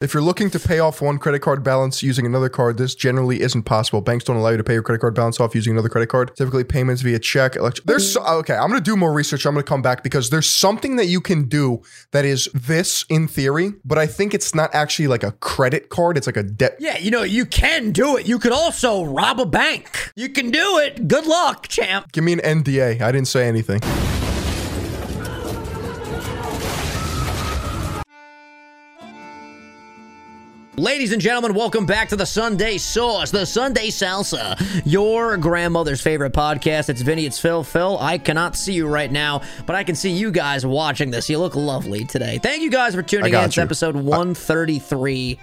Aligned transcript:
If 0.00 0.14
you're 0.14 0.22
looking 0.22 0.48
to 0.52 0.58
pay 0.58 0.78
off 0.78 1.02
one 1.02 1.18
credit 1.18 1.40
card 1.40 1.62
balance 1.62 2.02
using 2.02 2.24
another 2.24 2.48
card, 2.48 2.78
this 2.78 2.94
generally 2.94 3.42
isn't 3.42 3.64
possible. 3.64 4.00
Banks 4.00 4.24
don't 4.24 4.36
allow 4.36 4.48
you 4.48 4.56
to 4.56 4.64
pay 4.64 4.72
your 4.72 4.82
credit 4.82 5.00
card 5.00 5.14
balance 5.14 5.38
off 5.38 5.54
using 5.54 5.74
another 5.74 5.90
credit 5.90 6.06
card. 6.06 6.34
Typically, 6.34 6.64
payments 6.64 7.02
via 7.02 7.18
check. 7.18 7.54
Electro- 7.54 7.84
there's 7.84 8.14
so, 8.14 8.22
oh, 8.24 8.38
okay. 8.38 8.54
I'm 8.54 8.70
gonna 8.70 8.80
do 8.80 8.96
more 8.96 9.12
research. 9.12 9.44
I'm 9.44 9.52
gonna 9.52 9.62
come 9.62 9.82
back 9.82 10.02
because 10.02 10.30
there's 10.30 10.48
something 10.48 10.96
that 10.96 11.08
you 11.08 11.20
can 11.20 11.48
do 11.48 11.82
that 12.12 12.24
is 12.24 12.48
this 12.54 13.04
in 13.10 13.28
theory, 13.28 13.74
but 13.84 13.98
I 13.98 14.06
think 14.06 14.32
it's 14.32 14.54
not 14.54 14.74
actually 14.74 15.06
like 15.06 15.22
a 15.22 15.32
credit 15.32 15.90
card. 15.90 16.16
It's 16.16 16.26
like 16.26 16.38
a 16.38 16.44
debt. 16.44 16.76
Yeah, 16.78 16.96
you 16.96 17.10
know, 17.10 17.22
you 17.22 17.44
can 17.44 17.92
do 17.92 18.16
it. 18.16 18.26
You 18.26 18.38
could 18.38 18.52
also 18.52 19.04
rob 19.04 19.38
a 19.38 19.44
bank. 19.44 20.12
You 20.16 20.30
can 20.30 20.50
do 20.50 20.78
it. 20.78 21.08
Good 21.08 21.26
luck, 21.26 21.68
champ. 21.68 22.10
Give 22.12 22.24
me 22.24 22.32
an 22.32 22.40
NDA. 22.40 23.02
I 23.02 23.12
didn't 23.12 23.28
say 23.28 23.46
anything. 23.46 23.82
Ladies 30.80 31.12
and 31.12 31.20
gentlemen, 31.20 31.52
welcome 31.52 31.84
back 31.84 32.08
to 32.08 32.16
the 32.16 32.24
Sunday 32.24 32.78
Sauce, 32.78 33.30
the 33.30 33.44
Sunday 33.44 33.88
Salsa, 33.88 34.58
your 34.86 35.36
grandmother's 35.36 36.00
favorite 36.00 36.32
podcast. 36.32 36.88
It's 36.88 37.02
Vinny, 37.02 37.26
it's 37.26 37.38
Phil. 37.38 37.62
Phil, 37.62 37.98
I 38.00 38.16
cannot 38.16 38.56
see 38.56 38.72
you 38.72 38.88
right 38.88 39.12
now, 39.12 39.42
but 39.66 39.76
I 39.76 39.84
can 39.84 39.94
see 39.94 40.10
you 40.10 40.32
guys 40.32 40.64
watching 40.64 41.10
this. 41.10 41.28
You 41.28 41.36
look 41.36 41.54
lovely 41.54 42.06
today. 42.06 42.38
Thank 42.42 42.62
you 42.62 42.70
guys 42.70 42.94
for 42.94 43.02
tuning 43.02 43.34
in 43.34 43.50
to 43.50 43.60
episode 43.60 43.94
133. 43.94 45.38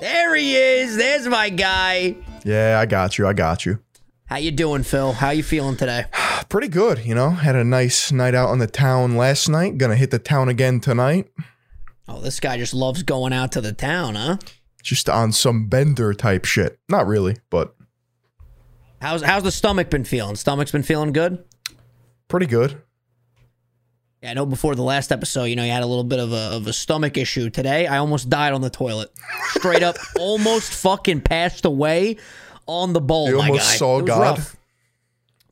There 0.00 0.34
he 0.36 0.56
is. 0.56 0.96
There's 0.96 1.28
my 1.28 1.50
guy. 1.50 2.16
Yeah, 2.44 2.80
I 2.80 2.86
got 2.86 3.18
you. 3.18 3.26
I 3.26 3.34
got 3.34 3.66
you. 3.66 3.78
How 4.24 4.36
you 4.36 4.52
doing, 4.52 4.84
Phil? 4.84 5.12
How 5.12 5.30
you 5.30 5.42
feeling 5.42 5.76
today? 5.76 6.06
Pretty 6.48 6.68
good, 6.68 7.00
you 7.04 7.14
know. 7.14 7.28
Had 7.28 7.56
a 7.56 7.64
nice 7.64 8.10
night 8.10 8.34
out 8.34 8.48
on 8.48 8.58
the 8.58 8.66
town 8.66 9.18
last 9.18 9.50
night. 9.50 9.76
Gonna 9.76 9.96
hit 9.96 10.10
the 10.10 10.18
town 10.18 10.48
again 10.48 10.80
tonight. 10.80 11.28
Oh, 12.08 12.20
this 12.20 12.40
guy 12.40 12.58
just 12.58 12.74
loves 12.74 13.02
going 13.02 13.32
out 13.32 13.52
to 13.52 13.60
the 13.60 13.72
town, 13.72 14.14
huh? 14.14 14.36
Just 14.82 15.08
on 15.08 15.32
some 15.32 15.68
bender 15.68 16.12
type 16.12 16.44
shit. 16.44 16.78
Not 16.88 17.06
really, 17.06 17.36
but 17.50 17.74
How's 19.00 19.22
how's 19.22 19.42
the 19.42 19.52
stomach 19.52 19.90
been 19.90 20.04
feeling? 20.04 20.34
Stomach's 20.36 20.72
been 20.72 20.82
feeling 20.82 21.12
good? 21.12 21.44
pretty 22.28 22.46
good. 22.46 22.80
Yeah, 24.22 24.30
I 24.30 24.34
know 24.34 24.46
before 24.46 24.74
the 24.74 24.82
last 24.82 25.12
episode, 25.12 25.44
you 25.44 25.56
know, 25.56 25.62
you 25.64 25.70
had 25.70 25.82
a 25.82 25.86
little 25.86 26.04
bit 26.04 26.18
of 26.18 26.32
a, 26.32 26.56
of 26.56 26.66
a 26.66 26.72
stomach 26.72 27.18
issue. 27.18 27.50
Today, 27.50 27.86
I 27.86 27.98
almost 27.98 28.30
died 28.30 28.54
on 28.54 28.62
the 28.62 28.70
toilet. 28.70 29.10
Straight 29.50 29.82
up, 29.82 29.96
almost 30.18 30.72
fucking 30.72 31.20
passed 31.20 31.66
away 31.66 32.16
on 32.66 32.94
the 32.94 33.00
bowl, 33.02 33.28
You 33.28 33.36
my 33.38 33.48
almost 33.48 33.70
guy. 33.72 33.76
saw 33.76 34.00
God? 34.00 34.20
rough. 34.38 34.56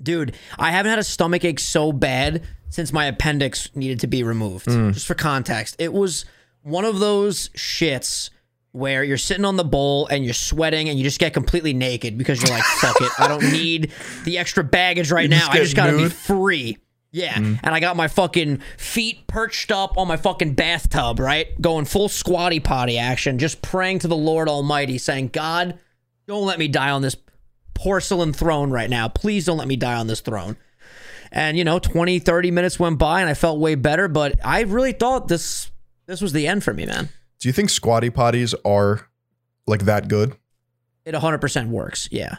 Dude, 0.02 0.34
I 0.58 0.70
haven't 0.72 0.88
had 0.90 0.98
a 0.98 1.04
stomach 1.04 1.44
ache 1.44 1.60
so 1.60 1.92
bad 1.92 2.42
since 2.70 2.90
my 2.92 3.04
appendix 3.04 3.68
needed 3.76 4.00
to 4.00 4.06
be 4.06 4.22
removed. 4.22 4.64
Hmm. 4.64 4.92
Just 4.92 5.06
for 5.06 5.14
context, 5.14 5.76
it 5.78 5.92
was 5.92 6.24
one 6.62 6.84
of 6.84 6.98
those 6.98 7.48
shits 7.50 8.30
where 8.72 9.04
you're 9.04 9.18
sitting 9.18 9.44
on 9.44 9.56
the 9.56 9.64
bowl 9.64 10.06
and 10.06 10.24
you're 10.24 10.32
sweating 10.32 10.88
and 10.88 10.98
you 10.98 11.04
just 11.04 11.18
get 11.18 11.34
completely 11.34 11.74
naked 11.74 12.16
because 12.16 12.40
you're 12.40 12.50
like, 12.50 12.64
fuck 12.64 13.00
it, 13.00 13.10
I 13.18 13.28
don't 13.28 13.52
need 13.52 13.92
the 14.24 14.38
extra 14.38 14.64
baggage 14.64 15.10
right 15.12 15.28
now. 15.28 15.38
just 15.38 15.50
I 15.50 15.58
just 15.58 15.76
gotta 15.76 15.96
be 15.96 16.08
free. 16.08 16.78
Yeah, 17.14 17.36
and 17.36 17.60
I 17.62 17.78
got 17.78 17.94
my 17.94 18.08
fucking 18.08 18.62
feet 18.78 19.26
perched 19.26 19.70
up 19.70 19.98
on 19.98 20.08
my 20.08 20.16
fucking 20.16 20.54
bathtub, 20.54 21.20
right? 21.20 21.60
Going 21.60 21.84
full 21.84 22.08
squatty 22.08 22.58
potty 22.58 22.96
action, 22.96 23.38
just 23.38 23.60
praying 23.60 23.98
to 23.98 24.08
the 24.08 24.16
Lord 24.16 24.48
Almighty, 24.48 24.96
saying, 24.96 25.28
God, 25.28 25.78
don't 26.26 26.46
let 26.46 26.58
me 26.58 26.68
die 26.68 26.88
on 26.88 27.02
this 27.02 27.16
porcelain 27.74 28.32
throne 28.32 28.70
right 28.70 28.88
now. 28.88 29.08
Please 29.08 29.44
don't 29.44 29.58
let 29.58 29.68
me 29.68 29.76
die 29.76 29.96
on 29.96 30.06
this 30.06 30.22
throne. 30.22 30.56
And, 31.30 31.58
you 31.58 31.64
know, 31.64 31.78
20, 31.78 32.18
30 32.18 32.50
minutes 32.50 32.78
went 32.78 32.98
by 32.98 33.20
and 33.20 33.28
I 33.28 33.34
felt 33.34 33.58
way 33.58 33.74
better, 33.74 34.08
but 34.08 34.40
I 34.44 34.62
really 34.62 34.92
thought 34.92 35.28
this 35.28 35.70
this 36.06 36.20
was 36.20 36.32
the 36.32 36.46
end 36.46 36.64
for 36.64 36.72
me, 36.74 36.86
man. 36.86 37.08
Do 37.40 37.48
you 37.48 37.52
think 37.52 37.70
squatty 37.70 38.10
potties 38.10 38.54
are 38.64 39.08
like 39.66 39.84
that 39.84 40.08
good? 40.08 40.36
It 41.04 41.14
100% 41.14 41.68
works. 41.68 42.08
Yeah. 42.12 42.36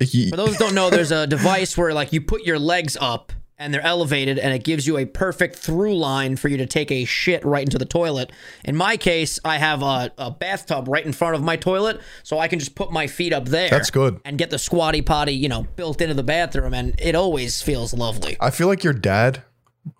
Ye- 0.00 0.30
For 0.30 0.36
those 0.36 0.56
who 0.56 0.64
don't 0.64 0.74
know, 0.74 0.90
there's 0.90 1.12
a 1.12 1.26
device 1.26 1.76
where 1.76 1.92
like 1.94 2.12
you 2.12 2.20
put 2.20 2.42
your 2.44 2.58
legs 2.58 2.96
up 3.00 3.32
and 3.58 3.72
they're 3.72 3.80
elevated 3.84 4.38
and 4.38 4.52
it 4.52 4.64
gives 4.64 4.86
you 4.86 4.98
a 4.98 5.06
perfect 5.06 5.56
through 5.56 5.96
line 5.96 6.36
for 6.36 6.48
you 6.48 6.58
to 6.58 6.66
take 6.66 6.90
a 6.92 7.06
shit 7.06 7.42
right 7.44 7.62
into 7.64 7.78
the 7.78 7.86
toilet. 7.86 8.30
In 8.64 8.76
my 8.76 8.98
case, 8.98 9.40
I 9.44 9.56
have 9.56 9.82
a, 9.82 10.12
a 10.18 10.30
bathtub 10.30 10.88
right 10.88 11.04
in 11.04 11.14
front 11.14 11.34
of 11.36 11.42
my 11.42 11.56
toilet, 11.56 12.00
so 12.22 12.38
I 12.38 12.48
can 12.48 12.58
just 12.58 12.74
put 12.74 12.92
my 12.92 13.06
feet 13.06 13.32
up 13.32 13.46
there. 13.46 13.70
That's 13.70 13.90
good. 13.90 14.20
And 14.26 14.36
get 14.36 14.50
the 14.50 14.58
squatty 14.58 15.00
potty, 15.00 15.32
you 15.32 15.48
know, 15.48 15.62
built 15.76 16.02
into 16.02 16.12
the 16.12 16.22
bathroom, 16.22 16.74
and 16.74 16.94
it 17.00 17.14
always 17.14 17.62
feels 17.62 17.94
lovely. 17.94 18.36
I 18.40 18.50
feel 18.50 18.68
like 18.68 18.84
your 18.84 18.92
dad, 18.92 19.42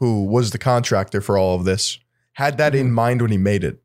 who 0.01 0.25
was 0.25 0.51
the 0.51 0.59
contractor 0.59 1.23
for 1.23 1.39
all 1.39 1.57
of 1.57 1.65
this, 1.65 1.99
had 2.37 2.59
that 2.59 2.75
in 2.75 2.89
mm. 2.89 2.93
mind 2.93 3.23
when 3.23 3.31
he 3.31 3.39
made 3.39 3.65
it. 3.65 3.79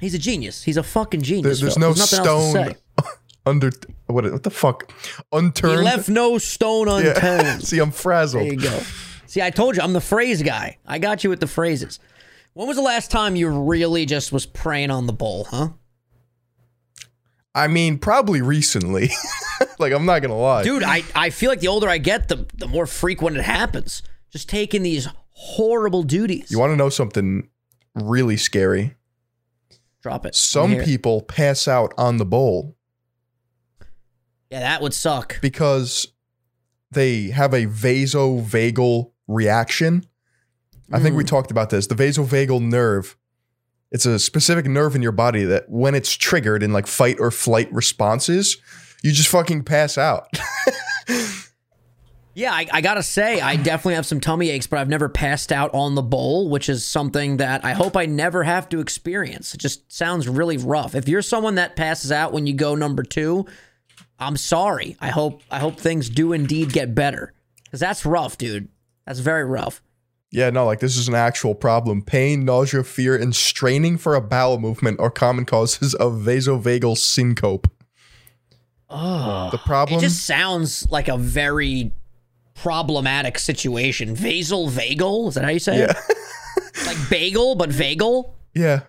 He's 0.00 0.12
a 0.12 0.18
genius. 0.18 0.64
He's 0.64 0.76
a 0.76 0.82
fucking 0.82 1.20
There- 1.20 1.26
genius. 1.26 1.60
there's 1.60 1.78
no 1.78 1.94
to 1.94 2.00
stone 2.00 2.74
under 3.46 3.70
what 4.06 4.30
what 4.30 4.42
the 4.42 4.50
fuck 4.50 4.90
He 4.90 5.22
unturned. 5.32 5.84
left 5.84 6.08
no 6.08 6.38
stone 6.38 6.88
Yeah. 6.88 7.10
unturned. 7.10 7.62
See, 7.68 7.78
I'm 7.78 7.92
frazzled. 7.92 8.44
There 8.44 8.52
you 8.52 8.60
go. 8.60 8.82
See, 9.26 9.40
I 9.40 9.50
told 9.50 9.76
you 9.76 9.82
I'm 9.82 9.92
the 9.92 10.00
phrase 10.00 10.42
guy. 10.42 10.78
I 10.84 10.98
got 10.98 11.22
you 11.22 11.30
with 11.30 11.38
the 11.38 11.46
phrases. 11.46 12.00
When 12.54 12.66
was 12.66 12.76
the 12.76 12.82
last 12.82 13.10
time 13.10 13.36
you 13.36 13.48
really 13.48 14.04
just 14.04 14.32
was 14.32 14.46
praying 14.46 14.90
on 14.90 15.06
the 15.06 15.12
bowl, 15.12 15.44
huh? 15.44 15.68
I 17.54 17.68
mean, 17.68 17.98
probably 17.98 18.42
recently. 18.42 19.10
like 19.78 19.92
I'm 19.92 20.06
not 20.06 20.22
gonna 20.22 20.36
lie. 20.36 20.64
Dude, 20.64 20.82
I, 20.82 21.04
I 21.14 21.30
feel 21.30 21.50
like 21.50 21.60
the 21.60 21.68
older 21.68 21.88
I 21.88 21.98
get, 21.98 22.26
the 22.26 22.46
the 22.54 22.66
more 22.66 22.86
frequent 22.86 23.36
it 23.36 23.44
happens. 23.44 24.02
Just 24.32 24.48
taking 24.48 24.82
these 24.82 25.06
horrible 25.30 26.02
duties. 26.02 26.50
You 26.50 26.58
want 26.58 26.72
to 26.72 26.76
know 26.76 26.88
something 26.88 27.48
really 27.96 28.36
scary? 28.36 28.94
Drop 30.02 30.24
it. 30.26 30.34
Some 30.36 30.76
people 30.84 31.22
pass 31.22 31.66
out 31.66 31.92
on 31.98 32.18
the 32.18 32.24
bowl 32.24 32.76
Yeah, 34.50 34.60
that 34.60 34.80
would 34.80 34.94
suck. 34.94 35.40
because 35.40 36.06
they 36.92 37.30
have 37.30 37.52
a 37.52 37.66
vasovagal 37.66 39.10
reaction. 39.26 40.06
I 40.92 41.00
think 41.00 41.16
we 41.16 41.24
Mm. 41.24 41.28
talked 41.28 41.50
about 41.50 41.70
this. 41.70 41.88
The 41.88 41.96
vasovagal 41.96 42.60
nerve, 42.62 43.16
it's 43.90 44.06
a 44.06 44.20
specific 44.20 44.66
nerve 44.66 44.94
in 44.94 45.02
your 45.02 45.10
body 45.12 45.42
that 45.44 45.64
when 45.68 45.96
it's 45.96 46.12
triggered 46.14 46.62
in 46.62 46.72
like 46.72 46.86
fight 46.86 47.16
or 47.18 47.32
flight 47.32 47.68
responses, 47.72 48.56
you 49.02 49.10
just 49.10 49.28
fucking 49.28 49.64
pass 49.64 49.98
out. 49.98 50.28
Yeah, 52.36 52.52
I, 52.52 52.66
I 52.70 52.80
gotta 52.82 53.02
say, 53.02 53.40
I 53.40 53.56
definitely 53.56 53.94
have 53.94 54.04
some 54.04 54.20
tummy 54.20 54.50
aches, 54.50 54.66
but 54.66 54.78
I've 54.78 54.90
never 54.90 55.08
passed 55.08 55.50
out 55.50 55.72
on 55.72 55.94
the 55.94 56.02
bowl, 56.02 56.50
which 56.50 56.68
is 56.68 56.84
something 56.84 57.38
that 57.38 57.64
I 57.64 57.72
hope 57.72 57.96
I 57.96 58.04
never 58.04 58.42
have 58.42 58.68
to 58.68 58.80
experience. 58.80 59.54
It 59.54 59.58
just 59.58 59.90
sounds 59.90 60.28
really 60.28 60.58
rough. 60.58 60.94
If 60.94 61.08
you're 61.08 61.22
someone 61.22 61.54
that 61.54 61.76
passes 61.76 62.12
out 62.12 62.34
when 62.34 62.46
you 62.46 62.52
go 62.52 62.74
number 62.74 63.02
two, 63.02 63.46
I'm 64.18 64.36
sorry. 64.36 64.98
I 65.00 65.08
hope 65.08 65.40
I 65.50 65.60
hope 65.60 65.80
things 65.80 66.10
do 66.10 66.34
indeed 66.34 66.74
get 66.74 66.94
better. 66.94 67.32
Cause 67.70 67.80
that's 67.80 68.04
rough, 68.04 68.36
dude. 68.36 68.68
That's 69.06 69.20
very 69.20 69.46
rough. 69.46 69.80
yeah, 70.30 70.50
no, 70.50 70.66
like 70.66 70.80
this 70.80 70.98
is 70.98 71.08
an 71.08 71.14
actual 71.14 71.54
problem. 71.54 72.02
Pain, 72.02 72.44
nausea, 72.44 72.84
fear, 72.84 73.16
and 73.16 73.34
straining 73.34 73.96
for 73.96 74.14
a 74.14 74.20
bowel 74.20 74.58
movement 74.58 75.00
are 75.00 75.10
common 75.10 75.46
causes 75.46 75.94
of 75.94 76.12
vasovagal 76.12 76.98
syncope. 76.98 77.66
Oh. 78.90 79.48
The 79.50 79.58
problem 79.58 79.98
It 79.98 80.02
just 80.02 80.26
sounds 80.26 80.86
like 80.90 81.08
a 81.08 81.16
very 81.16 81.92
problematic 82.56 83.38
situation. 83.38 84.14
Vasal 84.16 84.68
vagal? 84.70 85.28
Is 85.28 85.34
that 85.34 85.44
how 85.44 85.50
you 85.50 85.58
say 85.58 85.78
Yeah. 85.78 85.92
it? 85.92 86.86
like 86.86 86.96
bagel, 87.10 87.54
but 87.54 87.70
vagal? 87.70 88.30
Yeah. 88.54 88.80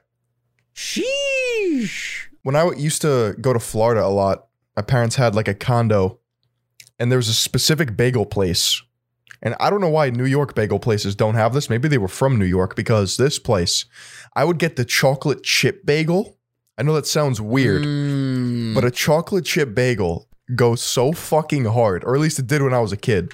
Sheesh. 0.75 2.27
when 2.43 2.55
I 2.55 2.71
used 2.73 3.01
to 3.01 3.35
go 3.41 3.51
to 3.53 3.59
Florida 3.59 4.05
a 4.05 4.07
lot, 4.09 4.47
my 4.75 4.81
parents 4.83 5.15
had 5.15 5.35
like 5.35 5.47
a 5.47 5.53
condo, 5.53 6.19
and 6.99 7.11
there 7.11 7.17
was 7.17 7.27
a 7.27 7.33
specific 7.33 7.97
bagel 7.97 8.25
place. 8.25 8.81
And 9.41 9.55
I 9.59 9.69
don't 9.69 9.81
know 9.81 9.89
why 9.89 10.09
New 10.09 10.25
York 10.25 10.55
bagel 10.55 10.79
places 10.79 11.15
don't 11.15 11.35
have 11.35 11.53
this. 11.53 11.69
Maybe 11.69 11.87
they 11.87 11.97
were 11.97 12.07
from 12.07 12.39
New 12.39 12.45
York 12.45 12.75
because 12.75 13.17
this 13.17 13.37
place, 13.37 13.85
I 14.35 14.45
would 14.45 14.57
get 14.59 14.75
the 14.77 14.85
chocolate 14.85 15.43
chip 15.43 15.85
bagel. 15.85 16.37
I 16.77 16.83
know 16.83 16.93
that 16.93 17.07
sounds 17.07 17.41
weird, 17.41 17.83
Mm. 17.83 18.73
but 18.75 18.83
a 18.85 18.91
chocolate 18.91 19.45
chip 19.45 19.73
bagel 19.75 20.27
goes 20.55 20.81
so 20.81 21.11
fucking 21.11 21.65
hard, 21.65 22.03
or 22.03 22.15
at 22.15 22.21
least 22.21 22.39
it 22.39 22.47
did 22.47 22.61
when 22.61 22.73
I 22.73 22.79
was 22.79 22.91
a 22.91 22.97
kid. 22.97 23.33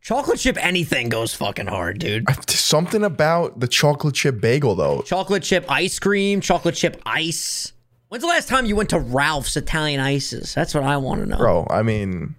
Chocolate 0.00 0.38
chip 0.38 0.56
anything 0.64 1.08
goes 1.08 1.34
fucking 1.34 1.66
hard, 1.66 1.98
dude. 1.98 2.26
Something 2.48 3.04
about 3.04 3.60
the 3.60 3.68
chocolate 3.68 4.14
chip 4.14 4.40
bagel, 4.40 4.74
though. 4.74 5.02
Chocolate 5.02 5.42
chip 5.42 5.64
ice 5.68 5.98
cream, 5.98 6.40
chocolate 6.40 6.74
chip 6.74 7.00
ice. 7.04 7.72
When's 8.08 8.22
the 8.22 8.28
last 8.28 8.48
time 8.48 8.66
you 8.66 8.74
went 8.74 8.90
to 8.90 8.98
Ralph's 8.98 9.56
Italian 9.56 10.00
Ices? 10.00 10.52
That's 10.54 10.74
what 10.74 10.82
I 10.82 10.96
want 10.96 11.20
to 11.20 11.26
know. 11.26 11.36
Bro, 11.36 11.68
I 11.70 11.82
mean, 11.82 12.34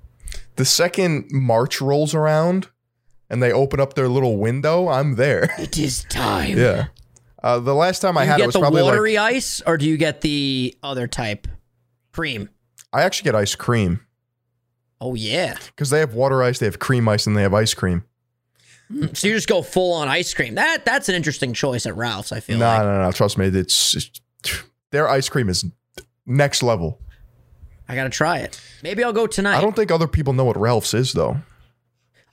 the 0.57 0.65
second 0.65 1.31
March 1.31 1.79
rolls 1.79 2.13
around 2.13 2.67
and 3.29 3.41
they 3.41 3.53
open 3.53 3.79
up 3.79 3.93
their 3.93 4.09
little 4.09 4.37
window, 4.37 4.89
I'm 4.89 5.15
there. 5.15 5.55
It 5.59 5.77
is 5.77 6.03
time. 6.09 6.57
Yeah. 6.57 6.87
Uh, 7.41 7.59
the 7.59 7.73
last 7.73 7.99
time 8.01 8.17
I 8.17 8.23
you 8.23 8.29
had 8.29 8.35
it 8.35 8.37
get 8.39 8.45
was 8.47 8.53
the 8.53 8.59
probably 8.59 8.83
watery 8.83 9.15
like 9.15 9.35
ice 9.35 9.61
or 9.65 9.77
do 9.77 9.85
you 9.87 9.95
get 9.97 10.21
the 10.21 10.75
other 10.83 11.07
type? 11.07 11.47
Cream. 12.11 12.49
I 12.91 13.03
actually 13.03 13.25
get 13.25 13.35
ice 13.35 13.55
cream 13.55 14.01
Oh 15.03 15.15
yeah. 15.15 15.57
because 15.67 15.89
they 15.89 15.99
have 15.99 16.13
water 16.13 16.41
ice, 16.43 16.59
they 16.59 16.67
have 16.67 16.79
cream 16.79 17.09
ice, 17.09 17.25
and 17.27 17.35
they 17.35 17.41
have 17.41 17.53
ice 17.55 17.73
cream. 17.73 18.03
Hmm, 18.89 19.07
so 19.13 19.27
you 19.27 19.33
just 19.33 19.47
go 19.47 19.61
full 19.63 19.93
on 19.93 20.07
ice 20.07 20.33
cream. 20.33 20.55
That 20.55 20.85
that's 20.85 21.09
an 21.09 21.15
interesting 21.15 21.53
choice 21.53 21.85
at 21.85 21.95
Ralph's. 21.95 22.31
I 22.31 22.39
feel 22.39 22.57
No, 22.59 22.65
like. 22.67 22.83
no, 22.83 23.01
no. 23.03 23.11
Trust 23.11 23.37
me, 23.37 23.47
it's, 23.47 23.95
it's 23.95 24.61
Their 24.91 25.09
ice 25.09 25.27
cream 25.27 25.49
is 25.49 25.65
next 26.25 26.61
level. 26.61 26.99
I 27.89 27.95
gotta 27.95 28.09
try 28.09 28.37
it. 28.39 28.61
Maybe 28.83 29.03
I'll 29.03 29.11
go 29.13 29.27
tonight. 29.27 29.57
I 29.57 29.61
don't 29.61 29.75
think 29.75 29.91
other 29.91 30.07
people 30.07 30.33
know 30.33 30.45
what 30.45 30.55
Ralph's 30.57 30.93
is 30.93 31.13
though. 31.13 31.37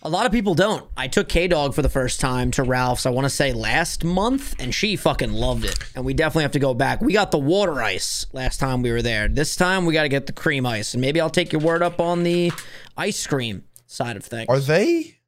A 0.03 0.09
lot 0.09 0.27
of 0.27 0.33
people 0.33 0.55
don't. 0.55 0.89
I 0.97 1.09
took 1.09 1.29
K 1.29 1.49
Dog 1.49 1.75
for 1.75 1.83
the 1.83 1.89
first 1.89 2.21
time 2.21 2.53
to 2.53 2.63
Ralph's, 2.63 3.05
I 3.05 3.11
want 3.11 3.25
to 3.25 3.31
say 3.31 3.53
last 3.53 4.05
month, 4.05 4.55
and 4.61 4.73
she 4.73 4.95
fucking 4.95 5.33
loved 5.33 5.65
it. 5.65 5.77
And 5.97 6.05
we 6.05 6.15
definitely 6.15 6.45
have 6.45 6.53
to 6.53 6.61
go 6.61 6.73
back. 6.73 7.01
We 7.01 7.13
got 7.13 7.33
the 7.33 7.39
water 7.39 7.83
ice 7.83 8.25
last 8.33 8.59
time 8.61 8.83
we 8.83 8.93
were 8.93 9.03
there. 9.03 9.27
This 9.27 9.57
time 9.57 9.87
we 9.87 9.95
got 9.95 10.05
to 10.05 10.09
get 10.09 10.27
the 10.27 10.33
cream 10.33 10.65
ice. 10.67 10.95
And 10.95 11.01
maybe 11.01 11.21
I'll 11.21 11.31
take 11.31 11.53
your 11.53 11.61
word 11.63 11.83
up 11.83 12.01
on 12.01 12.23
the 12.23 12.53
ice 12.97 13.27
cream 13.27 13.65
side 13.87 14.17
of 14.17 14.25
things. 14.25 14.47
Are 14.49 14.61
they 14.61 15.19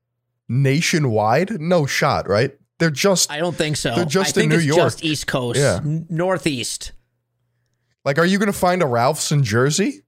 nationwide? 0.49 1.61
No 1.61 1.85
shot, 1.85 2.29
right? 2.29 2.57
They're 2.79 2.91
just 2.91 3.31
I 3.31 3.39
don't 3.39 3.57
think 3.57 3.77
so. 3.77 3.95
They're 3.97 4.05
just 4.05 4.39
I 4.39 4.43
in 4.43 4.51
New 4.51 4.59
York. 4.59 4.79
just 4.79 5.05
East 5.05 5.27
Coast. 5.27 5.59
Yeah. 5.59 5.81
N- 5.85 6.07
Northeast. 6.09 6.93
like, 8.05 8.19
are 8.19 8.25
you 8.25 8.39
going 8.39 8.47
to 8.47 8.53
find 8.53 8.83
a 8.83 8.87
Ralph's 8.87 9.33
in 9.33 9.43
Jersey? 9.43 10.03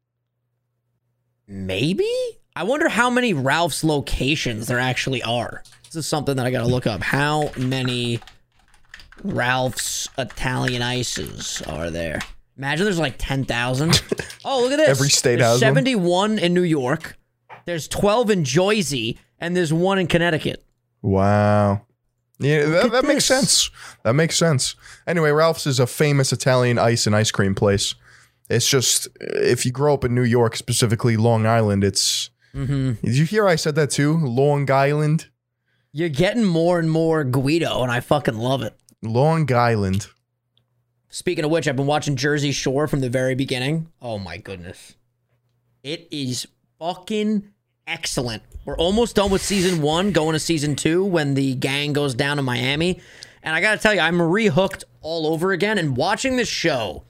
Maybe? 1.49 2.09
I 2.55 2.65
wonder 2.65 2.89
how 2.89 3.09
many 3.09 3.33
Ralph's 3.33 3.83
locations 3.83 4.67
there 4.67 4.79
actually 4.79 5.23
are. 5.23 5.63
This 5.85 5.97
is 5.97 6.07
something 6.07 6.37
that 6.37 6.47
I 6.47 6.51
got 6.51 6.61
to 6.61 6.67
look 6.67 6.87
up. 6.87 7.03
How 7.03 7.51
many 7.57 8.21
Ralph's 9.23 10.09
Italian 10.19 10.83
ices 10.83 11.63
are 11.67 11.91
there? 11.91 12.21
Imagine 12.59 12.85
there's 12.85 12.99
like 12.99 13.17
10,000. 13.19 14.03
Oh, 14.45 14.63
look 14.63 14.73
at 14.73 14.77
this. 14.79 14.89
Every 14.89 15.09
state 15.09 15.37
There's 15.37 15.61
has 15.61 15.63
one. 15.63 15.77
71 15.77 16.39
in 16.41 16.53
New 16.53 16.65
York. 16.65 17.17
There's 17.65 17.87
12 17.87 18.31
in 18.31 18.45
Jersey 18.45 19.21
and 19.39 19.57
there's 19.57 19.73
one 19.73 20.01
in 20.01 20.09
Connecticut. 20.09 20.65
Wow. 21.01 21.83
Yeah, 22.41 22.65
that, 22.65 22.91
that 22.91 23.05
makes 23.05 23.25
sense. 23.25 23.71
That 24.03 24.15
makes 24.15 24.37
sense. 24.37 24.75
Anyway, 25.07 25.31
Ralph's 25.31 25.65
is 25.69 25.79
a 25.79 25.87
famous 25.87 26.33
Italian 26.33 26.77
ice 26.77 27.07
and 27.07 27.15
ice 27.15 27.31
cream 27.31 27.55
place. 27.55 27.95
It's 28.51 28.69
just 28.69 29.07
if 29.21 29.65
you 29.65 29.71
grow 29.71 29.95
up 29.95 30.05
in 30.05 30.13
New 30.13 30.25
York, 30.25 30.57
specifically 30.57 31.17
Long 31.17 31.47
Island, 31.47 31.85
it's. 31.85 32.31
Mm-hmm. 32.55 33.07
Did 33.07 33.17
you 33.17 33.25
hear 33.25 33.49
I 33.49 33.57
said 33.57 33.75
that 33.77 33.91
too? 33.91 34.17
Long 34.19 34.71
Island, 34.71 35.29
You're 35.93 36.09
getting 36.09 36.45
more 36.45 36.79
and 36.79 36.91
more 36.91 37.25
Guido, 37.25 37.83
and 37.83 37.91
I 37.91 38.01
fucking 38.01 38.37
love 38.37 38.63
it. 38.63 38.75
Long 39.03 39.51
Island. 39.53 40.09
Speaking 41.09 41.45
of 41.45 41.51
which, 41.51 41.69
I've 41.69 41.77
been 41.77 41.87
watching 41.87 42.17
Jersey 42.17 42.53
Shore 42.53 42.87
from 42.87 43.01
the 43.01 43.11
very 43.11 43.35
beginning. 43.35 43.89
Oh 44.01 44.19
my 44.19 44.39
goodness. 44.39 44.95
It 45.83 46.09
is 46.11 46.47
fucking 46.79 47.49
excellent. 47.87 48.43
We're 48.65 48.77
almost 48.79 49.17
done 49.17 49.31
with 49.31 49.43
season 49.43 49.83
one, 49.83 50.13
going 50.13 50.35
to 50.35 50.39
season 50.39 50.77
two 50.77 51.05
when 51.05 51.35
the 51.35 51.55
gang 51.55 51.93
goes 51.93 52.15
down 52.15 52.37
to 52.37 52.43
Miami. 52.43 53.01
And 53.43 53.55
I 53.55 53.61
gotta 53.61 53.81
tell 53.81 53.93
you, 53.93 54.01
I'm 54.01 54.19
rehooked 54.19 54.85
all 55.01 55.27
over 55.27 55.53
again. 55.53 55.77
And 55.79 55.97
watching 55.97 56.37
this 56.37 56.49
show 56.49 57.03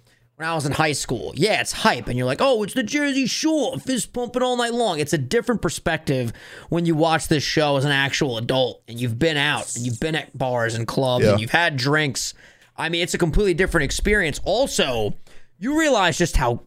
when 0.43 0.51
I 0.51 0.55
was 0.57 0.67
in 0.67 0.73
high 0.73 0.91
school, 0.93 1.33
yeah, 1.37 1.61
it's 1.61 1.71
hype. 1.71 2.09
And 2.09 2.19
you're 2.19 2.27
like, 2.27 2.41
oh, 2.41 2.65
it's 2.65 2.75
the 2.75 2.83
Jersey 2.83 3.27
Shore, 3.27 3.79
fist 3.79 4.13
pumping 4.13 4.43
all 4.43 4.57
night 4.57 4.75
long. 4.75 4.99
It's 4.99 5.13
a 5.13 5.19
different 5.19 5.63
perspective 5.63 6.33
when 6.69 6.85
you 6.85 6.97
watch 6.97 7.29
this 7.29 7.45
show 7.45 7.77
as 7.77 7.85
an 7.85 7.93
actual 7.93 8.39
adult 8.39 8.83
and 8.89 9.01
you've 9.01 9.21
been 9.21 9.37
out 9.37 9.77
and 9.77 9.87
you've 9.87 10.01
been 10.01 10.17
at 10.17 10.37
bars 10.37 10.75
and 10.75 10.85
clubs 10.85 11.25
Yeah. 11.25 11.31
and 11.33 11.41
you've 11.41 11.51
had 11.53 11.77
drinks. 11.77 12.35
I 12.77 12.89
mean, 12.89 13.03
it's 13.03 13.15
a 13.15 13.19
completely 13.19 13.55
different 13.55 13.85
experience. 13.85 14.41
Also, 14.45 15.15
you 15.61 15.79
realize 15.79 16.19
just 16.19 16.37
how 16.37 16.63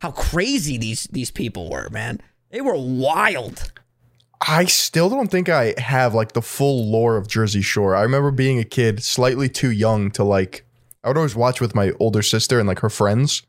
how 0.00 0.10
crazy 0.10 0.76
these 0.76 1.04
these 1.12 1.30
people 1.30 1.70
were, 1.70 1.88
man. 1.90 2.20
They 2.50 2.60
were 2.60 2.76
wild. 2.76 3.70
I 4.44 4.64
still 4.64 5.08
don't 5.08 5.30
think 5.30 5.48
I 5.48 5.74
have 5.78 6.14
like 6.14 6.32
the 6.32 6.42
full 6.42 6.90
lore 6.90 7.16
of 7.16 7.28
Jersey 7.28 7.62
Shore. 7.62 7.94
I 7.94 8.02
remember 8.02 8.32
being 8.32 8.58
a 8.58 8.64
kid, 8.64 9.04
slightly 9.04 9.48
too 9.48 9.70
young 9.70 10.10
to 10.12 10.24
like. 10.24 10.66
I 11.02 11.08
would 11.08 11.16
always 11.16 11.36
watch 11.36 11.60
with 11.60 11.74
my 11.74 11.92
older 11.98 12.22
sister 12.22 12.58
and 12.58 12.68
like 12.68 12.80
her 12.80 12.90
friends, 12.90 13.42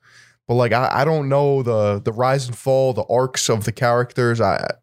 but 0.48 0.56
like 0.56 0.72
I, 0.72 0.90
I 0.92 1.06
don't 1.06 1.30
know 1.30 1.64
the 1.64 2.00
the 2.00 2.14
rise 2.14 2.48
and 2.48 2.58
fall, 2.58 2.94
the 2.94 3.06
arcs 3.10 3.50
of 3.50 3.66
the 3.66 3.72
characters. 3.72 4.40
I 4.40 4.76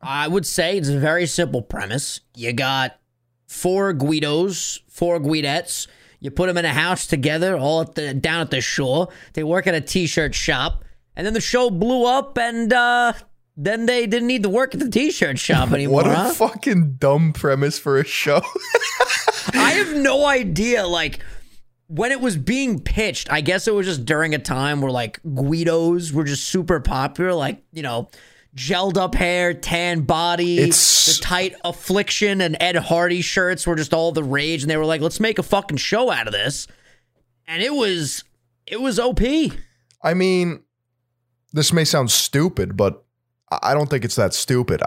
I 0.00 0.28
would 0.28 0.46
say 0.46 0.76
it's 0.76 0.88
a 0.88 0.98
very 0.98 1.26
simple 1.26 1.62
premise. 1.62 2.20
You 2.34 2.52
got 2.52 2.98
four 3.46 3.92
Guidos, 3.92 4.80
four 4.88 5.20
Guidettes. 5.20 5.86
You 6.20 6.30
put 6.30 6.46
them 6.46 6.58
in 6.58 6.64
a 6.64 6.72
house 6.72 7.06
together, 7.06 7.56
all 7.56 7.82
at 7.82 7.94
the 7.94 8.14
down 8.14 8.40
at 8.40 8.50
the 8.50 8.60
shore. 8.60 9.08
They 9.32 9.42
work 9.42 9.66
at 9.66 9.74
a 9.74 9.80
t-shirt 9.80 10.34
shop, 10.34 10.84
and 11.16 11.26
then 11.26 11.34
the 11.34 11.40
show 11.40 11.70
blew 11.70 12.04
up, 12.04 12.38
and 12.38 12.72
uh, 12.72 13.12
then 13.56 13.86
they 13.86 14.06
didn't 14.06 14.28
need 14.28 14.42
to 14.44 14.48
work 14.48 14.74
at 14.74 14.80
the 14.80 14.88
t-shirt 14.90 15.38
shop 15.38 15.72
anymore. 15.72 15.94
what 16.02 16.06
a 16.06 16.14
huh? 16.14 16.32
fucking 16.32 16.94
dumb 16.94 17.32
premise 17.32 17.78
for 17.78 17.98
a 17.98 18.04
show. 18.04 18.40
I 19.54 19.72
have 19.72 19.96
no 19.96 20.26
idea. 20.26 20.86
Like 20.86 21.20
when 21.88 22.12
it 22.12 22.20
was 22.20 22.36
being 22.36 22.80
pitched, 22.80 23.30
I 23.30 23.40
guess 23.40 23.68
it 23.68 23.74
was 23.74 23.86
just 23.86 24.04
during 24.04 24.34
a 24.34 24.38
time 24.38 24.80
where 24.80 24.92
like 24.92 25.20
Guidos 25.22 26.12
were 26.12 26.24
just 26.24 26.44
super 26.44 26.80
popular. 26.80 27.34
Like 27.34 27.62
you 27.72 27.82
know, 27.82 28.08
gelled 28.54 28.96
up 28.96 29.14
hair, 29.14 29.54
tan 29.54 30.02
body, 30.02 30.58
It's- 30.58 31.16
the 31.16 31.22
tight 31.22 31.54
affliction 31.64 32.40
and 32.40 32.56
Ed 32.60 32.76
Hardy 32.76 33.20
shirts 33.22 33.66
were 33.66 33.74
just 33.74 33.92
all 33.92 34.12
the 34.12 34.24
rage, 34.24 34.62
and 34.62 34.70
they 34.70 34.76
were 34.76 34.84
like, 34.84 35.00
let's 35.00 35.20
make 35.20 35.38
a 35.38 35.42
fucking 35.42 35.78
show 35.78 36.10
out 36.10 36.26
of 36.26 36.32
this. 36.32 36.66
And 37.46 37.62
it 37.62 37.74
was, 37.74 38.24
it 38.66 38.80
was 38.80 38.98
op. 38.98 39.20
I 40.02 40.14
mean, 40.14 40.62
this 41.52 41.72
may 41.72 41.84
sound 41.84 42.10
stupid, 42.10 42.76
but 42.76 43.01
I 43.62 43.74
don't 43.74 43.88
think 43.90 44.04
it's 44.04 44.16
that 44.16 44.34
stupid. 44.34 44.80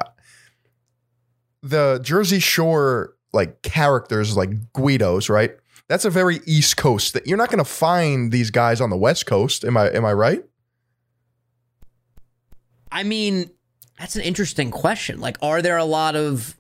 The 1.62 2.00
Jersey 2.04 2.40
Shore 2.40 3.16
like 3.34 3.62
characters 3.62 4.36
like 4.38 4.50
Guidos, 4.74 5.30
right? 5.30 5.56
That's 5.88 6.06
a 6.06 6.10
very 6.10 6.40
East 6.46 6.78
Coast. 6.78 7.14
That 7.14 7.28
you're 7.28 7.38
not 7.38 7.50
going 7.50 7.64
to 7.64 7.70
find 7.70 8.32
these 8.32 8.50
guys 8.50 8.82
on 8.82 8.90
the 8.90 8.98
West 8.98 9.26
Coast. 9.26 9.64
Am 9.64 9.78
I 9.78 9.90
am 9.90 10.06
I 10.06 10.14
right? 10.14 10.44
I 12.92 13.04
mean, 13.04 13.52
that's 14.00 14.16
an 14.16 14.22
interesting 14.22 14.72
question. 14.72 15.20
Like, 15.20 15.38
are 15.42 15.62
there 15.62 15.78
a 15.78 15.86
lot 15.86 16.16
of 16.16 16.56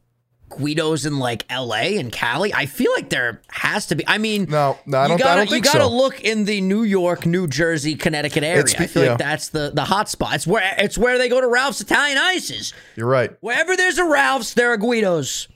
Guidos 0.49 1.05
in 1.05 1.17
like 1.19 1.45
L.A. 1.49 1.97
and 1.97 2.11
Cali? 2.11 2.53
I 2.53 2.65
feel 2.65 2.91
like 2.93 3.09
there 3.09 3.41
has 3.49 3.87
to 3.87 3.95
be. 3.95 4.07
I 4.07 4.17
mean, 4.19 4.45
No, 4.49 4.77
no, 4.85 4.97
I 4.99 5.03
you 5.03 5.07
don't. 5.09 5.17
gotta, 5.17 5.29
I 5.31 5.35
don't 5.37 5.49
think 5.49 5.65
you 5.65 5.71
gotta 5.71 5.85
so. 5.85 5.89
look 5.95 6.21
in 6.21 6.45
the 6.45 6.61
New 6.61 6.83
York, 6.83 7.25
New 7.25 7.47
Jersey, 7.47 7.95
Connecticut 7.95 8.43
area. 8.43 8.59
It's- 8.61 8.79
I 8.79 8.87
feel 8.87 9.03
yeah. 9.03 9.09
like 9.11 9.17
that's 9.19 9.49
the 9.49 9.71
the 9.73 9.83
hot 9.85 10.07
spot. 10.09 10.35
It's 10.35 10.47
where 10.47 10.75
it's 10.77 10.97
where 10.97 11.17
they 11.17 11.29
go 11.29 11.41
to 11.41 11.47
Ralph's 11.47 11.81
Italian 11.81 12.17
Ices. 12.17 12.73
You're 12.95 13.07
right. 13.07 13.31
Wherever 13.41 13.75
there's 13.75 13.97
a 13.97 14.05
Ralph's, 14.05 14.53
there 14.53 14.71
are 14.71 14.77
Guidos, 14.77 15.47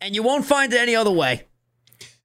and 0.00 0.14
you 0.14 0.22
won't 0.22 0.46
find 0.46 0.72
it 0.72 0.78
any 0.80 0.94
other 0.94 1.10
way. 1.12 1.44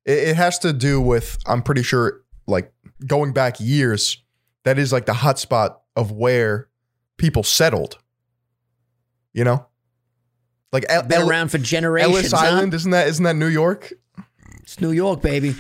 It, 0.06 0.18
it 0.30 0.36
has 0.36 0.60
to 0.60 0.72
do 0.74 1.02
with. 1.02 1.38
I'm 1.46 1.62
pretty 1.64 1.84
sure, 1.84 2.22
like 2.48 2.72
going 3.08 3.34
back 3.34 3.60
years, 3.60 4.22
that 4.64 4.78
is 4.78 4.94
like 4.94 5.06
the 5.08 5.14
hot 5.14 5.40
spot 5.40 5.82
of 5.96 6.12
where 6.12 6.70
people 7.18 7.44
settled. 7.44 7.98
You 9.34 9.44
know, 9.44 9.66
like 10.74 10.86
Been 11.08 11.22
El- 11.22 11.30
around 11.30 11.50
for 11.50 11.58
generations. 11.60 12.14
Ellis 12.14 12.32
huh? 12.34 12.40
Island, 12.40 12.74
isn't 12.74 12.92
that 12.92 13.08
isn't 13.08 13.24
that 13.24 13.36
New 13.36 13.48
York? 13.48 13.94
It's 14.64 14.82
New 14.82 14.92
York, 14.92 15.22
baby. 15.22 15.56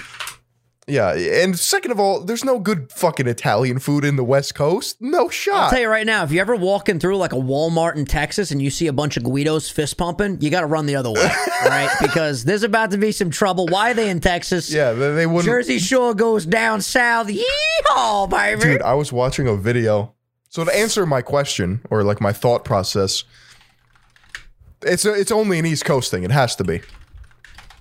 Yeah, 0.85 1.13
and 1.13 1.57
second 1.57 1.91
of 1.91 1.99
all, 1.99 2.25
there's 2.25 2.43
no 2.43 2.59
good 2.59 2.91
fucking 2.91 3.25
Italian 3.25 3.79
food 3.79 4.03
in 4.03 4.17
the 4.17 4.23
West 4.23 4.53
Coast. 4.53 5.01
No 5.01 5.29
shot. 5.29 5.55
I'll 5.55 5.69
tell 5.69 5.79
you 5.79 5.87
right 5.87 6.05
now, 6.05 6.25
if 6.25 6.31
you're 6.31 6.41
ever 6.41 6.57
walking 6.57 6.99
through 6.99 7.15
like 7.15 7.31
a 7.31 7.37
Walmart 7.37 7.95
in 7.95 8.03
Texas 8.03 8.51
and 8.51 8.61
you 8.61 8.69
see 8.69 8.87
a 8.87 8.93
bunch 8.93 9.15
of 9.15 9.23
Guidos 9.23 9.69
fist 9.69 9.97
pumping, 9.97 10.41
you 10.41 10.49
got 10.49 10.59
to 10.59 10.67
run 10.67 10.85
the 10.85 10.97
other 10.97 11.09
way, 11.11 11.21
all 11.63 11.69
right? 11.69 11.89
Because 12.01 12.43
there's 12.43 12.63
about 12.63 12.91
to 12.91 12.97
be 12.97 13.13
some 13.13 13.29
trouble. 13.29 13.65
Why 13.67 13.91
are 13.91 13.93
they 13.93 14.09
in 14.09 14.19
Texas? 14.19 14.73
yeah, 14.73 14.91
they 14.91 15.25
wouldn't. 15.25 15.45
Jersey 15.45 15.79
Shore 15.79 16.13
goes 16.13 16.45
down 16.45 16.81
south. 16.81 17.29
Yeehaw, 17.29 18.29
baby. 18.29 18.61
Dude, 18.61 18.81
I 18.81 18.93
was 18.93 19.13
watching 19.13 19.47
a 19.47 19.55
video. 19.55 20.13
So 20.49 20.65
to 20.65 20.75
answer 20.75 21.05
my 21.05 21.21
question 21.21 21.79
or 21.89 22.03
like 22.03 22.19
my 22.19 22.33
thought 22.33 22.65
process, 22.65 23.23
it's 24.85 25.05
a, 25.05 25.13
it's 25.13 25.31
only 25.31 25.59
an 25.59 25.65
East 25.65 25.85
Coast 25.85 26.11
thing. 26.11 26.23
It 26.23 26.31
has 26.31 26.55
to 26.57 26.63
be 26.63 26.81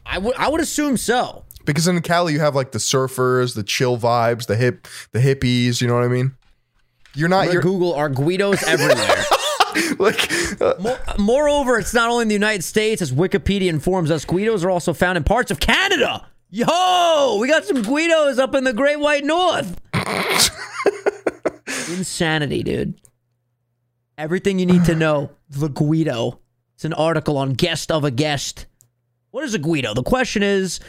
I 0.06 0.18
would 0.18 0.34
I 0.36 0.48
would 0.48 0.60
assume 0.60 0.96
so. 0.96 1.44
because 1.64 1.86
in 1.88 2.00
Cali 2.02 2.32
you 2.32 2.40
have 2.40 2.54
like 2.54 2.72
the 2.72 2.78
surfers, 2.78 3.54
the 3.54 3.62
chill 3.62 3.96
vibes, 3.98 4.46
the 4.46 4.56
hip, 4.56 4.86
the 5.12 5.18
hippies. 5.20 5.80
You 5.80 5.88
know 5.88 5.94
what 5.94 6.04
I 6.04 6.08
mean? 6.08 6.34
You're 7.14 7.28
not. 7.28 7.46
I'm 7.46 7.52
You're 7.52 7.62
Google 7.62 7.94
are 7.94 8.08
Guidos 8.08 8.62
everywhere. 8.66 9.24
like. 9.98 10.32
uh, 10.60 10.74
Mo- 10.80 10.98
Moreover, 11.18 11.78
it's 11.78 11.92
not 11.94 12.10
only 12.10 12.22
in 12.22 12.28
the 12.28 12.34
United 12.34 12.62
States, 12.64 13.02
as 13.02 13.12
Wikipedia 13.12 13.68
informs 13.68 14.10
us, 14.10 14.24
Guidos 14.24 14.64
are 14.64 14.70
also 14.70 14.92
found 14.94 15.16
in 15.18 15.24
parts 15.24 15.50
of 15.50 15.60
Canada. 15.60 16.26
Yo, 16.50 17.38
we 17.40 17.48
got 17.48 17.64
some 17.64 17.82
Guidos 17.82 18.38
up 18.38 18.54
in 18.54 18.64
the 18.64 18.72
Great 18.74 18.98
White 19.00 19.24
North. 19.24 19.78
Insanity, 21.88 22.62
dude. 22.62 23.00
Everything 24.18 24.58
you 24.58 24.66
need 24.66 24.84
to 24.84 24.94
know. 24.94 25.30
The 25.48 25.68
Guido. 25.68 26.40
It's 26.82 26.84
an 26.84 26.94
article 26.94 27.38
on 27.38 27.52
guest 27.52 27.92
of 27.92 28.02
a 28.02 28.10
guest. 28.10 28.66
What 29.30 29.44
is 29.44 29.54
a 29.54 29.58
Guido? 29.60 29.94
The 29.94 30.02
question 30.02 30.42
is 30.42 30.80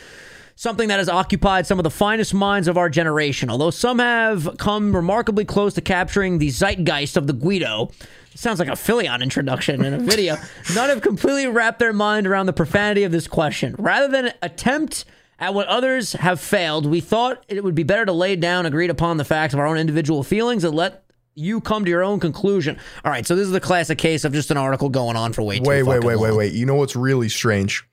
something 0.56 0.88
that 0.88 0.98
has 0.98 1.08
occupied 1.08 1.68
some 1.68 1.78
of 1.78 1.84
the 1.84 1.92
finest 1.92 2.34
minds 2.34 2.68
of 2.68 2.80
our 2.80 2.90
generation. 2.90 3.52
Although 3.52 3.70
some 3.70 4.00
have 4.00 4.58
come 4.58 4.96
remarkably 4.96 5.46
close 5.46 5.76
to 5.76 5.82
capturing 5.82 6.40
the 6.40 6.50
zeitgeist 6.50 7.16
of 7.16 7.28
the 7.28 7.34
Guido, 7.34 7.92
it 8.32 8.40
sounds 8.40 8.58
like 8.58 8.70
a 8.70 8.76
Philion 8.76 9.22
introduction 9.22 9.86
in 9.86 9.94
a 9.94 10.00
video. 10.00 10.38
None 10.74 10.90
have 10.90 11.04
completely 11.04 11.46
wrapped 11.46 11.78
their 11.78 11.94
mind 11.94 12.26
around 12.26 12.48
the 12.48 12.54
profanity 12.54 13.04
of 13.04 13.12
this 13.12 13.28
question. 13.28 13.76
Rather 13.78 14.08
than 14.08 14.34
attempt 14.42 15.06
At 15.38 15.54
what 15.54 15.68
others 15.68 16.14
have 16.14 16.40
failed, 16.40 16.88
we 16.88 17.02
thought 17.02 17.44
it 17.48 17.64
would 17.64 17.76
be 17.76 17.84
better 17.84 18.06
to 18.06 18.14
lay 18.14 18.36
down 18.36 18.66
agreed 18.66 18.90
upon 18.90 19.18
the 19.18 19.26
facts 19.26 19.54
of 19.54 19.60
our 19.60 19.68
own 19.68 19.78
individual 19.78 20.24
feelings 20.24 20.64
and 20.64 20.74
let 20.74 21.03
you 21.36 21.62
come 21.62 21.86
to 21.86 21.90
your 21.90 22.04
own 22.04 22.20
conclusion. 22.20 22.78
All 23.04 23.12
right, 23.12 23.26
so 23.26 23.36
this 23.36 23.46
is 23.46 23.52
the 23.52 23.60
classic 23.60 23.98
case 23.98 24.24
of 24.24 24.34
just 24.34 24.52
an 24.52 24.58
article 24.58 24.90
going 24.90 25.16
on 25.16 25.34
for 25.34 25.42
way 25.42 25.58
too 25.58 25.64
long. 25.64 25.70
Wait, 25.70 25.84
wait, 25.84 26.04
wait, 26.04 26.20
wait, 26.20 26.36
wait. 26.36 26.54
You 26.54 26.66
know 26.66 26.76
what's 26.76 26.96
really 26.96 27.30
strange? 27.30 27.88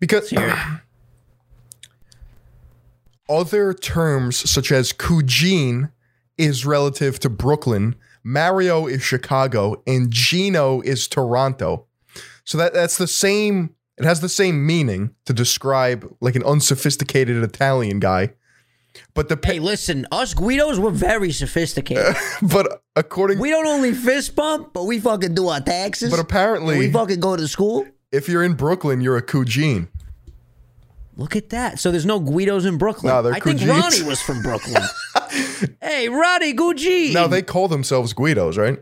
Because 0.00 0.32
other 3.28 3.74
terms 3.74 4.50
such 4.50 4.70
as 4.70 4.92
cugine 4.92 5.90
is 6.36 6.66
relative 6.66 7.18
to 7.20 7.30
Brooklyn, 7.30 7.96
Mario 8.22 8.86
is 8.86 9.02
Chicago, 9.02 9.82
and 9.86 10.10
Gino 10.10 10.80
is 10.80 11.08
Toronto. 11.08 11.86
So 12.44 12.58
that 12.58 12.74
that's 12.74 12.98
the 12.98 13.06
same. 13.06 13.74
It 13.96 14.04
has 14.04 14.20
the 14.20 14.28
same 14.28 14.66
meaning 14.66 15.14
to 15.24 15.32
describe 15.32 16.12
like 16.20 16.34
an 16.34 16.42
unsophisticated 16.42 17.42
Italian 17.42 18.00
guy. 18.00 18.30
But 19.14 19.28
the 19.28 19.38
Hey, 19.44 19.58
listen, 19.58 20.06
us 20.12 20.34
Guidos, 20.34 20.78
we're 20.78 20.90
very 20.90 21.32
sophisticated. 21.32 22.16
but 22.42 22.82
according 22.96 23.38
we 23.38 23.50
don't 23.50 23.66
only 23.66 23.92
fist 23.92 24.34
bump, 24.36 24.72
but 24.72 24.84
we 24.84 25.00
fucking 25.00 25.34
do 25.34 25.48
our 25.48 25.60
taxes. 25.60 26.10
but 26.10 26.20
apparently 26.20 26.78
we 26.78 26.90
fucking 26.90 27.20
go 27.20 27.36
to 27.36 27.46
school. 27.48 27.86
if 28.12 28.28
you're 28.28 28.42
in 28.44 28.54
Brooklyn, 28.54 29.00
you're 29.00 29.16
a 29.16 29.22
cugine. 29.22 29.88
Look 31.16 31.36
at 31.36 31.50
that. 31.50 31.78
So 31.78 31.92
there's 31.92 32.06
no 32.06 32.18
Guidos 32.18 32.64
in 32.64 32.76
Brooklyn. 32.76 33.12
No, 33.12 33.22
they're 33.22 33.34
I 33.34 33.40
think 33.40 33.60
Ronnie 33.60 34.02
was 34.02 34.20
from 34.20 34.42
Brooklyn. 34.42 34.82
hey, 35.80 36.08
Ronnie 36.08 36.54
Gucci. 36.54 37.12
Now 37.14 37.28
they 37.28 37.42
call 37.42 37.68
themselves 37.68 38.12
Guidos, 38.12 38.58
right? 38.58 38.78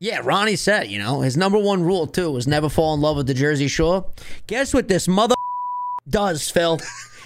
Yeah, 0.00 0.20
Ronnie 0.24 0.56
said, 0.56 0.88
you 0.88 0.98
know, 0.98 1.20
his 1.20 1.36
number 1.36 1.58
one 1.58 1.84
rule 1.84 2.08
too 2.08 2.32
was 2.32 2.48
never 2.48 2.68
fall 2.68 2.92
in 2.94 3.00
love 3.00 3.16
with 3.16 3.28
the 3.28 3.34
Jersey 3.34 3.68
Shore. 3.68 4.10
Guess 4.48 4.74
what 4.74 4.88
this 4.88 5.06
mother 5.06 5.36
does, 6.10 6.50
Phil? 6.50 6.80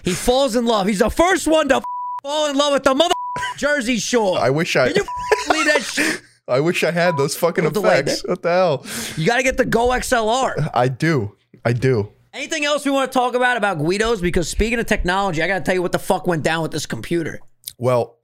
He 0.06 0.12
falls 0.12 0.54
in 0.54 0.66
love. 0.66 0.86
He's 0.86 1.00
the 1.00 1.10
first 1.10 1.48
one 1.48 1.68
to 1.68 1.82
fall 2.22 2.48
in 2.48 2.56
love 2.56 2.72
with 2.74 2.84
the 2.84 2.94
mother 2.94 3.12
Jersey 3.56 3.98
Shore. 3.98 4.38
I 4.38 4.50
wish 4.50 4.76
I 4.76 4.92
Can 4.92 5.02
you 5.02 5.06
believe 5.48 5.66
that 5.66 5.82
shit? 5.82 6.22
I 6.48 6.60
wish 6.60 6.84
I 6.84 6.92
had 6.92 7.16
those 7.16 7.36
fucking 7.36 7.64
way, 7.64 7.70
effects. 7.70 8.22
What 8.24 8.40
the 8.40 8.50
hell? 8.50 8.86
You 9.16 9.26
got 9.26 9.38
to 9.38 9.42
get 9.42 9.56
the 9.56 9.64
Go 9.64 9.88
XLR. 9.88 10.70
I 10.72 10.86
do. 10.86 11.34
I 11.64 11.72
do. 11.72 12.12
Anything 12.32 12.64
else 12.64 12.84
we 12.84 12.92
want 12.92 13.10
to 13.10 13.18
talk 13.18 13.34
about 13.34 13.56
about 13.56 13.78
Guidos? 13.78 14.20
Because 14.20 14.48
speaking 14.48 14.78
of 14.78 14.86
technology, 14.86 15.42
I 15.42 15.48
got 15.48 15.58
to 15.58 15.64
tell 15.64 15.74
you 15.74 15.82
what 15.82 15.90
the 15.90 15.98
fuck 15.98 16.28
went 16.28 16.44
down 16.44 16.62
with 16.62 16.70
this 16.70 16.86
computer. 16.86 17.40
Well, 17.76 18.18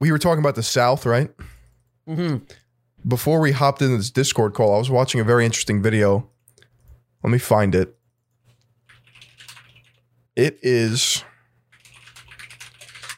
we 0.00 0.10
were 0.10 0.18
talking 0.18 0.40
about 0.40 0.56
the 0.56 0.64
South, 0.64 1.06
right? 1.06 1.30
Mm-hmm. 2.08 2.38
Before 3.06 3.38
we 3.38 3.52
hopped 3.52 3.80
into 3.80 3.96
this 3.96 4.10
Discord 4.10 4.54
call, 4.54 4.74
I 4.74 4.78
was 4.78 4.90
watching 4.90 5.20
a 5.20 5.24
very 5.24 5.44
interesting 5.44 5.80
video. 5.80 6.28
Let 7.22 7.30
me 7.30 7.38
find 7.38 7.76
it. 7.76 7.96
It 10.36 10.58
is. 10.62 11.24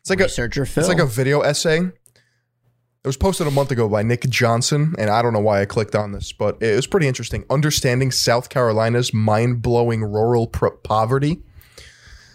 It's 0.01 0.11
like 0.11 0.21
a. 0.21 0.29
Phil. 0.29 0.81
It's 0.81 0.89
like 0.89 0.99
a 0.99 1.07
video 1.07 1.41
essay. 1.41 1.79
It 1.79 3.09
was 3.09 3.17
posted 3.19 3.47
a 3.47 3.51
month 3.51 3.71
ago 3.71 3.87
by 3.89 4.03
Nick 4.03 4.23
Johnson, 4.31 4.95
and 4.99 5.11
I 5.11 5.21
don't 5.21 5.35
know 5.35 5.41
why 5.41 5.61
I 5.61 5.67
clicked 5.67 5.95
on 5.95 6.13
this, 6.13 6.33
but 6.33 6.63
it 6.63 6.75
was 6.75 6.87
pretty 6.87 7.07
interesting. 7.07 7.45
Understanding 7.51 8.11
South 8.11 8.49
Carolina's 8.49 9.13
mind 9.13 9.61
blowing 9.61 10.03
rural 10.03 10.47
pro- 10.47 10.77
poverty. 10.79 11.43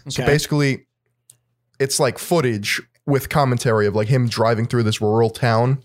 So 0.08 0.24
basically, 0.24 0.86
it's 1.80 1.98
like 1.98 2.18
footage 2.18 2.80
with 3.04 3.28
commentary 3.28 3.86
of 3.86 3.96
like 3.96 4.08
him 4.08 4.28
driving 4.28 4.66
through 4.66 4.84
this 4.84 5.00
rural 5.00 5.30
town 5.30 5.82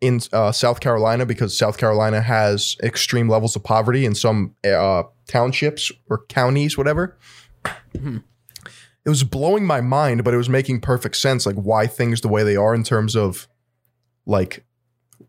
in 0.00 0.20
uh, 0.32 0.52
South 0.52 0.80
Carolina 0.80 1.24
because 1.24 1.56
South 1.56 1.78
Carolina 1.78 2.20
has 2.20 2.76
extreme 2.82 3.28
levels 3.28 3.56
of 3.56 3.62
poverty 3.62 4.04
in 4.04 4.14
some 4.14 4.54
uh, 4.64 5.04
townships 5.28 5.92
or 6.10 6.24
counties, 6.26 6.76
whatever. 6.76 7.16
It 7.94 9.08
was 9.08 9.22
blowing 9.22 9.64
my 9.64 9.80
mind, 9.80 10.24
but 10.24 10.34
it 10.34 10.36
was 10.36 10.48
making 10.48 10.80
perfect 10.80 11.16
sense, 11.16 11.46
like 11.46 11.54
why 11.54 11.86
things 11.86 12.22
the 12.22 12.28
way 12.28 12.42
they 12.42 12.56
are 12.56 12.74
in 12.74 12.82
terms 12.82 13.14
of 13.14 13.46
like 14.26 14.64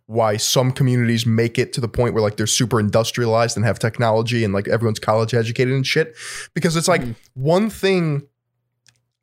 why 0.08 0.38
some 0.38 0.72
communities 0.72 1.25
make 1.25 1.60
it 1.60 1.74
to 1.74 1.82
the 1.82 1.88
point 1.88 2.13
where 2.13 2.24
like 2.24 2.38
they're 2.38 2.48
super 2.48 2.79
industrialized 2.79 3.56
and 3.58 3.65
have 3.65 3.77
technology 3.77 4.44
and 4.44 4.53
like 4.53 4.67
everyone's 4.67 5.00
college 5.00 5.34
educated 5.34 5.74
and 5.74 5.86
shit 5.86 6.15
because 6.53 6.75
it's 6.75 6.88
like 6.88 7.01
one 7.34 7.70
thing 7.70 8.25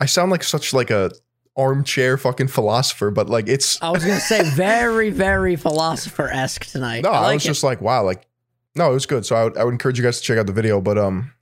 i 0.00 0.06
sound 0.06 0.30
like 0.30 0.42
such 0.42 0.72
like 0.72 0.90
a 0.90 1.10
armchair 1.56 2.18
fucking 2.18 2.48
philosopher 2.48 3.10
but 3.10 3.30
like 3.30 3.48
it's 3.48 3.80
I 3.80 3.90
was 3.90 4.04
gonna 4.04 4.20
say 4.20 4.42
very, 4.50 5.10
very 5.10 5.56
philosopher 5.56 6.28
esque 6.28 6.66
tonight. 6.66 7.02
no 7.02 7.10
I, 7.10 7.30
i, 7.30 7.34
was 7.34 7.44
it. 7.44 7.48
just 7.48 7.62
like 7.62 7.80
wow 7.80 8.04
like 8.04 8.26
no 8.74 8.90
it 8.90 8.94
was 8.94 9.06
good 9.06 9.24
so 9.24 9.36
I 9.36 9.44
would, 9.44 9.56
I 9.56 9.64
would 9.64 9.72
encourage 9.72 9.98
you 9.98 10.04
guys 10.04 10.18
to 10.18 10.22
check 10.22 10.36
out 10.36 10.46
the 10.46 10.52
video 10.52 10.80
but 10.80 10.98
um 10.98 11.32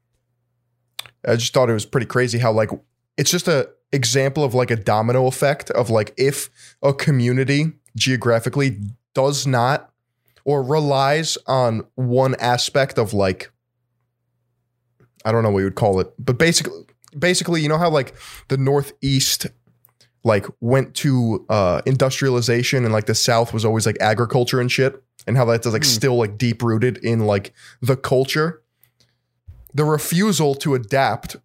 i 1.26 1.36
just 1.36 1.52
thought 1.52 1.70
it 1.70 1.74
was 1.74 1.86
pretty 1.86 2.06
crazy 2.06 2.38
how 2.38 2.52
like 2.52 2.70
it's 3.16 3.30
just 3.30 3.48
a 3.48 3.68
example 3.92 4.42
of 4.42 4.54
like 4.54 4.70
a 4.70 4.76
domino 4.76 5.26
effect 5.26 5.70
of 5.72 5.90
like 5.90 6.14
if 6.16 6.48
a 6.82 6.92
community 6.94 7.72
geographically 7.94 8.78
does 9.14 9.46
not 9.46 9.90
or 10.44 10.62
relies 10.62 11.36
on 11.46 11.82
one 11.94 12.34
aspect 12.40 12.98
of 12.98 13.12
like 13.12 13.50
I 15.24 15.30
don't 15.30 15.42
know 15.44 15.50
what 15.50 15.60
you 15.60 15.66
would 15.66 15.76
call 15.76 16.00
it, 16.00 16.12
but 16.18 16.38
basically 16.38 16.82
basically 17.16 17.60
you 17.60 17.68
know 17.68 17.78
how 17.78 17.90
like 17.90 18.14
the 18.48 18.56
northeast 18.56 19.46
like 20.24 20.46
went 20.60 20.94
to 20.94 21.44
uh 21.50 21.82
industrialization 21.84 22.84
and 22.84 22.92
like 22.92 23.04
the 23.06 23.14
south 23.14 23.52
was 23.52 23.64
always 23.64 23.84
like 23.84 23.96
agriculture 24.00 24.60
and 24.60 24.72
shit 24.72 25.02
and 25.26 25.36
how 25.36 25.44
that's 25.44 25.66
like 25.66 25.82
Hmm. 25.84 25.88
still 25.88 26.16
like 26.16 26.38
deep 26.38 26.62
rooted 26.62 26.96
in 26.98 27.20
like 27.26 27.52
the 27.82 27.96
culture 27.96 28.61
the 29.74 29.84
refusal 29.84 30.54
to 30.56 30.74
adapt 30.74 31.36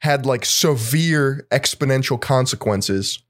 had 0.00 0.24
like 0.26 0.44
severe 0.44 1.46
exponential 1.50 2.20
consequences 2.20 3.20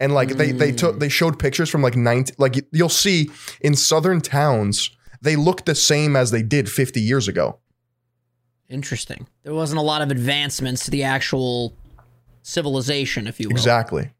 and 0.00 0.12
like 0.14 0.30
they 0.30 0.52
they 0.52 0.72
took 0.72 0.98
they 1.00 1.08
showed 1.08 1.38
pictures 1.38 1.68
from 1.70 1.82
like 1.82 1.96
90 1.96 2.34
like 2.38 2.56
you'll 2.72 2.88
see 2.88 3.30
in 3.60 3.74
southern 3.76 4.20
towns 4.20 4.90
they 5.22 5.36
look 5.36 5.64
the 5.64 5.74
same 5.74 6.14
as 6.16 6.30
they 6.30 6.42
did 6.42 6.68
50 6.70 7.00
years 7.00 7.28
ago 7.28 7.58
Interesting. 8.70 9.26
There 9.44 9.54
wasn't 9.54 9.78
a 9.78 9.82
lot 9.82 10.02
of 10.02 10.10
advancements 10.10 10.84
to 10.84 10.90
the 10.90 11.02
actual 11.04 11.72
civilization, 12.42 13.26
if 13.26 13.40
you 13.40 13.48
will. 13.48 13.52
exactly 13.56 14.10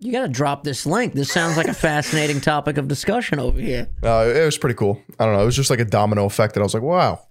You 0.00 0.10
got 0.12 0.22
to 0.22 0.28
drop 0.28 0.64
this 0.64 0.84
link. 0.86 1.14
This 1.14 1.30
sounds 1.32 1.56
like 1.56 1.68
a 1.68 1.74
fascinating 1.74 2.40
topic 2.40 2.78
of 2.78 2.88
discussion 2.88 3.38
over 3.38 3.60
here. 3.60 3.88
uh, 4.02 4.32
it 4.34 4.44
was 4.44 4.58
pretty 4.58 4.74
cool 4.74 5.00
i 5.20 5.24
don't 5.24 5.34
know 5.34 5.42
it 5.42 5.46
was 5.46 5.56
just 5.56 5.70
like 5.70 5.78
a 5.80 5.84
domino 5.84 6.24
effect 6.24 6.54
that 6.54 6.60
i 6.60 6.62
was 6.64 6.74
like 6.74 6.82
wow 6.82 7.24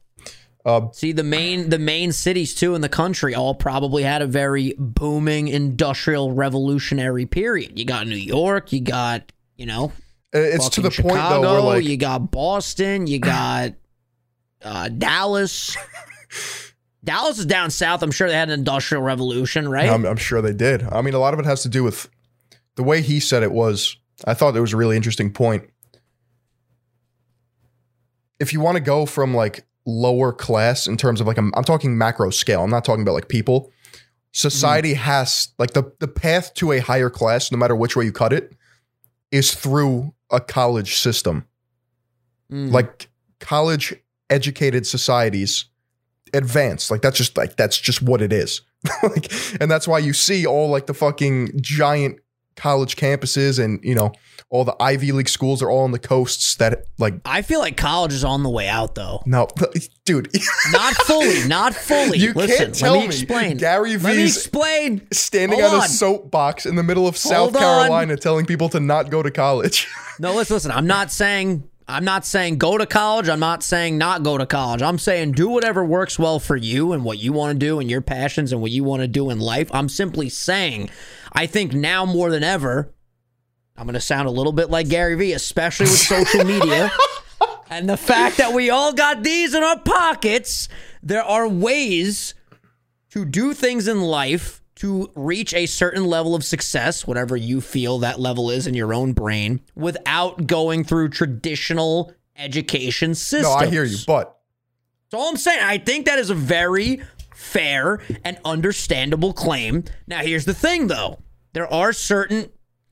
See 0.93 1.11
the 1.11 1.23
main 1.23 1.69
the 1.69 1.79
main 1.79 2.11
cities 2.13 2.55
too 2.55 2.73
in 2.73 2.81
the 2.81 2.89
country 2.89 3.35
all 3.35 3.53
probably 3.53 4.03
had 4.03 4.21
a 4.21 4.27
very 4.27 4.73
booming 4.77 5.49
industrial 5.49 6.31
revolutionary 6.31 7.25
period. 7.25 7.77
You 7.77 7.83
got 7.85 8.07
New 8.07 8.15
York, 8.15 8.71
you 8.71 8.79
got 8.79 9.31
you 9.57 9.65
know 9.65 9.91
Uh, 10.33 10.39
it's 10.39 10.69
to 10.69 10.81
the 10.81 10.89
fucking 10.89 11.09
point 11.09 11.21
though 11.21 11.41
where 11.41 11.61
like 11.61 11.83
you 11.83 11.97
got 11.97 12.31
Boston, 12.31 13.07
you 13.07 13.19
got 13.35 13.73
uh, 14.63 14.87
Dallas. 14.87 15.75
Dallas 17.03 17.37
is 17.39 17.45
down 17.45 17.69
south. 17.69 18.01
I'm 18.01 18.11
sure 18.11 18.29
they 18.29 18.33
had 18.33 18.47
an 18.47 18.57
industrial 18.57 19.03
revolution, 19.03 19.67
right? 19.67 19.89
I'm, 19.89 20.05
I'm 20.05 20.15
sure 20.15 20.41
they 20.41 20.53
did. 20.53 20.83
I 20.83 21.01
mean, 21.01 21.13
a 21.13 21.19
lot 21.19 21.33
of 21.33 21.39
it 21.41 21.45
has 21.45 21.61
to 21.63 21.69
do 21.69 21.83
with 21.83 22.09
the 22.75 22.83
way 22.83 23.01
he 23.01 23.19
said 23.19 23.43
it 23.43 23.51
was. 23.51 23.97
I 24.25 24.33
thought 24.33 24.55
it 24.55 24.61
was 24.61 24.71
a 24.71 24.77
really 24.77 24.95
interesting 24.95 25.29
point. 25.33 25.69
If 28.39 28.53
you 28.53 28.61
want 28.61 28.77
to 28.77 28.81
go 28.81 29.05
from 29.05 29.33
like 29.35 29.65
lower 29.85 30.31
class 30.31 30.87
in 30.87 30.97
terms 30.97 31.21
of 31.21 31.27
like, 31.27 31.37
I'm, 31.37 31.51
I'm 31.55 31.63
talking 31.63 31.97
macro 31.97 32.29
scale, 32.29 32.63
I'm 32.63 32.69
not 32.69 32.85
talking 32.85 33.01
about 33.01 33.13
like 33.13 33.29
people. 33.29 33.71
Society 34.35 34.95
has 34.95 35.49
like 35.59 35.73
the, 35.73 35.91
the 35.99 36.07
path 36.07 36.53
to 36.55 36.71
a 36.71 36.79
higher 36.79 37.11
class, 37.11 37.51
no 37.51 37.57
matter 37.57 37.75
which 37.75 37.95
way 37.95 38.03
you 38.03 38.11
cut 38.11 38.33
it, 38.33 38.55
is 39.31 39.53
through 39.53 40.13
a 40.31 40.39
college 40.39 40.95
system. 40.95 41.45
Mm. 42.51 42.71
Like 42.71 43.09
college 43.39 43.93
educated 44.29 44.87
societies 44.87 45.65
advance. 46.33 46.89
Like 46.89 47.01
that's 47.01 47.17
just 47.17 47.37
like 47.37 47.55
that's 47.55 47.79
just 47.79 48.01
what 48.01 48.21
it 48.21 48.33
is. 48.33 48.61
like, 49.03 49.31
and 49.61 49.69
that's 49.69 49.87
why 49.87 49.99
you 49.99 50.13
see 50.13 50.45
all 50.45 50.69
like 50.69 50.87
the 50.87 50.93
fucking 50.93 51.51
giant 51.61 52.19
college 52.55 52.95
campuses 52.95 53.63
and 53.63 53.79
you 53.83 53.95
know 53.95 54.11
all 54.49 54.63
the 54.63 54.75
Ivy 54.79 55.11
League 55.11 55.29
schools 55.29 55.63
are 55.63 55.69
all 55.71 55.83
on 55.83 55.91
the 55.91 55.99
coasts 55.99 56.55
that 56.57 56.85
like 56.99 57.15
I 57.25 57.41
feel 57.41 57.59
like 57.59 57.75
college 57.75 58.13
is 58.13 58.23
on 58.23 58.43
the 58.43 58.49
way 58.49 58.67
out, 58.67 58.93
though. 58.93 59.23
no 59.25 59.47
dude 60.05 60.29
Not 60.71 60.93
fully, 60.93 61.47
not 61.47 61.73
fully. 61.73 62.19
you 62.19 62.33
Listen, 62.33 62.57
can't 62.65 62.75
tell 62.75 62.93
let 62.93 63.01
me 63.01 63.07
me 63.07 63.15
explain. 63.15 63.57
Gary 63.57 63.97
let 63.97 64.15
me 64.15 64.23
explain. 64.25 65.07
standing 65.11 65.59
Hold 65.59 65.73
on 65.73 65.85
a 65.85 65.87
soapbox 65.87 66.67
in 66.67 66.75
the 66.75 66.83
middle 66.83 67.07
of 67.07 67.17
South 67.17 67.53
Hold 67.53 67.55
on. 67.55 67.61
Carolina 67.61 68.15
telling 68.15 68.45
people 68.45 68.69
to 68.69 68.79
not 68.79 69.09
go 69.09 69.23
to 69.23 69.31
college. 69.31 69.87
No, 70.19 70.35
listen, 70.35 70.53
listen. 70.55 70.69
I'm 70.71 70.85
not 70.85 71.11
saying 71.11 71.67
I'm 71.87 72.05
not 72.05 72.23
saying 72.23 72.59
go 72.59 72.77
to 72.77 72.85
college. 72.85 73.27
I'm 73.29 73.39
not 73.39 73.63
saying 73.63 73.97
not 73.97 74.21
go 74.21 74.37
to 74.37 74.45
college. 74.45 74.83
I'm 74.83 74.99
saying 74.99 75.31
do 75.31 75.49
whatever 75.49 75.83
works 75.83 76.19
well 76.19 76.39
for 76.39 76.55
you 76.55 76.93
and 76.93 77.03
what 77.03 77.17
you 77.17 77.33
want 77.33 77.59
to 77.59 77.65
do 77.65 77.79
and 77.79 77.89
your 77.89 78.01
passions 78.01 78.51
and 78.51 78.61
what 78.61 78.69
you 78.69 78.83
want 78.83 79.01
to 79.01 79.07
do 79.07 79.31
in 79.31 79.39
life. 79.39 79.69
I'm 79.73 79.89
simply 79.89 80.29
saying 80.29 80.91
I 81.33 81.47
think 81.47 81.73
now 81.73 82.05
more 82.05 82.29
than 82.29 82.43
ever, 82.43 82.93
I'm 83.75 83.85
going 83.85 83.95
to 83.95 83.99
sound 83.99 84.27
a 84.27 84.31
little 84.31 84.53
bit 84.53 84.69
like 84.69 84.87
Gary 84.87 85.15
Vee, 85.15 85.33
especially 85.33 85.85
with 85.85 85.97
social 85.97 86.45
media. 86.45 86.91
And 87.69 87.89
the 87.89 87.97
fact 87.97 88.37
that 88.37 88.53
we 88.53 88.69
all 88.69 88.93
got 88.93 89.23
these 89.23 89.55
in 89.55 89.63
our 89.63 89.79
pockets, 89.79 90.69
there 91.01 91.23
are 91.23 91.47
ways 91.47 92.35
to 93.09 93.25
do 93.25 93.55
things 93.55 93.87
in 93.87 93.99
life 94.01 94.61
to 94.75 95.11
reach 95.15 95.55
a 95.55 95.65
certain 95.65 96.05
level 96.05 96.35
of 96.35 96.43
success, 96.43 97.07
whatever 97.07 97.35
you 97.35 97.61
feel 97.61 97.97
that 97.99 98.19
level 98.19 98.51
is 98.51 98.67
in 98.67 98.75
your 98.75 98.93
own 98.93 99.13
brain, 99.13 99.59
without 99.73 100.45
going 100.45 100.83
through 100.83 101.09
traditional 101.09 102.13
education 102.37 103.15
systems. 103.15 103.43
No, 103.45 103.53
I 103.53 103.65
hear 103.67 103.85
you, 103.85 103.97
but 104.05 104.37
That's 105.09 105.19
all 105.19 105.29
I'm 105.29 105.37
saying. 105.37 105.63
I 105.63 105.79
think 105.79 106.05
that 106.05 106.19
is 106.19 106.29
a 106.29 106.35
very 106.35 107.01
fair 107.33 108.01
and 108.23 108.37
understandable 108.45 109.33
claim. 109.33 109.85
Now, 110.05 110.19
here's 110.19 110.45
the 110.45 110.53
thing, 110.53 110.87
though. 110.87 111.22
There 111.53 111.71
are 111.71 111.93
certain 111.93 112.49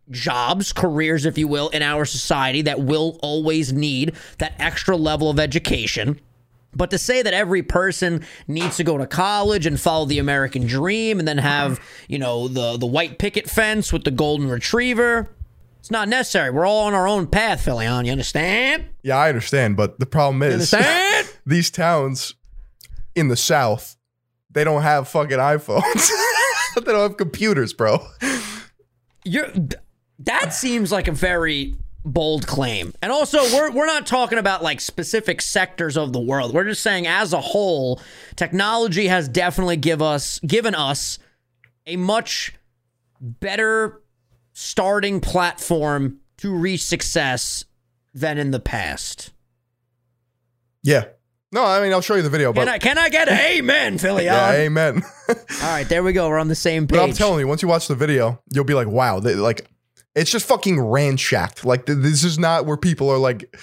jobs, 0.10 0.74
careers, 0.74 1.26
if 1.26 1.38
you 1.38 1.48
will, 1.48 1.70
in 1.70 1.82
our 1.82 2.06
society 2.06 2.62
that 2.64 2.82
will 2.82 3.20
always 3.22 3.74
need 3.74 4.14
that 4.38 4.54
extra 4.60 4.96
level 4.96 5.30
of 5.30 5.40
education. 5.40 6.20
But 6.74 6.90
to 6.92 6.98
say 6.98 7.22
that 7.22 7.34
every 7.34 7.64
person 7.64 8.24
needs 8.48 8.78
to 8.78 8.84
go 8.84 8.98
to 8.98 9.06
college 9.06 9.66
and 9.66 9.80
follow 9.80 10.06
the 10.06 10.20
American 10.20 10.66
dream 10.66 11.20
and 11.20 11.28
then 11.28 11.38
have, 11.38 11.82
you 12.08 12.18
know, 12.18 12.48
the 12.48 12.78
the 12.78 12.86
white 12.86 13.20
picket 13.20 13.50
fence 13.50 13.92
with 13.92 14.06
the 14.06 14.12
golden 14.12 14.48
retriever, 14.48 15.36
it's 15.80 15.92
not 15.92 16.08
necessary. 16.08 16.50
We're 16.50 16.66
all 16.66 16.86
on 16.86 16.94
our 16.94 17.08
own 17.08 17.28
path, 17.28 17.66
Philion. 17.66 18.06
You 18.06 18.12
understand? 18.12 18.86
yeah, 19.04 19.18
I 19.18 19.28
understand. 19.28 19.76
But 19.76 20.00
the 20.00 20.06
problem 20.06 20.44
is, 20.44 20.74
these 21.46 21.72
towns 21.72 22.36
in 23.16 23.28
the 23.28 23.36
South, 23.36 23.98
they 24.50 24.64
don't 24.64 24.84
have 24.84 25.10
fucking 25.10 25.40
iPhones. 25.40 25.82
they 26.86 26.92
don't 26.92 27.02
have 27.02 27.18
computers, 27.18 27.74
bro. 27.74 28.06
You're 29.24 29.48
that 30.20 30.54
seems 30.54 30.92
like 30.92 31.08
a 31.08 31.12
very 31.12 31.76
bold 32.04 32.48
claim. 32.48 32.94
And 33.02 33.12
also 33.12 33.40
we're 33.54 33.72
we're 33.72 33.86
not 33.86 34.08
talking 34.08 34.38
about 34.38 34.64
like 34.64 34.82
specific 34.82 35.42
sectors 35.42 35.98
of 35.98 36.14
the 36.14 36.20
world. 36.20 36.54
We're 36.54 36.66
just 36.66 36.84
saying 36.84 37.08
as 37.08 37.34
a 37.34 37.42
whole, 37.42 38.02
technology 38.36 39.08
has 39.08 39.28
definitely 39.28 39.78
give 39.78 40.02
us 40.02 40.40
given 40.40 40.76
us 40.76 41.20
a 41.86 41.96
much 41.98 42.54
better 43.20 44.02
starting 44.54 45.20
platform 45.20 46.20
to 46.38 46.56
reach 46.56 46.84
success 46.84 47.66
than 48.14 48.38
in 48.38 48.52
the 48.52 48.60
past. 48.60 49.32
Yeah. 50.84 51.06
No, 51.52 51.66
I 51.66 51.82
mean 51.82 51.92
I'll 51.92 52.02
show 52.02 52.16
you 52.16 52.22
the 52.22 52.30
video, 52.30 52.54
but 52.54 52.62
Can 52.62 52.70
I 52.70 52.78
can 52.80 52.98
I 52.98 53.10
get 53.10 53.28
amen, 53.30 53.98
Philly? 53.98 54.26
yeah, 54.26 54.48
um, 54.48 54.56
amen. 54.56 55.04
All 55.30 55.36
right, 55.64 55.88
there 55.88 56.02
we 56.04 56.14
go. 56.14 56.30
We're 56.30 56.40
on 56.40 56.48
the 56.48 56.56
same 56.56 56.88
page. 56.88 56.98
But 56.98 57.04
I'm 57.04 57.14
telling 57.14 57.40
you, 57.40 57.48
once 57.48 57.62
you 57.62 57.68
watch 57.68 57.88
the 57.88 57.96
video, 57.96 58.42
you'll 58.54 58.64
be 58.64 58.74
like, 58.74 58.88
wow, 58.88 59.20
they, 59.20 59.36
like 59.36 59.68
it's 60.16 60.32
just 60.32 60.46
fucking 60.48 60.80
ransacked. 60.80 61.66
Like 61.66 61.86
th- 61.86 61.98
this 62.00 62.24
is 62.24 62.40
not 62.40 62.66
where 62.66 62.78
people 62.78 63.10
are 63.10 63.18
like. 63.18 63.56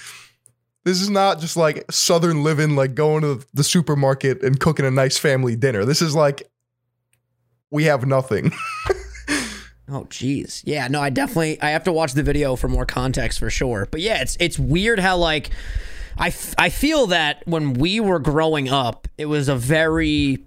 This 0.85 1.03
is 1.03 1.11
not 1.11 1.39
just 1.41 1.57
like 1.57 1.85
southern 1.91 2.43
living, 2.45 2.75
like 2.75 2.95
going 2.95 3.21
to 3.23 3.45
the 3.53 3.65
supermarket 3.65 4.43
and 4.43 4.59
cooking 4.59 4.87
a 4.87 4.91
nice 4.91 5.19
family 5.19 5.55
dinner. 5.55 5.85
This 5.85 6.01
is 6.01 6.15
like 6.15 6.49
we 7.71 7.85
have 7.85 8.07
nothing. 8.07 8.53
Oh 9.91 10.07
geez. 10.11 10.63
Yeah, 10.67 10.87
no, 10.89 11.01
I 11.01 11.09
definitely 11.09 11.61
I 11.63 11.71
have 11.71 11.85
to 11.85 11.93
watch 11.93 12.13
the 12.13 12.23
video 12.23 12.57
for 12.57 12.69
more 12.69 12.85
context 12.85 13.39
for 13.39 13.49
sure. 13.49 13.89
But 13.91 14.03
yeah, 14.03 14.21
it's 14.21 14.37
it's 14.39 14.59
weird 14.59 14.99
how 14.99 15.17
like 15.17 15.49
I, 16.19 16.29
f- 16.29 16.55
I 16.59 16.69
feel 16.71 17.07
that 17.09 17.43
when 17.47 17.75
we 17.75 18.01
were 18.01 18.19
growing 18.19 18.69
up, 18.69 19.07
it 19.17 19.27
was 19.27 19.49
a 19.49 19.55
very 19.57 20.45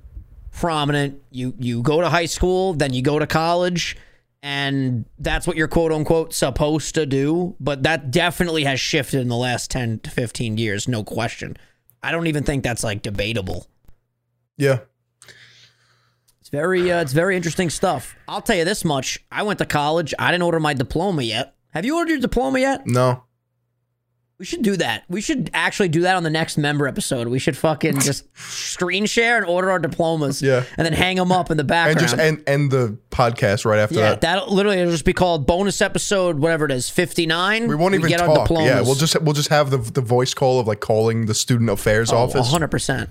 prominent 0.51 1.21
you 1.31 1.53
you 1.59 1.81
go 1.81 2.01
to 2.01 2.09
high 2.09 2.25
school, 2.25 2.73
then 2.73 2.93
you 2.93 3.01
go 3.01 3.17
to 3.19 3.25
college 3.27 3.95
and 4.43 5.05
that's 5.19 5.45
what 5.47 5.55
you're 5.55 5.67
quote 5.69 5.91
unquote 5.91 6.33
supposed 6.33 6.95
to 6.95 7.05
do, 7.05 7.55
but 7.59 7.83
that 7.83 8.11
definitely 8.11 8.63
has 8.65 8.79
shifted 8.79 9.21
in 9.21 9.27
the 9.29 9.35
last 9.37 9.69
10 9.71 9.99
to 9.99 10.09
15 10.09 10.57
years, 10.57 10.87
no 10.87 11.03
question. 11.03 11.55
I 12.03 12.11
don't 12.11 12.27
even 12.27 12.43
think 12.43 12.63
that's 12.63 12.83
like 12.83 13.01
debatable. 13.01 13.67
yeah. 14.57 14.79
It's 16.41 16.49
very 16.49 16.91
uh, 16.91 17.01
it's 17.01 17.13
very 17.13 17.37
interesting 17.37 17.69
stuff. 17.69 18.15
I'll 18.27 18.41
tell 18.41 18.55
you 18.57 18.65
this 18.65 18.83
much. 18.83 19.23
I 19.31 19.43
went 19.43 19.59
to 19.59 19.65
college. 19.65 20.13
I 20.19 20.31
didn't 20.31 20.43
order 20.43 20.59
my 20.59 20.73
diploma 20.73 21.21
yet. 21.21 21.55
Have 21.69 21.85
you 21.85 21.95
ordered 21.95 22.09
your 22.11 22.19
diploma 22.19 22.59
yet? 22.59 22.85
No. 22.87 23.23
We 24.41 24.45
should 24.45 24.63
do 24.63 24.75
that. 24.77 25.04
We 25.08 25.21
should 25.21 25.51
actually 25.54 25.89
do 25.89 26.01
that 26.01 26.15
on 26.15 26.23
the 26.23 26.32
next 26.32 26.58
member 26.58 26.88
episode. 26.88 27.27
We 27.27 27.38
should 27.38 27.56
fucking 27.56 27.99
just 27.99 28.25
screen 28.36 29.06
share 29.06 29.38
and 29.38 29.45
order 29.45 29.69
our 29.69 29.77
diplomas. 29.77 30.41
Yeah. 30.41 30.63
And 30.80 30.84
then 30.84 30.93
hang 30.93 31.17
them 31.17 31.32
up 31.32 31.51
in 31.51 31.58
the 31.58 31.63
background. 31.63 31.99
And 31.99 32.08
just 32.08 32.19
end, 32.19 32.43
end 32.47 32.71
the 32.71 32.97
podcast 33.12 33.65
right 33.65 33.77
after 33.77 33.97
yeah, 33.97 34.15
that. 34.15 34.21
that 34.21 34.49
literally 34.49 34.80
it'll 34.80 34.93
just 34.93 35.06
be 35.06 35.13
called 35.13 35.45
bonus 35.45 35.80
episode, 35.80 36.39
whatever 36.39 36.65
it 36.65 36.71
is, 36.71 36.89
fifty 36.89 37.27
nine. 37.27 37.67
We 37.67 37.75
won't 37.75 37.93
even 37.93 38.10
get 38.10 38.17
talk. 38.17 38.30
Our 38.30 38.38
diplomas. 38.38 38.65
Yeah, 38.67 38.82
we'll 38.82 38.95
just 38.95 39.21
we'll 39.21 39.36
just 39.36 39.49
have 39.49 39.69
the 39.69 39.77
the 39.77 40.01
voice 40.01 40.34
call 40.34 40.60
of 40.60 40.65
like 40.65 40.80
calling 40.80 41.27
the 41.27 41.36
student 41.36 41.69
affairs 41.69 42.12
oh, 42.12 42.17
office. 42.17 42.51
100%. 42.51 43.10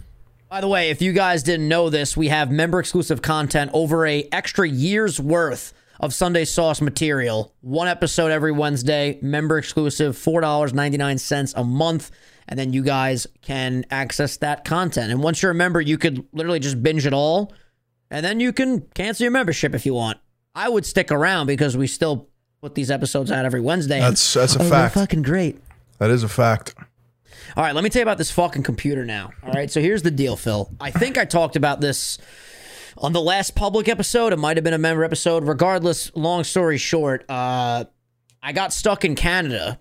By 0.48 0.60
the 0.60 0.66
way, 0.66 0.90
if 0.90 1.00
you 1.00 1.12
guys 1.12 1.44
didn't 1.44 1.68
know 1.68 1.90
this, 1.90 2.16
we 2.16 2.26
have 2.26 2.50
member 2.50 2.80
exclusive 2.80 3.22
content 3.22 3.70
over 3.72 4.04
a 4.04 4.28
extra 4.32 4.68
year's 4.68 5.20
worth 5.20 5.74
of 6.00 6.14
Sunday 6.14 6.46
Sauce 6.46 6.80
material. 6.80 7.54
One 7.60 7.86
episode 7.86 8.32
every 8.32 8.52
Wednesday, 8.52 9.18
member 9.22 9.58
exclusive, 9.58 10.16
four 10.16 10.40
dollars 10.40 10.72
ninety 10.72 10.96
nine 10.96 11.18
cents 11.18 11.52
a 11.56 11.62
month, 11.62 12.10
and 12.48 12.58
then 12.58 12.72
you 12.72 12.82
guys 12.82 13.26
can 13.42 13.84
access 13.90 14.38
that 14.38 14.64
content. 14.64 15.12
And 15.12 15.22
once 15.22 15.42
you're 15.42 15.52
a 15.52 15.54
member, 15.54 15.80
you 15.80 15.98
could 15.98 16.26
literally 16.32 16.58
just 16.58 16.82
binge 16.82 17.06
it 17.06 17.12
all, 17.12 17.52
and 18.10 18.24
then 18.24 18.40
you 18.40 18.52
can 18.52 18.80
cancel 18.94 19.24
your 19.24 19.30
membership 19.30 19.74
if 19.74 19.86
you 19.86 19.94
want. 19.94 20.18
I 20.54 20.68
would 20.68 20.84
stick 20.84 21.12
around 21.12 21.46
because 21.46 21.76
we 21.76 21.86
still 21.86 22.28
put 22.60 22.74
these 22.74 22.90
episodes 22.90 23.30
out 23.30 23.44
every 23.44 23.60
Wednesday. 23.60 24.00
That's 24.00 24.34
that's 24.34 24.56
a 24.56 24.62
oh, 24.62 24.68
fact. 24.68 24.94
fucking 24.94 25.22
great. 25.22 25.60
That 25.98 26.10
is 26.10 26.22
a 26.24 26.28
fact. 26.28 26.74
All 27.56 27.64
right, 27.64 27.74
let 27.74 27.84
me 27.84 27.90
tell 27.90 28.00
you 28.00 28.04
about 28.04 28.18
this 28.18 28.30
fucking 28.30 28.62
computer 28.62 29.04
now. 29.04 29.32
All 29.42 29.52
right, 29.52 29.70
so 29.70 29.80
here's 29.80 30.02
the 30.02 30.10
deal, 30.10 30.36
Phil. 30.36 30.70
I 30.80 30.90
think 30.90 31.18
I 31.18 31.24
talked 31.24 31.56
about 31.56 31.80
this 31.80 32.18
on 33.00 33.12
the 33.12 33.20
last 33.20 33.54
public 33.54 33.88
episode. 33.88 34.32
It 34.32 34.38
might 34.38 34.56
have 34.56 34.64
been 34.64 34.74
a 34.74 34.78
member 34.78 35.02
episode. 35.02 35.44
Regardless, 35.44 36.14
long 36.14 36.44
story 36.44 36.78
short, 36.78 37.24
uh, 37.28 37.84
I 38.42 38.52
got 38.52 38.72
stuck 38.72 39.04
in 39.04 39.16
Canada 39.16 39.79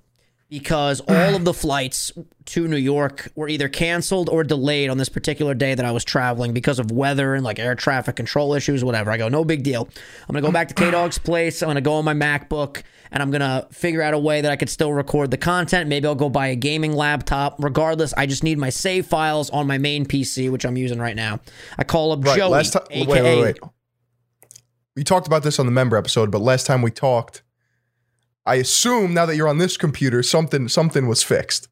because 0.50 1.00
all 1.02 1.36
of 1.36 1.46
the 1.46 1.54
flights 1.54 2.12
to 2.46 2.68
New 2.68 2.78
York 2.78 3.32
were 3.36 3.48
either 3.48 3.70
canceled 3.70 4.30
or 4.30 4.44
delayed 4.44 4.90
on 4.90 4.98
this 4.98 5.10
particular 5.10 5.54
day 5.54 5.76
that 5.76 5.86
I 5.86 5.92
was 5.92 6.04
traveling 6.04 6.54
because 6.54 6.80
of 6.80 6.92
weather 6.92 7.36
and 7.36 7.44
like 7.44 7.60
air 7.60 7.76
traffic 7.76 8.16
control 8.16 8.56
issues, 8.56 8.84
whatever. 8.84 9.12
I 9.12 9.18
go, 9.18 9.30
no 9.30 9.46
big 9.46 9.62
deal. 9.64 9.88
I'm 10.28 10.34
gonna 10.34 10.46
go 10.46 10.52
back 10.52 10.68
to 10.70 10.74
K 10.74 10.90
Dog's 10.90 11.20
place. 11.20 11.62
I'm 11.62 11.70
gonna 11.70 11.82
go 11.82 11.94
on 11.94 12.06
my 12.06 12.16
MacBook 12.16 12.82
and 13.12 13.22
I'm 13.22 13.30
gonna 13.30 13.68
figure 13.72 14.02
out 14.02 14.16
a 14.16 14.20
way 14.20 14.42
that 14.42 14.52
I 14.52 14.56
could 14.56 14.70
still 14.70 14.92
record 14.92 15.30
the 15.30 15.38
content. 15.38 15.88
Maybe 15.88 16.08
I'll 16.08 16.16
go 16.16 16.30
buy 16.30 16.48
a 16.48 16.56
gaming 16.56 16.94
laptop. 16.94 17.64
Regardless, 17.64 18.14
I 18.18 18.26
just 18.26 18.44
need 18.44 18.58
my 18.58 18.70
save 18.70 19.06
files 19.06 19.52
on 19.52 19.68
my 19.68 19.78
main 19.78 20.06
PC, 20.06 20.52
which 20.52 20.66
I'm 20.66 20.78
using 20.78 20.98
right 21.00 21.16
now. 21.16 21.40
I 21.78 21.84
call 21.84 22.12
up 22.12 22.26
Right. 22.26 22.38
Joey, 22.38 22.50
last 22.50 22.74
time. 22.74 22.84
aka 22.90 23.06
Wait, 23.06 23.22
wait, 23.22 23.42
wait. 23.42 23.60
We 24.96 25.04
talked 25.04 25.28
about 25.28 25.44
this 25.44 25.60
on 25.60 25.66
the 25.68 25.72
member 25.72 25.96
episode, 25.96 26.32
but 26.32 26.42
last 26.42 26.66
time 26.66 26.82
we 26.82 26.92
talked, 26.92 27.44
I 28.50 28.56
assume 28.56 29.14
now 29.14 29.26
that 29.26 29.36
you're 29.36 29.48
on 29.48 29.58
this 29.60 29.78
computer, 29.78 30.24
something 30.24 30.68
something 30.68 31.08
was 31.08 31.24
fixed. 31.24 31.68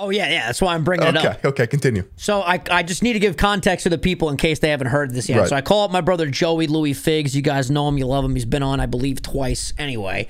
Oh 0.00 0.10
yeah, 0.10 0.30
yeah. 0.30 0.46
That's 0.46 0.60
why 0.62 0.74
I'm 0.74 0.84
bringing 0.84 1.06
it 1.08 1.16
up. 1.16 1.24
Okay. 1.24 1.48
Okay. 1.48 1.66
Continue. 1.66 2.04
So 2.16 2.40
I, 2.42 2.60
I 2.70 2.82
just 2.84 3.02
need 3.02 3.14
to 3.14 3.18
give 3.18 3.36
context 3.36 3.82
to 3.84 3.88
the 3.90 3.98
people 3.98 4.28
in 4.30 4.36
case 4.36 4.60
they 4.60 4.68
haven't 4.70 4.86
heard 4.88 5.12
this 5.12 5.28
yet. 5.28 5.40
Right. 5.40 5.48
So 5.48 5.56
I 5.56 5.60
call 5.60 5.84
up 5.84 5.90
my 5.90 6.00
brother 6.00 6.26
Joey 6.30 6.66
Louis 6.68 6.92
Figs. 6.92 7.34
You 7.34 7.42
guys 7.42 7.70
know 7.70 7.88
him, 7.88 7.98
you 7.98 8.06
love 8.06 8.24
him. 8.24 8.34
He's 8.34 8.44
been 8.44 8.62
on, 8.62 8.78
I 8.78 8.86
believe, 8.86 9.22
twice. 9.22 9.72
Anyway, 9.76 10.28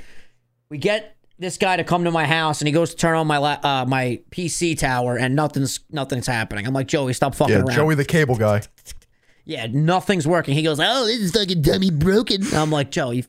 we 0.71 0.79
get 0.79 1.17
this 1.39 1.59
guy 1.59 1.77
to 1.77 1.85
come 1.85 2.05
to 2.05 2.11
my 2.11 2.27
house, 2.27 2.61
and 2.61 2.67
he 2.69 2.73
goes 2.73 2.91
to 2.91 2.97
turn 2.97 3.15
on 3.15 3.27
my 3.27 3.39
la- 3.39 3.61
uh, 3.63 3.85
my 3.87 4.21
PC 4.31 4.79
tower, 4.79 5.17
and 5.19 5.37
nothing's 5.37 5.81
nothing's 5.91 6.27
happening. 6.27 6.67
I'm 6.67 6.73
like, 6.75 6.89
Joey, 6.89 7.13
stop 7.13 7.35
fucking 7.35 7.55
Yeah. 7.55 7.61
around. 7.61 7.77
Joey 7.77 7.95
the 7.95 8.05
cable 8.07 8.37
guy. 8.37 8.63
yeah, 9.45 9.67
nothing's 9.71 10.27
working. 10.27 10.55
He 10.55 10.63
goes, 10.63 10.81
oh, 10.81 11.05
this 11.07 11.21
is 11.21 11.33
fucking 11.33 11.61
dummy 11.63 11.91
broken. 11.91 12.43
I'm 12.55 12.71
like, 12.71 12.91
Joey, 12.91 13.27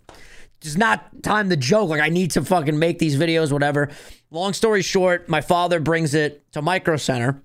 it's 0.62 0.78
not 0.78 1.24
time 1.24 1.50
to 1.50 1.56
joke. 1.56 1.90
Like, 1.90 2.02
I 2.02 2.10
need 2.10 2.32
to 2.32 2.44
fucking 2.44 2.78
make 2.78 3.00
these 3.00 3.16
videos, 3.16 3.52
whatever. 3.52 3.90
Long 4.32 4.54
story 4.54 4.82
short, 4.82 5.30
my 5.30 5.42
father 5.42 5.80
brings 5.80 6.14
it 6.14 6.52
to 6.54 6.62
Micro 6.62 6.98
Center, 6.98 7.42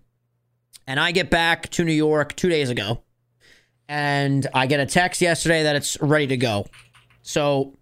and 0.87 0.99
I 0.99 1.13
get 1.13 1.31
back 1.31 1.71
to 1.71 1.85
New 1.85 1.93
York 1.93 2.35
two 2.37 2.49
days 2.49 2.71
ago, 2.71 3.03
and 3.89 4.47
I 4.53 4.67
get 4.67 4.81
a 4.81 4.87
text 4.87 5.21
yesterday 5.21 5.63
that 5.63 5.77
it's 5.77 6.01
ready 6.01 6.27
to 6.29 6.37
go. 6.37 6.67
So 7.23 7.79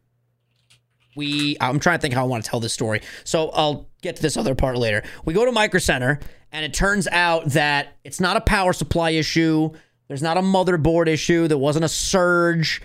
we, 1.16 1.56
I'm 1.60 1.80
trying 1.80 1.98
to 1.98 2.02
think 2.02 2.14
how 2.14 2.24
I 2.24 2.28
want 2.28 2.44
to 2.44 2.50
tell 2.50 2.60
this 2.60 2.72
story. 2.72 3.00
So 3.24 3.50
I'll 3.50 3.88
get 4.02 4.16
to 4.16 4.22
this 4.22 4.36
other 4.36 4.54
part 4.54 4.76
later. 4.78 5.02
We 5.24 5.34
go 5.34 5.44
to 5.44 5.52
Micro 5.52 5.80
Center, 5.80 6.20
and 6.52 6.64
it 6.64 6.74
turns 6.74 7.08
out 7.08 7.46
that 7.46 7.96
it's 8.04 8.20
not 8.20 8.36
a 8.36 8.40
power 8.40 8.72
supply 8.72 9.10
issue. 9.10 9.70
There's 10.08 10.22
not 10.22 10.36
a 10.36 10.42
motherboard 10.42 11.08
issue. 11.08 11.48
There 11.48 11.58
wasn't 11.58 11.86
a 11.86 11.88
surge. 11.88 12.82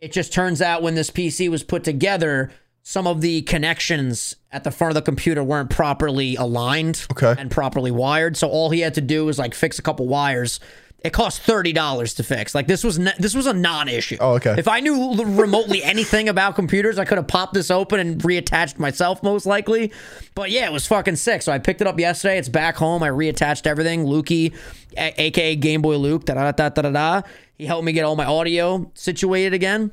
It 0.00 0.12
just 0.12 0.32
turns 0.32 0.60
out 0.60 0.82
when 0.82 0.94
this 0.94 1.10
PC 1.10 1.48
was 1.50 1.62
put 1.62 1.82
together, 1.84 2.50
some 2.82 3.06
of 3.06 3.20
the 3.20 3.42
connections 3.42 4.36
at 4.52 4.62
the 4.62 4.70
front 4.70 4.90
of 4.90 4.94
the 4.94 5.02
computer 5.02 5.42
weren't 5.42 5.70
properly 5.70 6.36
aligned 6.36 7.06
Okay. 7.10 7.34
and 7.36 7.50
properly 7.50 7.90
wired. 7.90 8.36
So 8.36 8.48
all 8.48 8.70
he 8.70 8.80
had 8.80 8.94
to 8.94 9.00
do 9.00 9.24
was 9.24 9.38
like 9.38 9.54
fix 9.54 9.78
a 9.78 9.82
couple 9.82 10.06
wires 10.06 10.60
It 11.04 11.12
cost 11.12 11.40
thirty 11.42 11.72
dollars 11.72 12.14
to 12.14 12.24
fix. 12.24 12.54
Like 12.54 12.66
this 12.66 12.82
was 12.82 12.98
this 12.98 13.34
was 13.34 13.46
a 13.46 13.52
non-issue. 13.52 14.16
Oh, 14.20 14.32
okay. 14.34 14.54
If 14.58 14.66
I 14.66 14.80
knew 14.80 14.94
l- 14.94 15.24
remotely 15.24 15.84
anything 15.84 16.28
about 16.28 16.56
computers, 16.56 16.98
I 16.98 17.04
could 17.04 17.18
have 17.18 17.28
popped 17.28 17.54
this 17.54 17.70
open 17.70 18.00
and 18.00 18.20
reattached 18.22 18.78
myself, 18.78 19.22
most 19.22 19.46
likely. 19.46 19.92
But 20.34 20.50
yeah, 20.50 20.66
it 20.66 20.72
was 20.72 20.86
fucking 20.86 21.16
sick. 21.16 21.42
So 21.42 21.52
I 21.52 21.58
picked 21.58 21.80
it 21.80 21.86
up 21.86 21.98
yesterday. 22.00 22.38
It's 22.38 22.48
back 22.48 22.76
home. 22.76 23.02
I 23.04 23.08
reattached 23.10 23.66
everything. 23.66 24.04
Lukey, 24.06 24.52
a- 24.96 25.14
aka 25.22 25.54
Game 25.54 25.80
Boy 25.82 25.96
Luke, 25.96 26.24
da 26.24 26.34
da 26.34 26.50
da 26.50 26.68
da 26.70 26.82
da 26.82 26.90
da. 26.90 27.22
He 27.54 27.66
helped 27.66 27.84
me 27.84 27.92
get 27.92 28.02
all 28.04 28.16
my 28.16 28.24
audio 28.26 28.90
situated 28.94 29.54
again. 29.54 29.92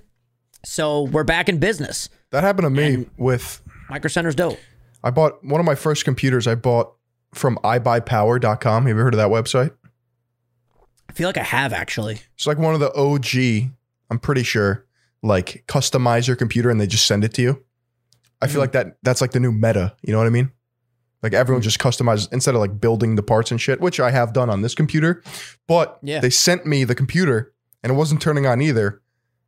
So 0.66 1.04
we're 1.04 1.24
back 1.26 1.48
in 1.48 1.60
business. 1.60 2.10
That 2.32 2.44
happened 2.44 2.66
to 2.66 2.70
me 2.70 3.06
with 3.18 3.62
Micro 3.90 4.08
Center's 4.08 4.36
dope. 4.36 4.58
I 5.04 5.12
bought 5.12 5.44
one 5.44 5.60
of 5.60 5.66
my 5.66 5.76
first 5.76 6.06
computers 6.06 6.48
I 6.48 6.56
bought 6.56 6.94
from 7.34 7.58
iBuyPower.com. 7.64 8.84
Have 8.84 8.88
you 8.88 8.94
ever 8.94 9.04
heard 9.04 9.14
of 9.14 9.18
that 9.18 9.30
website? 9.30 9.72
I 11.14 11.16
feel 11.16 11.30
like 11.30 11.38
I 11.38 11.44
have 11.44 11.74
actually. 11.74 12.20
It's 12.34 12.48
like 12.48 12.58
one 12.58 12.74
of 12.74 12.80
the 12.80 12.92
OG, 12.96 13.70
I'm 14.10 14.18
pretty 14.18 14.42
sure, 14.42 14.84
like 15.22 15.64
customize 15.68 16.26
your 16.28 16.36
computer 16.36 16.72
and 16.72 16.82
they 16.82 16.88
just 16.88 17.06
send 17.06 17.24
it 17.24 17.36
to 17.36 17.42
you. 17.44 17.64
I 18.42 18.48
feel 18.48 18.58
Mhm. 18.58 18.60
like 18.64 18.72
that 18.72 18.98
that's 19.04 19.22
like 19.22 19.32
the 19.32 19.40
new 19.40 19.52
meta. 19.52 19.96
You 20.02 20.12
know 20.12 20.18
what 20.18 20.26
I 20.26 20.32
mean? 20.32 20.52
Like 21.22 21.34
everyone 21.36 21.62
Mm. 21.62 21.66
just 21.66 21.78
customizes 21.78 22.28
instead 22.34 22.56
of 22.56 22.62
like 22.62 22.82
building 22.82 23.16
the 23.16 23.22
parts 23.22 23.52
and 23.52 23.62
shit, 23.62 23.80
which 23.80 24.00
I 24.00 24.10
have 24.10 24.34
done 24.34 24.50
on 24.50 24.64
this 24.64 24.74
computer. 24.74 25.22
But 25.68 26.00
Yeah. 26.02 26.20
they 26.20 26.32
sent 26.32 26.66
me 26.66 26.84
the 26.84 26.96
computer 26.96 27.54
and 27.84 27.92
it 27.92 27.96
wasn't 27.96 28.20
turning 28.22 28.48
on 28.48 28.60
either. 28.60 29.00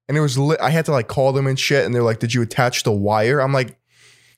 And 0.08 0.16
it 0.16 0.22
was 0.22 0.38
lit. 0.38 0.60
I 0.62 0.70
had 0.70 0.86
to 0.86 0.92
like 0.92 1.08
call 1.08 1.34
them 1.34 1.48
and 1.48 1.58
shit. 1.60 1.84
And 1.84 1.96
they're 1.96 2.04
like, 2.04 2.20
Did 2.20 2.34
you 2.36 2.44
attach 2.44 2.84
the 2.84 2.92
wire? 2.92 3.42
I'm 3.42 3.52
like, 3.54 3.80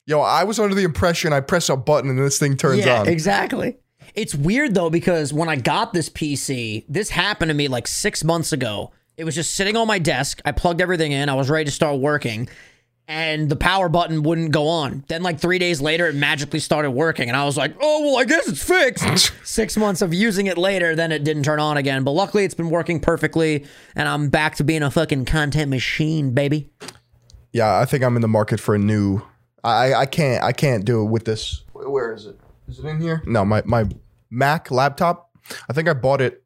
Yo, 0.06 0.22
I 0.22 0.46
was 0.46 0.60
under 0.60 0.74
the 0.74 0.84
impression 0.86 1.34
I 1.34 1.42
press 1.42 1.68
a 1.68 1.76
button 1.76 2.10
and 2.10 2.18
this 2.18 2.40
thing 2.40 2.56
turns 2.56 2.86
yeah, 2.86 3.02
on. 3.02 3.10
exactly. 3.10 3.76
It's 4.16 4.34
weird 4.36 4.74
though 4.74 4.90
because 4.90 5.34
when 5.34 5.50
I 5.50 5.56
got 5.56 5.94
this 5.94 6.10
PC, 6.10 6.86
this 6.90 7.10
happened 7.10 7.50
to 7.50 7.56
me 7.56 7.68
like 7.68 7.88
six 7.88 8.24
months 8.24 8.52
ago. 8.52 8.92
It 9.18 9.24
was 9.24 9.36
just 9.36 9.56
sitting 9.56 9.76
on 9.76 9.88
my 9.88 10.00
desk. 10.00 10.42
I 10.46 10.52
plugged 10.52 10.82
everything 10.82 11.12
in. 11.12 11.30
I 11.30 11.34
was 11.34 11.50
ready 11.50 11.66
to 11.66 11.72
start 11.72 12.00
working, 12.00 12.48
and 13.08 13.50
the 13.50 13.56
power 13.56 13.90
button 13.90 14.22
wouldn't 14.22 14.52
go 14.52 14.68
on. 14.68 15.04
Then 15.08 15.24
like 15.24 15.40
three 15.40 15.58
days 15.58 15.82
later, 15.82 16.06
it 16.08 16.14
magically 16.14 16.60
started 16.60 16.92
working, 16.92 17.28
and 17.28 17.36
I 17.36 17.44
was 17.46 17.58
like, 17.58 17.76
"Oh 17.82 18.02
well, 18.04 18.18
I 18.18 18.26
guess 18.26 18.48
it's 18.48 18.62
fixed." 18.64 19.32
six 19.44 19.76
months 19.76 20.04
of 20.04 20.14
using 20.14 20.46
it 20.46 20.58
later, 20.58 20.96
then 20.96 21.12
it 21.12 21.24
didn't 21.24 21.44
turn 21.44 21.60
on 21.60 21.78
again. 21.78 22.04
But 22.04 22.12
luckily, 22.12 22.44
it's 22.44 22.54
been 22.54 22.70
working 22.70 23.00
perfectly, 23.00 23.66
and 23.96 24.08
I'm 24.08 24.30
back 24.30 24.56
to 24.58 24.64
being 24.64 24.84
a 24.84 24.92
fucking 24.92 25.26
content 25.26 25.70
machine, 25.72 26.32
baby. 26.36 26.70
yeah, 27.52 27.80
I 27.80 27.86
think 27.86 28.04
I'm 28.04 28.16
in 28.16 28.22
the 28.22 28.28
market 28.28 28.60
for 28.60 28.76
a 28.76 28.80
new. 28.80 29.22
I 29.64 29.96
I 29.96 30.06
can't 30.06 30.44
I 30.44 30.52
can't 30.52 30.86
do 30.86 31.02
it 31.02 31.06
with 31.10 31.26
this. 31.26 31.64
Where 31.74 32.14
is 32.14 32.28
it? 32.28 32.40
Is 32.68 32.80
it 32.80 32.86
in 32.86 33.00
here? 33.00 33.24
No, 33.26 33.46
my 33.46 33.62
my 33.66 33.86
Mac 34.30 34.72
laptop. 34.72 35.32
I 35.70 35.74
think 35.74 35.88
I 35.88 35.94
bought 35.94 36.22
it 36.22 36.44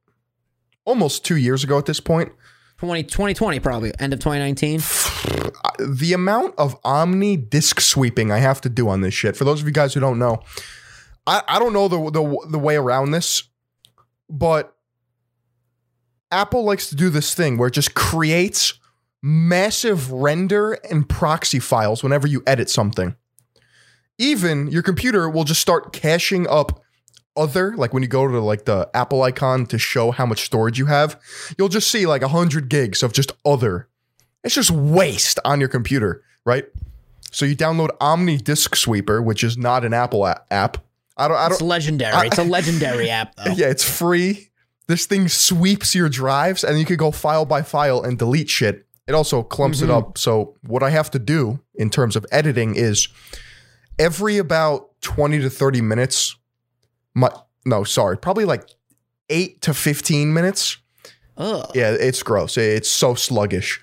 almost 0.85 1.25
two 1.25 1.37
years 1.37 1.63
ago 1.63 1.77
at 1.77 1.85
this 1.85 1.99
point. 1.99 2.31
20, 2.77 3.03
2020 3.03 3.59
probably 3.59 3.91
end 3.99 4.13
of 4.13 4.19
2019. 4.19 4.81
The 5.79 6.13
amount 6.13 6.55
of 6.59 6.77
Omni 6.83 7.37
disk 7.37 7.81
sweeping 7.81 8.31
I 8.31 8.37
have 8.37 8.61
to 8.61 8.69
do 8.69 8.87
on 8.87 9.01
this 9.01 9.13
shit. 9.15 9.35
For 9.35 9.45
those 9.45 9.61
of 9.61 9.67
you 9.67 9.73
guys 9.73 9.93
who 9.93 9.99
don't 9.99 10.19
know, 10.19 10.39
I 11.25 11.41
I 11.47 11.59
don't 11.59 11.73
know 11.73 11.87
the 11.87 12.11
the 12.11 12.47
the 12.49 12.59
way 12.59 12.75
around 12.75 13.11
this, 13.11 13.43
but 14.29 14.75
Apple 16.31 16.63
likes 16.63 16.89
to 16.89 16.95
do 16.95 17.09
this 17.09 17.33
thing 17.33 17.57
where 17.57 17.67
it 17.67 17.73
just 17.73 17.93
creates 17.93 18.79
massive 19.23 20.11
render 20.11 20.73
and 20.73 21.07
proxy 21.07 21.59
files 21.59 22.03
whenever 22.03 22.27
you 22.27 22.43
edit 22.45 22.69
something. 22.69 23.15
Even 24.21 24.67
your 24.67 24.83
computer 24.83 25.27
will 25.27 25.45
just 25.45 25.61
start 25.61 25.93
caching 25.93 26.47
up 26.47 26.83
other, 27.35 27.75
like 27.75 27.91
when 27.91 28.03
you 28.03 28.09
go 28.09 28.27
to 28.27 28.39
like 28.39 28.65
the 28.65 28.87
Apple 28.93 29.23
icon 29.23 29.65
to 29.65 29.79
show 29.79 30.11
how 30.11 30.27
much 30.27 30.45
storage 30.45 30.77
you 30.77 30.85
have, 30.85 31.19
you'll 31.57 31.69
just 31.69 31.89
see 31.89 32.05
like 32.05 32.21
100 32.21 32.69
gigs 32.69 33.01
of 33.01 33.13
just 33.13 33.31
other. 33.43 33.87
It's 34.43 34.53
just 34.53 34.69
waste 34.69 35.39
on 35.43 35.59
your 35.59 35.69
computer, 35.69 36.23
right? 36.45 36.65
So 37.31 37.45
you 37.45 37.55
download 37.55 37.89
Omni 37.99 38.37
Disk 38.37 38.75
Sweeper, 38.75 39.23
which 39.23 39.43
is 39.43 39.57
not 39.57 39.83
an 39.83 39.93
Apple 39.93 40.27
app. 40.27 40.77
I 41.17 41.27
don't 41.27 41.37
I 41.37 41.45
don't 41.45 41.53
it's 41.53 41.61
legendary. 41.61 42.27
it's 42.27 42.37
a 42.37 42.43
legendary 42.43 43.09
app 43.09 43.35
though. 43.37 43.53
yeah, 43.53 43.69
it's 43.69 43.83
free. 43.83 44.49
This 44.87 45.07
thing 45.07 45.29
sweeps 45.29 45.95
your 45.95 46.09
drives 46.09 46.63
and 46.63 46.77
you 46.77 46.85
can 46.85 46.97
go 46.97 47.09
file 47.09 47.45
by 47.45 47.63
file 47.63 48.03
and 48.03 48.19
delete 48.19 48.49
shit. 48.49 48.85
It 49.07 49.15
also 49.15 49.41
clumps 49.41 49.81
it 49.81 49.85
mm-hmm. 49.85 50.09
up. 50.09 50.17
So 50.17 50.55
what 50.67 50.83
I 50.83 50.91
have 50.91 51.09
to 51.11 51.19
do 51.19 51.59
in 51.73 51.89
terms 51.89 52.15
of 52.15 52.25
editing 52.31 52.75
is 52.75 53.07
every 53.99 54.37
about 54.37 54.89
20 55.01 55.39
to 55.39 55.49
30 55.49 55.81
minutes, 55.81 56.35
my 57.13 57.29
no, 57.65 57.83
sorry, 57.83 58.17
probably 58.17 58.45
like 58.45 58.67
8 59.29 59.61
to 59.61 59.73
15 59.73 60.33
minutes. 60.33 60.77
Ugh. 61.37 61.69
Yeah, 61.75 61.91
it's 61.91 62.23
gross. 62.23 62.57
It's 62.57 62.89
so 62.89 63.13
sluggish. 63.15 63.79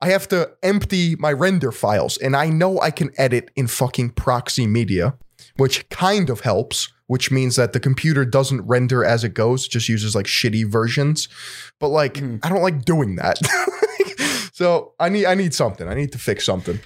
I 0.00 0.10
have 0.10 0.28
to 0.28 0.50
empty 0.62 1.16
my 1.16 1.32
render 1.32 1.72
files, 1.72 2.18
and 2.18 2.36
I 2.36 2.50
know 2.50 2.78
I 2.80 2.90
can 2.90 3.10
edit 3.16 3.50
in 3.56 3.66
fucking 3.66 4.10
proxy 4.10 4.66
media, 4.66 5.16
which 5.56 5.88
kind 5.88 6.28
of 6.28 6.40
helps, 6.40 6.92
which 7.06 7.30
means 7.30 7.56
that 7.56 7.72
the 7.72 7.80
computer 7.80 8.24
doesn't 8.26 8.60
render 8.66 9.02
as 9.04 9.24
it 9.24 9.32
goes, 9.34 9.64
it 9.66 9.70
just 9.70 9.88
uses 9.88 10.14
like 10.14 10.26
shitty 10.26 10.70
versions. 10.70 11.28
But 11.80 11.88
like, 11.88 12.14
Mhm. 12.14 12.40
I 12.42 12.48
don't 12.50 12.62
like 12.62 12.84
doing 12.84 13.16
that. 13.16 13.38
so 14.52 14.92
I 15.00 15.08
need 15.08 15.24
I 15.26 15.34
need 15.34 15.54
something. 15.54 15.88
I 15.88 15.94
need 15.94 16.12
to 16.12 16.18
fix 16.18 16.44
something. 16.44 16.78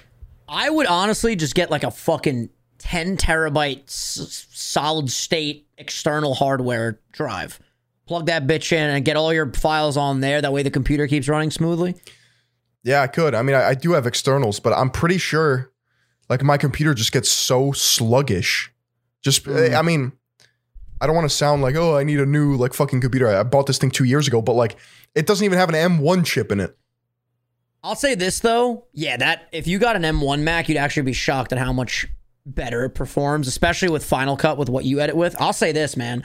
I 0.51 0.69
would 0.69 0.85
honestly 0.87 1.35
just 1.35 1.55
get 1.55 1.71
like 1.71 1.83
a 1.83 1.91
fucking 1.91 2.49
10 2.79 3.15
terabyte 3.17 3.83
s- 3.85 4.47
solid 4.51 5.09
state 5.09 5.67
external 5.77 6.33
hardware 6.33 6.99
drive. 7.11 7.59
Plug 8.05 8.25
that 8.25 8.45
bitch 8.47 8.71
in 8.73 8.89
and 8.89 9.05
get 9.05 9.15
all 9.15 9.33
your 9.33 9.51
files 9.53 9.95
on 9.95 10.19
there. 10.19 10.41
That 10.41 10.51
way 10.51 10.61
the 10.63 10.69
computer 10.71 11.07
keeps 11.07 11.27
running 11.29 11.51
smoothly. 11.51 11.95
Yeah, 12.83 13.01
I 13.01 13.07
could. 13.07 13.33
I 13.33 13.43
mean, 13.43 13.55
I, 13.55 13.69
I 13.69 13.73
do 13.75 13.93
have 13.93 14.05
externals, 14.05 14.59
but 14.59 14.73
I'm 14.73 14.89
pretty 14.89 15.17
sure 15.17 15.71
like 16.29 16.43
my 16.43 16.57
computer 16.57 16.93
just 16.93 17.11
gets 17.13 17.29
so 17.31 17.71
sluggish. 17.71 18.71
Just, 19.21 19.45
Mm. 19.45 19.75
I 19.75 19.81
mean, 19.83 20.11
I 20.99 21.07
don't 21.07 21.15
want 21.15 21.29
to 21.29 21.35
sound 21.35 21.61
like, 21.61 21.75
oh, 21.75 21.95
I 21.95 22.03
need 22.03 22.19
a 22.19 22.25
new 22.25 22.55
like 22.57 22.73
fucking 22.73 22.99
computer. 23.01 23.27
I 23.27 23.43
bought 23.43 23.67
this 23.67 23.77
thing 23.77 23.91
two 23.91 24.03
years 24.03 24.27
ago, 24.27 24.41
but 24.41 24.53
like, 24.53 24.75
it 25.15 25.25
doesn't 25.27 25.45
even 25.45 25.57
have 25.57 25.69
an 25.69 25.75
M1 25.75 26.25
chip 26.25 26.51
in 26.51 26.59
it. 26.59 26.75
I'll 27.83 27.95
say 27.95 28.15
this 28.15 28.39
though. 28.39 28.85
Yeah, 28.93 29.17
that 29.17 29.47
if 29.51 29.67
you 29.67 29.79
got 29.79 29.95
an 29.95 30.03
M1 30.03 30.41
Mac, 30.41 30.69
you'd 30.69 30.77
actually 30.77 31.03
be 31.03 31.13
shocked 31.13 31.51
at 31.51 31.57
how 31.57 31.73
much 31.73 32.07
better 32.45 32.85
it 32.85 32.91
performs, 32.91 33.47
especially 33.47 33.89
with 33.89 34.05
Final 34.05 34.37
Cut 34.37 34.57
with 34.57 34.69
what 34.69 34.85
you 34.85 34.99
edit 34.99 35.15
with. 35.15 35.35
I'll 35.39 35.53
say 35.53 35.71
this, 35.71 35.97
man. 35.97 36.23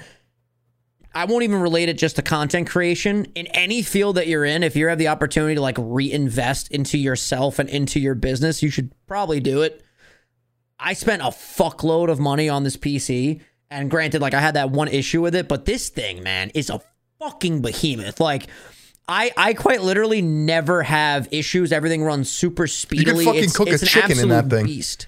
I 1.14 1.25
won't 1.25 1.45
even 1.45 1.61
relate 1.61 1.88
it 1.88 1.97
just 1.97 2.16
to 2.16 2.23
content 2.23 2.69
creation. 2.69 3.25
In 3.35 3.47
any 3.49 3.81
field 3.83 4.16
that 4.16 4.27
you're 4.27 4.45
in, 4.45 4.62
if 4.62 4.77
you 4.77 4.87
have 4.88 4.99
the 4.99 5.09
opportunity 5.09 5.55
to 5.55 5.62
like 5.62 5.79
reinvest 5.79 6.71
into 6.71 6.99
yourself 6.99 7.59
and 7.59 7.71
into 7.71 7.99
your 7.99 8.14
business, 8.14 8.62
you 8.62 8.69
should 8.69 8.92
probably 9.07 9.40
do 9.40 9.62
it. 9.62 9.83
I 10.79 10.92
spent 10.92 11.23
a 11.23 11.27
fuckload 11.27 12.11
of 12.11 12.21
money 12.21 12.51
on 12.51 12.64
this 12.64 12.77
PC. 12.77 13.40
And 13.71 13.90
granted, 13.90 14.21
like 14.21 14.35
I 14.35 14.40
had 14.40 14.55
that 14.55 14.71
one 14.71 14.88
issue 14.88 15.23
with 15.23 15.35
it, 15.35 15.49
but 15.49 15.64
this 15.64 15.88
thing, 15.88 16.23
man, 16.23 16.51
is 16.51 16.69
a 16.69 16.83
fucking 17.19 17.62
behemoth. 17.62 18.21
Like, 18.21 18.47
I 19.09 19.31
I 19.37 19.55
quite 19.55 19.83
literally 19.83 20.23
never 20.23 20.83
have 20.83 21.29
issues. 21.31 21.73
Everything 21.73 22.03
runs 22.03 22.31
super 22.31 22.66
speedily. 22.66 23.25
You 23.25 23.25
can 23.25 23.25
fucking 23.25 23.45
it's, 23.45 23.57
cook 23.57 23.69
a 23.69 23.73
it's 23.73 23.83
an 23.83 23.88
chicken 23.88 24.19
in 24.19 24.29
that 24.31 24.45
absolute 24.45 24.59
thing. 24.61 24.66
Beast. 24.66 25.07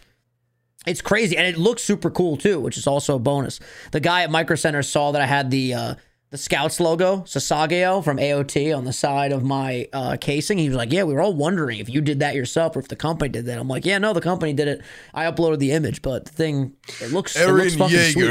It's 0.87 1.03
crazy, 1.03 1.37
and 1.37 1.47
it 1.47 1.59
looks 1.59 1.83
super 1.83 2.11
cool 2.11 2.37
too, 2.37 2.61
which 2.61 2.79
is 2.79 2.87
also 2.87 3.17
a 3.17 3.19
bonus. 3.19 3.61
The 3.91 4.01
guy 4.01 4.23
at 4.23 4.31
Micro 4.31 4.57
Center 4.57 4.83
saw 4.83 5.13
that 5.13 5.21
I 5.21 5.27
had 5.27 5.51
the 5.51 5.75
uh, 5.75 5.95
the 6.31 6.39
Scouts 6.39 6.79
logo, 6.79 7.19
Sasageyo 7.23 8.05
from 8.05 8.19
AOT, 8.19 8.77
on 8.77 8.85
the 8.85 8.93
side 8.93 9.33
of 9.33 9.43
my 9.43 9.89
uh, 9.93 10.17
casing. 10.21 10.59
He 10.59 10.69
was 10.69 10.77
like, 10.77 10.93
"Yeah, 10.93 11.03
we 11.03 11.15
were 11.15 11.21
all 11.21 11.35
wondering 11.35 11.79
if 11.79 11.89
you 11.89 12.01
did 12.01 12.21
that 12.21 12.35
yourself 12.35 12.77
or 12.77 12.79
if 12.79 12.89
the 12.89 12.97
company 12.97 13.31
did 13.31 13.47
that." 13.47 13.59
I'm 13.59 13.69
like, 13.69 13.85
"Yeah, 13.85 13.99
no, 13.99 14.13
the 14.13 14.21
company 14.21 14.53
did 14.53 14.69
it. 14.69 14.83
I 15.13 15.25
uploaded 15.25 15.59
the 15.59 15.73
image, 15.73 16.03
but 16.03 16.27
the 16.27 16.33
thing 16.33 16.75
it 17.01 17.13
looks 17.13 17.35
it 17.37 17.51
looks 17.51 17.75
fucking 17.75 17.99
sweet." 18.13 18.25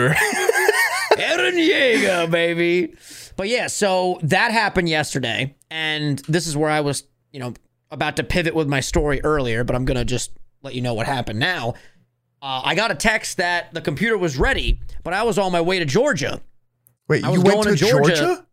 Eren 1.18 1.58
Yeager, 1.70 2.32
baby. 2.32 2.96
But 3.38 3.48
yeah, 3.48 3.68
so 3.68 4.20
that 4.24 4.52
happened 4.52 4.90
yesterday, 4.90 5.56
and 5.72 6.20
this 6.28 6.48
is 6.48 6.58
where 6.58 6.70
I 6.70 6.82
was, 6.82 7.04
you 7.32 7.40
know, 7.40 7.54
about 7.92 8.18
to 8.18 8.24
pivot 8.24 8.54
with 8.56 8.68
my 8.68 8.80
story 8.82 9.22
earlier, 9.24 9.64
but 9.64 9.76
I'm 9.76 9.86
gonna 9.86 10.04
just 10.04 10.32
let 10.64 10.74
you 10.76 10.82
know 10.82 10.94
what 10.96 11.06
happened 11.06 11.40
now. 11.40 11.76
Uh, 12.42 12.62
I 12.66 12.76
got 12.76 12.92
a 12.92 12.96
text 12.96 13.38
that 13.38 13.74
the 13.74 13.82
computer 13.82 14.18
was 14.18 14.38
ready, 14.38 14.80
but 15.04 15.14
I 15.14 15.24
was 15.24 15.38
on 15.38 15.52
my 15.52 15.62
way 15.62 15.80
to 15.80 15.86
Georgia. 15.86 16.42
Wait, 17.08 17.24
I 17.24 17.32
you 17.32 17.42
went 17.42 17.54
going 17.54 17.64
to 17.64 17.70
to 17.72 17.76
Georgia. 17.76 18.16
Georgia? 18.16 18.46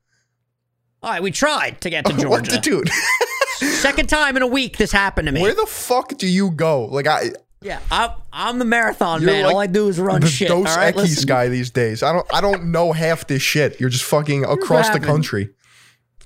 All 1.02 1.10
right, 1.10 1.22
we 1.22 1.30
tried 1.30 1.80
to 1.80 1.90
get 1.90 2.04
to 2.06 2.12
What 2.28 2.44
Georgia. 2.44 2.50
the 2.52 2.58
dude? 2.58 2.88
Second 3.58 4.08
time 4.08 4.36
in 4.36 4.42
a 4.42 4.46
week 4.46 4.76
this 4.76 4.92
happened 4.92 5.26
to 5.26 5.32
me. 5.32 5.40
Where 5.42 5.54
the 5.54 5.66
fuck 5.66 6.16
do 6.18 6.26
you 6.26 6.50
go? 6.50 6.84
Like 6.86 7.06
I, 7.06 7.30
yeah, 7.64 7.80
I'm, 7.90 8.10
I'm 8.32 8.58
the 8.58 8.64
marathon 8.64 9.22
You're 9.22 9.30
man. 9.30 9.44
like 9.44 9.54
all 9.54 9.60
I 9.60 9.66
do 9.66 9.88
is 9.88 9.98
run 9.98 10.20
the 10.20 10.26
shit. 10.28 10.48
Dos 10.48 10.76
right, 10.76 10.94
Equis 10.94 10.98
listen. 10.98 11.26
guy 11.26 11.48
these 11.48 11.70
days. 11.70 12.02
I 12.02 12.12
don't 12.12 12.26
I 12.32 12.40
don't 12.40 12.70
know 12.70 12.92
half 12.92 13.26
this 13.26 13.42
shit. 13.42 13.80
You're 13.80 13.90
just 13.90 14.04
fucking 14.04 14.44
across 14.44 14.90
the 14.90 15.00
country. 15.00 15.50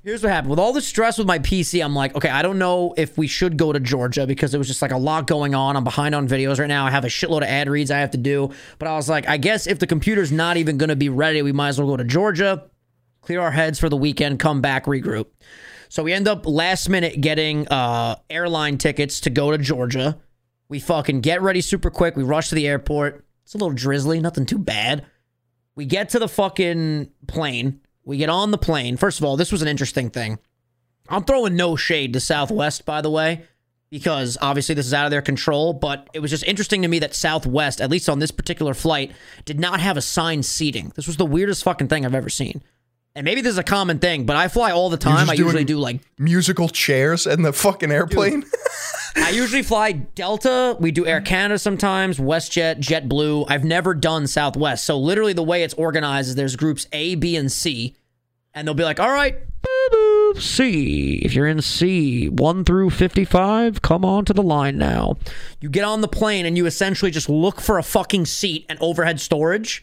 Here's 0.05 0.23
what 0.23 0.31
happened. 0.33 0.51
With 0.51 0.59
all 0.59 0.73
the 0.73 0.81
stress 0.81 1.19
with 1.19 1.27
my 1.27 1.39
PC, 1.39 1.85
I'm 1.85 1.95
like, 1.95 2.15
okay, 2.15 2.29
I 2.31 2.41
don't 2.43 2.59
know 2.59 2.95
if 2.97 3.19
we 3.19 3.27
should 3.27 3.57
go 3.57 3.73
to 3.73 3.81
Georgia 3.81 4.27
because 4.27 4.55
it 4.55 4.59
was 4.59 4.67
just 4.67 4.81
like 4.81 4.93
a 4.93 4.97
lot 4.97 5.27
going 5.27 5.55
on. 5.55 5.77
I'm 5.77 5.85
behind 5.85 6.15
on 6.15 6.27
videos 6.27 6.59
right 6.59 6.69
now. 6.69 6.87
I 6.87 6.91
have 6.91 7.05
a 7.05 7.09
shitload 7.09 7.39
of 7.39 7.49
ad 7.49 7.69
reads 7.69 7.91
I 7.91 7.99
have 7.99 8.13
to 8.13 8.19
do. 8.19 8.51
But 8.79 8.89
I 8.89 8.95
was 8.95 9.09
like, 9.09 9.29
I 9.29 9.37
guess 9.37 9.67
if 9.67 9.81
the 9.81 9.87
computer's 9.87 10.33
not 10.33 10.57
even 10.57 10.79
going 10.79 10.89
to 10.89 10.97
be 10.97 11.09
ready, 11.09 11.43
we 11.43 11.53
might 11.53 11.69
as 11.71 11.79
well 11.79 11.89
go 11.89 11.97
to 11.97 12.05
Georgia. 12.05 12.65
clear 13.21 13.41
our 13.41 13.51
heads 13.51 13.79
for 13.79 13.89
the 13.89 13.97
weekend, 13.97 14.39
come 14.39 14.61
back, 14.61 14.87
regroup. 14.87 15.27
So 15.89 16.03
we 16.03 16.13
end 16.13 16.29
up 16.29 16.47
last 16.47 16.89
minute 16.89 17.21
getting 17.21 17.67
uh, 17.69 18.17
airline 18.31 18.79
tickets 18.79 19.21
to 19.21 19.31
go 19.31 19.51
to 19.51 19.59
Georgia. 19.59 20.19
We 20.69 20.81
fucking 20.81 21.21
get 21.23 21.43
ready 21.43 21.61
super 21.61 21.91
quick. 21.91 22.17
We 22.17 22.23
rush 22.23 22.51
to 22.51 22.55
the 22.55 22.69
airport. 22.69 23.25
It's 23.45 23.55
a 23.55 23.59
little 23.59 23.73
drizzly, 23.73 24.21
nothing 24.21 24.45
too 24.45 24.59
bad. 24.59 25.07
We 25.75 25.87
get 25.87 26.11
to 26.11 26.19
the 26.19 26.29
fucking 26.29 27.11
plane. 27.27 27.81
We 28.05 28.19
get 28.19 28.29
on 28.29 28.51
the 28.51 28.59
plane. 28.59 28.97
First 28.97 29.19
of 29.19 29.25
all, 29.25 29.37
this 29.37 29.53
was 29.53 29.63
an 29.63 29.69
interesting 29.69 30.11
thing. 30.11 30.39
I'm 31.09 31.25
throwing 31.25 31.57
no 31.57 31.77
shade 31.77 32.13
to 32.13 32.21
Southwest, 32.21 32.85
by 32.85 33.01
the 33.01 33.11
way, 33.11 33.45
because 33.89 34.37
obviously 34.43 34.75
this 34.75 34.87
is 34.87 34.93
out 34.93 35.07
of 35.07 35.11
their 35.11 35.23
control, 35.23 35.73
but 35.73 36.09
it 36.13 36.21
was 36.21 36.31
just 36.31 36.45
interesting 36.45 36.83
to 36.83 36.89
me 36.89 36.99
that 36.99 37.15
Southwest, 37.15 37.81
at 37.81 37.91
least 37.91 38.09
on 38.09 38.19
this 38.19 38.31
particular 38.31 38.75
flight, 38.75 39.13
did 39.47 39.59
not 39.59 39.81
have 39.81 39.97
assigned 39.97 40.45
seating. 40.45 40.93
This 40.97 41.07
was 41.07 41.17
the 41.17 41.25
weirdest 41.25 41.65
fucking 41.65 41.89
thing 41.89 42.05
I've 42.05 42.15
ever 42.15 42.29
seen. 42.29 42.63
And 43.19 43.25
maybe 43.25 43.41
this 43.41 43.51
is 43.51 43.59
a 43.59 43.65
common 43.65 43.99
thing, 43.99 44.27
but 44.27 44.37
I 44.37 44.47
fly 44.47 44.71
all 44.71 44.91
the 44.91 44.97
time. 44.97 45.29
I 45.29 45.33
usually 45.33 45.65
do 45.65 45.81
like 45.81 45.99
Musical 46.19 46.69
chairs 46.69 47.27
in 47.27 47.43
the 47.43 47.53
fucking 47.53 47.91
airplane. 47.91 48.45
I 49.17 49.31
usually 49.31 49.65
fly 49.65 49.91
Delta. 49.91 50.77
We 50.79 50.93
do 50.93 51.05
Air 51.05 51.21
Canada 51.21 51.59
sometimes, 51.59 52.21
WestJet, 52.21 52.79
JetBlue. 52.79 53.47
I've 53.49 53.65
never 53.65 53.93
done 53.93 54.29
Southwest. 54.29 54.85
So 54.85 54.97
literally 54.97 55.33
the 55.33 55.43
way 55.43 55.65
it's 55.65 55.75
organized 55.75 56.29
is 56.29 56.35
there's 56.37 56.55
groups 56.55 56.87
A, 56.93 57.17
B, 57.17 57.35
and 57.35 57.51
C, 57.51 57.97
and 58.55 58.69
they'll 58.69 58.75
be 58.75 58.85
like, 58.85 59.01
"All 59.01 59.11
right, 59.11 59.37
C. 60.39 61.21
If 61.25 61.35
you're 61.35 61.49
in 61.49 61.61
C, 61.61 62.29
1 62.29 62.65
through 62.65 62.91
55, 62.91 63.83
come 63.83 64.05
on 64.05 64.27
to 64.27 64.33
the 64.33 64.45
line 64.45 64.79
now." 64.79 65.17
You 65.61 65.69
get 65.71 65.83
on 65.83 66.03
the 66.03 66.09
plane 66.09 66.47
and 66.47 66.57
you 66.57 66.67
essentially 66.67 67.11
just 67.11 67.29
look 67.29 67.61
for 67.61 67.79
a 67.79 67.83
fucking 67.83 68.27
seat 68.27 68.65
and 68.69 68.79
overhead 68.81 69.21
storage, 69.21 69.83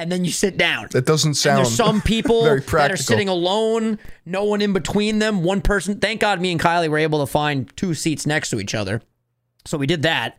and 0.00 0.10
then 0.12 0.24
you 0.24 0.30
sit 0.32 0.56
down. 0.56 0.88
that 0.92 1.06
doesn't 1.06 1.30
And 1.30 1.36
sound. 1.36 1.58
there's 1.58 1.74
some 1.74 2.00
people 2.02 2.42
that 2.44 2.90
are 2.90 2.96
sitting 2.96 3.28
alone, 3.28 3.98
no 4.26 4.44
one 4.44 4.60
in 4.62 4.72
between 4.72 5.18
them, 5.18 5.42
one 5.42 5.60
person. 5.60 5.98
Thank 6.00 6.20
God 6.20 6.40
me 6.40 6.50
and 6.52 6.60
Kylie 6.60 6.88
were 6.88 6.98
able 6.98 7.20
to 7.20 7.30
find 7.30 7.74
two 7.76 7.94
seats 7.94 8.26
next 8.26 8.50
to 8.50 8.60
each 8.60 8.74
other. 8.74 9.02
So 9.66 9.76
we 9.78 9.86
did 9.86 10.02
that. 10.02 10.36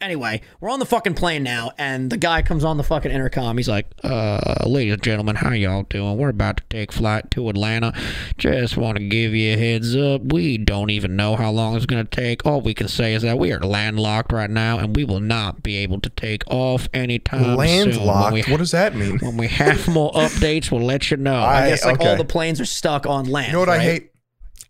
Anyway, 0.00 0.40
we're 0.60 0.70
on 0.70 0.78
the 0.78 0.86
fucking 0.86 1.12
plane 1.12 1.42
now, 1.42 1.72
and 1.76 2.08
the 2.10 2.16
guy 2.16 2.40
comes 2.40 2.64
on 2.64 2.78
the 2.78 2.82
fucking 2.82 3.10
intercom. 3.10 3.58
He's 3.58 3.68
like, 3.68 3.86
uh, 4.02 4.54
ladies 4.66 4.94
and 4.94 5.02
gentlemen, 5.02 5.36
how 5.36 5.50
y'all 5.50 5.82
doing? 5.82 6.16
We're 6.16 6.30
about 6.30 6.56
to 6.56 6.62
take 6.70 6.90
flight 6.90 7.30
to 7.32 7.50
Atlanta. 7.50 7.92
Just 8.38 8.78
want 8.78 8.96
to 8.96 9.06
give 9.06 9.34
you 9.34 9.52
a 9.52 9.58
heads 9.58 9.94
up. 9.94 10.32
We 10.32 10.56
don't 10.56 10.88
even 10.88 11.16
know 11.16 11.36
how 11.36 11.50
long 11.50 11.76
it's 11.76 11.84
going 11.84 12.02
to 12.06 12.10
take. 12.10 12.46
All 12.46 12.62
we 12.62 12.72
can 12.72 12.88
say 12.88 13.12
is 13.12 13.20
that 13.22 13.38
we 13.38 13.52
are 13.52 13.60
landlocked 13.60 14.32
right 14.32 14.48
now, 14.48 14.78
and 14.78 14.96
we 14.96 15.04
will 15.04 15.20
not 15.20 15.62
be 15.62 15.76
able 15.76 16.00
to 16.00 16.08
take 16.08 16.44
off 16.46 16.88
anytime 16.94 17.44
soon. 17.44 17.56
Landlocked. 17.56 18.32
we 18.32 18.42
What 18.44 18.56
does 18.56 18.70
that 18.70 18.96
mean? 18.96 19.18
when 19.18 19.36
we 19.36 19.48
have 19.48 19.86
more 19.86 20.12
updates, 20.12 20.70
we'll 20.70 20.80
let 20.86 21.10
you 21.10 21.18
know. 21.18 21.34
I, 21.36 21.64
I- 21.64 21.68
guess 21.68 21.84
like 21.84 22.00
all 22.00 22.16
the 22.16 22.24
planes 22.24 22.58
are 22.58 22.64
stuck 22.64 23.04
on 23.04 23.26
land. 23.26 23.48
You 23.48 23.52
know 23.52 23.60
what 23.60 23.68
I 23.68 23.78
hate? 23.80 24.12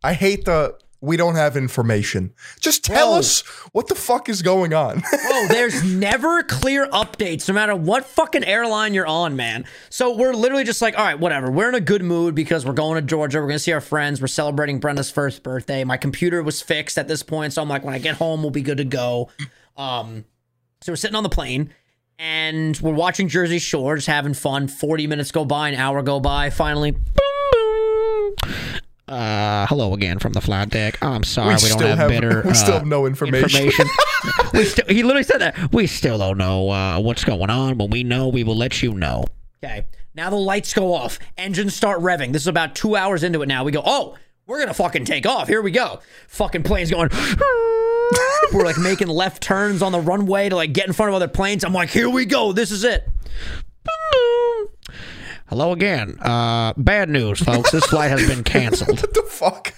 I 0.02 0.14
hate 0.14 0.44
the 0.46 0.76
we 1.00 1.16
don't 1.16 1.34
have 1.34 1.56
information. 1.56 2.32
Just 2.60 2.84
tell 2.84 3.10
Bro. 3.10 3.18
us 3.18 3.40
what 3.72 3.88
the 3.88 3.94
fuck 3.94 4.28
is 4.28 4.42
going 4.42 4.74
on. 4.74 5.00
Bro, 5.28 5.46
there's 5.48 5.82
never 5.82 6.42
clear 6.42 6.86
updates, 6.88 7.48
no 7.48 7.54
matter 7.54 7.74
what 7.74 8.04
fucking 8.04 8.44
airline 8.44 8.92
you're 8.92 9.06
on, 9.06 9.34
man. 9.36 9.64
So 9.88 10.14
we're 10.14 10.34
literally 10.34 10.64
just 10.64 10.82
like, 10.82 10.98
all 10.98 11.04
right, 11.04 11.18
whatever. 11.18 11.50
We're 11.50 11.70
in 11.70 11.74
a 11.74 11.80
good 11.80 12.02
mood 12.02 12.34
because 12.34 12.66
we're 12.66 12.72
going 12.74 12.96
to 12.96 13.02
Georgia. 13.02 13.40
We're 13.40 13.46
gonna 13.48 13.58
see 13.58 13.72
our 13.72 13.80
friends. 13.80 14.20
We're 14.20 14.26
celebrating 14.26 14.78
Brenda's 14.78 15.10
first 15.10 15.42
birthday. 15.42 15.84
My 15.84 15.96
computer 15.96 16.42
was 16.42 16.60
fixed 16.60 16.98
at 16.98 17.08
this 17.08 17.22
point, 17.22 17.54
so 17.54 17.62
I'm 17.62 17.68
like, 17.68 17.84
when 17.84 17.94
I 17.94 17.98
get 17.98 18.16
home, 18.16 18.42
we'll 18.42 18.50
be 18.50 18.62
good 18.62 18.78
to 18.78 18.84
go. 18.84 19.30
Um, 19.76 20.24
so 20.82 20.92
we're 20.92 20.96
sitting 20.96 21.16
on 21.16 21.22
the 21.22 21.28
plane. 21.28 21.72
And 22.22 22.78
we're 22.80 22.92
watching 22.92 23.28
Jersey 23.28 23.58
Shore, 23.58 23.96
just 23.96 24.06
having 24.06 24.34
fun. 24.34 24.68
40 24.68 25.06
minutes 25.06 25.32
go 25.32 25.46
by, 25.46 25.70
an 25.70 25.74
hour 25.76 26.02
go 26.02 26.20
by. 26.20 26.50
Finally, 26.50 26.90
boom. 26.90 27.29
Uh, 29.10 29.66
hello 29.66 29.92
again 29.92 30.20
from 30.20 30.32
the 30.32 30.40
flight 30.40 30.68
deck. 30.68 30.96
I'm 31.02 31.24
sorry 31.24 31.56
we, 31.60 31.68
don't 31.68 31.82
have, 31.82 31.98
have- 31.98 32.08
better. 32.08 32.42
we 32.46 32.54
still 32.54 32.74
uh, 32.74 32.78
have 32.78 32.86
no 32.86 33.06
information. 33.06 33.42
information. 33.42 33.86
we 34.54 34.64
still, 34.64 34.84
he 34.86 35.02
literally 35.02 35.24
said 35.24 35.38
that. 35.38 35.72
We 35.72 35.88
still 35.88 36.16
don't 36.16 36.38
know 36.38 36.70
uh, 36.70 37.00
what's 37.00 37.24
going 37.24 37.50
on. 37.50 37.76
When 37.76 37.90
we 37.90 38.04
know, 38.04 38.28
we 38.28 38.44
will 38.44 38.56
let 38.56 38.84
you 38.84 38.94
know. 38.94 39.24
Okay. 39.64 39.86
Now 40.14 40.30
the 40.30 40.36
lights 40.36 40.72
go 40.72 40.94
off. 40.94 41.18
Engines 41.36 41.74
start 41.74 42.00
revving. 42.00 42.32
This 42.32 42.42
is 42.42 42.48
about 42.48 42.76
two 42.76 42.94
hours 42.94 43.24
into 43.24 43.42
it 43.42 43.46
now. 43.46 43.64
We 43.64 43.72
go, 43.72 43.82
oh, 43.84 44.16
we're 44.46 44.60
gonna 44.60 44.74
fucking 44.74 45.06
take 45.06 45.26
off. 45.26 45.48
Here 45.48 45.60
we 45.60 45.72
go. 45.72 45.98
Fucking 46.28 46.62
planes 46.62 46.92
going. 46.92 47.08
we're 48.52 48.64
like 48.64 48.78
making 48.78 49.08
left 49.08 49.42
turns 49.42 49.82
on 49.82 49.90
the 49.90 50.00
runway 50.00 50.48
to 50.48 50.54
like 50.54 50.72
get 50.72 50.86
in 50.86 50.92
front 50.92 51.08
of 51.08 51.16
other 51.16 51.28
planes. 51.28 51.64
I'm 51.64 51.72
like, 51.72 51.90
here 51.90 52.08
we 52.08 52.26
go. 52.26 52.52
This 52.52 52.70
is 52.70 52.84
it. 52.84 53.08
Hello 55.50 55.72
again. 55.72 56.16
Uh, 56.20 56.72
bad 56.76 57.08
news, 57.08 57.40
folks. 57.40 57.72
This 57.72 57.84
flight 57.86 58.12
has 58.12 58.24
been 58.28 58.44
canceled. 58.44 59.00
what 59.00 59.12
the 59.12 59.22
fuck? 59.22 59.74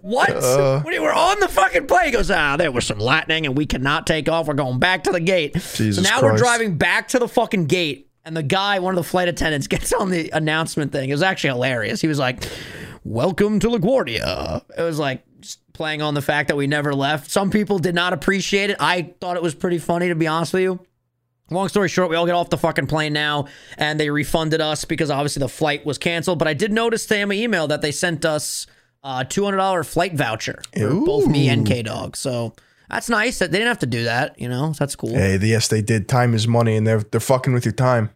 What? 0.00 0.30
Uh. 0.30 0.80
when 0.80 0.92
we 0.92 0.98
were 0.98 1.12
on 1.12 1.38
the 1.38 1.46
fucking 1.46 1.86
plane, 1.86 2.06
he 2.06 2.10
goes, 2.10 2.32
ah, 2.32 2.56
there 2.56 2.72
was 2.72 2.84
some 2.84 2.98
lightning 2.98 3.46
and 3.46 3.56
we 3.56 3.64
cannot 3.64 4.08
take 4.08 4.28
off. 4.28 4.48
We're 4.48 4.54
going 4.54 4.80
back 4.80 5.04
to 5.04 5.12
the 5.12 5.20
gate. 5.20 5.52
Jesus 5.54 5.98
so 5.98 6.02
now 6.02 6.20
we're 6.20 6.36
driving 6.36 6.78
back 6.78 7.06
to 7.08 7.20
the 7.20 7.28
fucking 7.28 7.66
gate, 7.66 8.10
and 8.24 8.36
the 8.36 8.42
guy, 8.42 8.80
one 8.80 8.92
of 8.92 8.96
the 8.96 9.08
flight 9.08 9.28
attendants, 9.28 9.66
gets 9.68 9.92
on 9.92 10.10
the 10.10 10.30
announcement 10.30 10.90
thing. 10.90 11.08
It 11.08 11.14
was 11.14 11.22
actually 11.22 11.50
hilarious. 11.50 12.00
He 12.00 12.08
was 12.08 12.18
like, 12.18 12.42
Welcome 13.04 13.60
to 13.60 13.68
LaGuardia. 13.68 14.64
It 14.76 14.82
was 14.82 14.98
like 14.98 15.22
just 15.38 15.60
playing 15.74 16.02
on 16.02 16.14
the 16.14 16.22
fact 16.22 16.48
that 16.48 16.56
we 16.56 16.66
never 16.66 16.92
left. 16.92 17.30
Some 17.30 17.50
people 17.52 17.78
did 17.78 17.94
not 17.94 18.12
appreciate 18.12 18.70
it. 18.70 18.76
I 18.80 19.14
thought 19.20 19.36
it 19.36 19.44
was 19.44 19.54
pretty 19.54 19.78
funny, 19.78 20.08
to 20.08 20.16
be 20.16 20.26
honest 20.26 20.54
with 20.54 20.62
you. 20.62 20.80
Long 21.50 21.68
story 21.68 21.88
short, 21.88 22.10
we 22.10 22.16
all 22.16 22.26
get 22.26 22.34
off 22.34 22.50
the 22.50 22.58
fucking 22.58 22.88
plane 22.88 23.12
now, 23.12 23.46
and 23.78 23.98
they 23.98 24.10
refunded 24.10 24.60
us 24.60 24.84
because 24.84 25.10
obviously 25.10 25.40
the 25.40 25.48
flight 25.48 25.86
was 25.86 25.96
canceled. 25.96 26.38
But 26.38 26.48
I 26.48 26.54
did 26.54 26.72
notice 26.72 27.06
today 27.06 27.22
in 27.22 27.28
my 27.28 27.34
email 27.36 27.66
that 27.68 27.80
they 27.80 27.92
sent 27.92 28.24
us 28.24 28.66
a 29.02 29.24
two 29.24 29.44
hundred 29.44 29.58
dollar 29.58 29.84
flight 29.84 30.14
voucher 30.14 30.60
for 30.76 30.90
both 31.00 31.26
me 31.26 31.48
and 31.48 31.66
K 31.66 31.82
Dog. 31.82 32.16
So 32.16 32.54
that's 32.90 33.08
nice 33.08 33.38
that 33.38 33.50
they 33.50 33.58
didn't 33.58 33.68
have 33.68 33.78
to 33.78 33.86
do 33.86 34.04
that. 34.04 34.38
You 34.40 34.48
know, 34.48 34.72
that's 34.78 34.94
cool. 34.94 35.14
Hey, 35.14 35.38
yes, 35.38 35.68
they 35.68 35.80
did. 35.80 36.08
Time 36.08 36.34
is 36.34 36.46
money, 36.46 36.76
and 36.76 36.86
they're 36.86 37.02
they're 37.02 37.20
fucking 37.20 37.52
with 37.52 37.64
your 37.64 37.72
time. 37.72 38.10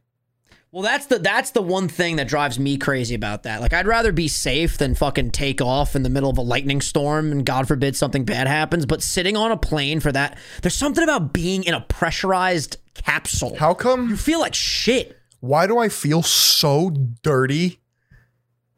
Well, 0.72 0.82
that's 0.82 1.04
the 1.04 1.18
that's 1.18 1.50
the 1.50 1.60
one 1.60 1.88
thing 1.88 2.16
that 2.16 2.28
drives 2.28 2.58
me 2.58 2.78
crazy 2.78 3.14
about 3.14 3.42
that. 3.42 3.60
Like, 3.60 3.74
I'd 3.74 3.86
rather 3.86 4.10
be 4.10 4.26
safe 4.26 4.78
than 4.78 4.94
fucking 4.94 5.32
take 5.32 5.60
off 5.60 5.94
in 5.94 6.02
the 6.02 6.08
middle 6.08 6.30
of 6.30 6.38
a 6.38 6.42
lightning 6.42 6.80
storm 6.80 7.30
and 7.30 7.44
God 7.44 7.68
forbid 7.68 7.94
something 7.94 8.24
bad 8.24 8.46
happens. 8.46 8.86
But 8.86 9.02
sitting 9.02 9.36
on 9.36 9.52
a 9.52 9.58
plane 9.58 10.00
for 10.00 10.10
that, 10.12 10.38
there's 10.62 10.74
something 10.74 11.04
about 11.04 11.34
being 11.34 11.64
in 11.64 11.74
a 11.74 11.82
pressurized 11.82 12.78
capsule. 12.94 13.56
How 13.56 13.74
come? 13.74 14.08
you 14.10 14.16
feel 14.16 14.40
like 14.40 14.54
shit. 14.54 15.18
Why 15.40 15.66
do 15.66 15.78
I 15.78 15.88
feel 15.88 16.22
so 16.22 16.90
dirty? 17.22 17.80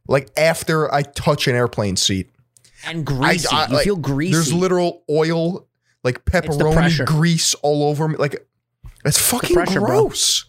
Like 0.09 0.31
after 0.37 0.93
I 0.93 1.03
touch 1.03 1.49
an 1.49 1.55
airplane 1.55 1.97
seat, 1.97 2.31
and 2.87 3.05
greasy. 3.05 3.49
I- 3.51 3.67
you 3.69 3.75
like, 3.75 3.85
feel 3.85 3.97
greasy. 3.97 4.33
There's 4.33 4.53
literal 4.53 5.03
oil, 5.11 5.67
like 6.03 6.25
pepperoni 6.25 7.05
grease 7.07 7.55
all 7.63 7.85
over 7.85 8.09
me. 8.09 8.17
Like 8.17 8.47
it's 9.05 9.19
fucking 9.19 9.55
pressure, 9.55 9.81
bro. 9.81 10.09
gross. 10.09 10.45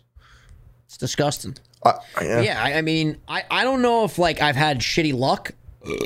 it's 0.85 0.97
disgusting. 0.97 1.55
Uh, 1.83 1.93
yeah. 2.21 2.41
Yeah, 2.41 2.63
I, 2.63 2.73
I 2.75 2.81
mean, 2.81 3.17
I, 3.27 3.43
I 3.51 3.63
don't 3.63 3.81
know 3.81 4.05
if 4.05 4.17
like 4.17 4.41
I've 4.41 4.55
had 4.55 4.79
shitty 4.79 5.13
luck, 5.13 5.51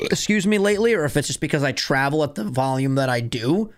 excuse 0.02 0.46
me, 0.46 0.58
lately, 0.58 0.92
or 0.94 1.04
if 1.04 1.16
it's 1.16 1.26
just 1.28 1.40
because 1.40 1.62
I 1.62 1.72
travel 1.72 2.22
at 2.22 2.34
the 2.34 2.44
volume 2.44 2.96
that 2.96 3.08
I 3.08 3.20
do. 3.20 3.72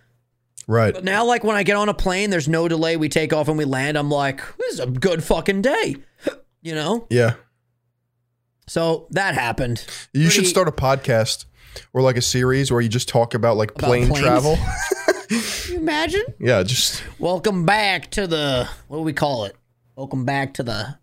Right. 0.67 0.95
But 0.95 1.05
now, 1.05 1.25
like 1.25 1.45
when 1.45 1.57
I 1.57 1.63
get 1.63 1.77
on 1.77 1.89
a 1.89 1.95
plane, 1.95 2.31
there's 2.31 2.49
no 2.49 2.69
delay. 2.69 2.97
We 2.97 3.09
take 3.09 3.33
off 3.33 3.49
and 3.49 3.59
we 3.59 3.65
land. 3.65 3.97
I'm 3.97 4.11
like, 4.11 4.41
this 4.59 4.75
is 4.75 4.81
a 4.81 4.87
good 4.87 5.23
fucking 5.25 5.63
day, 5.63 5.97
you 6.63 6.75
know. 6.75 7.07
Yeah. 7.11 7.35
So 8.69 9.07
that 9.11 9.35
happened. 9.35 9.85
You 10.13 10.31
should 10.31 10.47
start 10.47 10.69
a 10.69 10.73
podcast 10.73 11.47
or 11.93 12.01
like 12.01 12.17
a 12.17 12.23
series 12.23 12.71
where 12.71 12.81
you 12.81 12.89
just 12.89 13.09
talk 13.09 13.35
about 13.35 13.57
like 13.57 13.75
plane 13.75 14.09
planes? 14.09 14.21
travel. 14.21 14.59
You 15.69 15.79
imagine? 15.79 16.23
yeah, 16.39 16.63
just 16.63 17.03
Welcome 17.19 17.65
back 17.65 18.11
to 18.11 18.27
the 18.27 18.69
what 18.89 18.99
do 18.99 19.03
we 19.03 19.15
call 19.15 19.47
it? 19.47 19.57
Welcome 19.97 20.27
back 20.27 20.53
to 20.55 20.63
the 20.63 20.99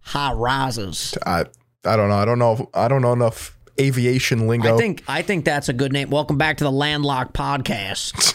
high 0.00 0.32
rises. 0.32 1.16
I 1.24 1.44
I 1.84 1.94
don't 1.94 2.08
know. 2.08 2.16
I 2.16 2.24
don't 2.24 2.40
know. 2.40 2.52
If, 2.54 2.60
I 2.74 2.88
don't 2.88 3.02
know 3.02 3.12
enough 3.12 3.55
aviation 3.80 4.46
lingo. 4.46 4.74
I 4.74 4.78
think 4.78 5.02
I 5.08 5.22
think 5.22 5.44
that's 5.44 5.68
a 5.68 5.72
good 5.72 5.92
name. 5.92 6.10
Welcome 6.10 6.38
back 6.38 6.58
to 6.58 6.64
the 6.64 6.72
Landlocked 6.72 7.32
Podcast, 7.34 8.34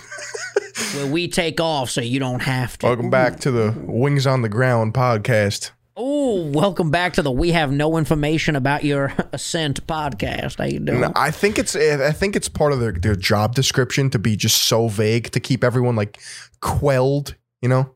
where 0.96 1.12
we 1.12 1.28
take 1.28 1.60
off 1.60 1.90
so 1.90 2.02
you 2.02 2.20
don't 2.20 2.42
have 2.42 2.78
to. 2.80 2.88
Welcome 2.88 3.10
back 3.10 3.40
to 3.42 3.52
the 3.52 3.76
Wings 3.86 4.28
on 4.28 4.42
the 4.42 4.50
Ground 4.50 4.94
podcast. 4.94 5.72
Oh, 5.98 6.46
welcome 6.52 6.90
back 6.90 7.14
to 7.14 7.22
the 7.22 7.32
We 7.32 7.52
Have 7.52 7.72
No 7.72 7.98
Information 7.98 8.56
About 8.56 8.84
Your 8.84 9.14
Ascent 9.34 9.86
podcast. 9.88 10.58
How 10.58 10.64
you 10.64 10.80
doing? 10.80 11.02
No, 11.02 11.12
I 11.16 11.32
think 11.32 11.60
it's 11.60 11.76
eh, 11.76 12.08
I 12.08 12.12
think 12.12 12.36
it's 12.36 12.48
part 12.48 12.72
of 12.72 12.80
their, 12.80 12.94
their 12.94 13.16
job 13.16 13.56
description 13.56 14.10
to 14.12 14.20
be 14.20 14.36
just 14.36 14.62
so 14.62 14.88
vague 14.88 15.32
to 15.32 15.40
keep 15.40 15.64
everyone 15.64 15.96
like 15.96 16.20
quelled, 16.62 17.36
you 17.62 17.70
know? 17.70 17.94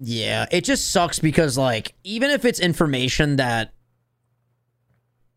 Yeah, 0.00 0.46
it 0.50 0.64
just 0.64 0.90
sucks 0.90 1.18
because 1.18 1.56
like 1.56 1.94
even 2.02 2.30
if 2.30 2.44
it's 2.44 2.60
information 2.60 3.36
that 3.36 3.72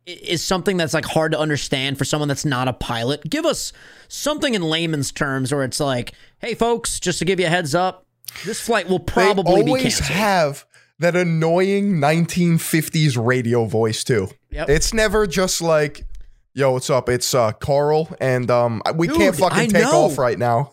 is 0.10 0.44
something 0.44 0.78
that's 0.78 0.94
like 0.94 1.06
hard 1.06 1.32
to 1.32 1.40
understand 1.40 1.98
for 1.98 2.06
someone 2.06 2.28
that's 2.28 2.46
not 2.46 2.68
a 2.68 2.74
pilot, 2.74 3.30
give 3.30 3.46
us 3.46 3.72
something 4.08 4.54
in 4.54 4.62
layman's 4.62 5.12
terms 5.12 5.54
where 5.54 5.64
it's 5.64 5.80
like, 5.80 6.14
"Hey 6.40 6.56
folks, 6.56 7.00
just 7.00 7.20
to 7.20 7.26
give 7.26 7.40
you 7.40 7.46
a 7.46 7.50
heads 7.50 7.76
up, 7.76 8.06
this 8.46 8.60
flight 8.60 8.90
will 8.90 9.00
probably 9.00 9.62
they 9.62 9.70
always 9.70 10.00
canceled." 10.00 10.18
have 10.18 10.66
that 11.00 11.16
annoying 11.16 11.94
1950s 11.94 13.18
radio 13.18 13.66
voice 13.66 14.04
too. 14.04 14.30
Yep. 14.52 14.70
It's 14.70 14.94
never 14.94 15.26
just 15.28 15.62
like, 15.62 16.06
yo, 16.54 16.72
what's 16.72 16.90
up? 16.90 17.10
It's 17.10 17.34
uh 17.34 17.52
Carl, 17.54 18.16
and 18.20 18.50
um 18.52 18.82
we 18.96 19.08
can't 19.08 19.36
fucking 19.36 19.58
I 19.58 19.68
take 19.68 19.84
know. 19.84 20.06
off 20.06 20.18
right 20.18 20.38
now. 20.38 20.72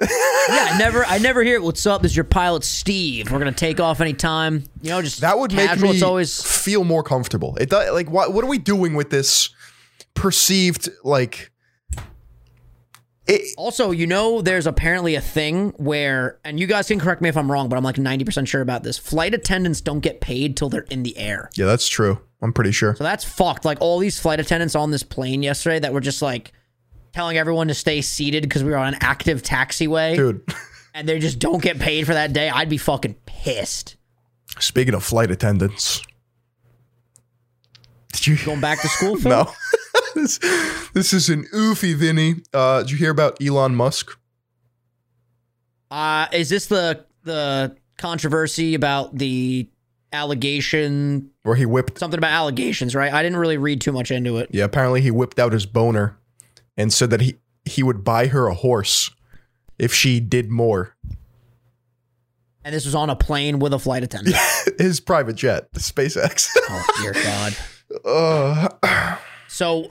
yeah, 0.00 0.08
I 0.72 0.76
never, 0.78 1.04
I 1.04 1.18
never 1.18 1.42
hear. 1.42 1.56
It. 1.56 1.62
What's 1.64 1.86
up? 1.86 2.02
This 2.02 2.12
is 2.12 2.16
your 2.16 2.24
pilot, 2.24 2.64
Steve. 2.64 3.30
We're 3.30 3.38
gonna 3.38 3.52
take 3.52 3.80
off 3.80 4.00
anytime. 4.00 4.64
You 4.82 4.90
know, 4.90 5.02
just 5.02 5.20
That 5.20 5.38
would 5.38 5.50
casual. 5.50 5.74
make 5.76 5.82
me 5.82 5.90
It's 5.96 6.02
always 6.02 6.42
feel 6.42 6.84
more 6.84 7.02
comfortable. 7.02 7.56
It 7.56 7.70
does 7.70 7.92
like 7.92 8.10
what 8.10 8.32
what 8.32 8.44
are 8.44 8.48
we 8.48 8.58
doing 8.58 8.94
with 8.94 9.10
this 9.10 9.50
perceived 10.14 10.88
like 11.02 11.50
it, 13.26 13.54
Also, 13.56 13.90
you 13.90 14.06
know, 14.06 14.42
there's 14.42 14.66
apparently 14.66 15.14
a 15.14 15.20
thing 15.20 15.70
where, 15.76 16.38
and 16.44 16.60
you 16.60 16.66
guys 16.66 16.88
can 16.88 16.98
correct 17.00 17.22
me 17.22 17.28
if 17.28 17.36
I'm 17.36 17.50
wrong, 17.50 17.68
but 17.68 17.76
I'm 17.76 17.84
like 17.84 17.96
90% 17.96 18.46
sure 18.46 18.60
about 18.60 18.82
this. 18.82 18.98
Flight 18.98 19.32
attendants 19.34 19.80
don't 19.80 20.00
get 20.00 20.20
paid 20.20 20.56
till 20.56 20.68
they're 20.68 20.82
in 20.90 21.02
the 21.02 21.16
air. 21.16 21.50
Yeah, 21.54 21.66
that's 21.66 21.88
true. 21.88 22.20
I'm 22.42 22.52
pretty 22.52 22.72
sure. 22.72 22.94
So 22.96 23.04
that's 23.04 23.24
fucked. 23.24 23.64
Like 23.64 23.78
all 23.80 23.98
these 23.98 24.18
flight 24.18 24.40
attendants 24.40 24.74
on 24.74 24.90
this 24.90 25.02
plane 25.02 25.42
yesterday 25.42 25.78
that 25.78 25.92
were 25.94 26.00
just 26.00 26.20
like 26.20 26.52
telling 27.12 27.38
everyone 27.38 27.68
to 27.68 27.74
stay 27.74 28.02
seated 28.02 28.42
because 28.42 28.62
we 28.62 28.70
were 28.70 28.76
on 28.76 28.88
an 28.92 28.98
active 29.00 29.42
taxiway 29.42 30.16
Dude, 30.16 30.42
and 30.94 31.08
they 31.08 31.18
just 31.18 31.38
don't 31.38 31.62
get 31.62 31.78
paid 31.78 32.06
for 32.06 32.12
that 32.12 32.32
day. 32.34 32.50
I'd 32.50 32.68
be 32.68 32.76
fucking 32.76 33.14
pissed. 33.24 33.96
speaking 34.58 34.92
of 34.94 35.02
flight 35.02 35.30
attendants. 35.30 36.02
Did 38.12 38.26
you 38.26 38.36
Going 38.44 38.60
back 38.60 38.80
to 38.82 38.88
school, 38.88 39.16
Phil? 39.20 39.30
No. 39.30 39.52
This, 40.24 40.90
this 40.92 41.12
is 41.12 41.28
an 41.28 41.44
oofy, 41.54 41.94
Vinny. 41.94 42.36
Uh, 42.52 42.80
did 42.82 42.90
you 42.90 42.96
hear 42.96 43.10
about 43.10 43.40
Elon 43.42 43.74
Musk? 43.74 44.18
Uh, 45.90 46.26
is 46.32 46.48
this 46.48 46.66
the 46.66 47.04
the 47.24 47.76
controversy 47.98 48.74
about 48.74 49.16
the 49.16 49.68
allegation? 50.12 51.30
Where 51.42 51.56
he 51.56 51.66
whipped 51.66 51.98
Something 51.98 52.18
about 52.18 52.32
allegations, 52.32 52.94
right? 52.94 53.12
I 53.12 53.22
didn't 53.22 53.38
really 53.38 53.58
read 53.58 53.80
too 53.80 53.92
much 53.92 54.10
into 54.10 54.38
it. 54.38 54.48
Yeah, 54.52 54.64
apparently 54.64 55.00
he 55.02 55.10
whipped 55.10 55.38
out 55.38 55.52
his 55.52 55.66
boner 55.66 56.16
and 56.76 56.92
said 56.92 57.10
that 57.10 57.20
he 57.20 57.36
he 57.64 57.82
would 57.82 58.02
buy 58.02 58.28
her 58.28 58.46
a 58.46 58.54
horse 58.54 59.10
if 59.78 59.92
she 59.92 60.20
did 60.20 60.50
more. 60.50 60.96
And 62.64 62.74
this 62.74 62.86
was 62.86 62.94
on 62.94 63.10
a 63.10 63.16
plane 63.16 63.58
with 63.58 63.74
a 63.74 63.78
flight 63.78 64.02
attendant. 64.02 64.36
His 64.78 64.98
private 64.98 65.36
jet, 65.36 65.70
the 65.74 65.80
SpaceX. 65.80 66.48
oh 66.70 66.84
dear 67.02 67.12
God. 67.12 68.78
uh, 68.82 69.16
So 69.54 69.88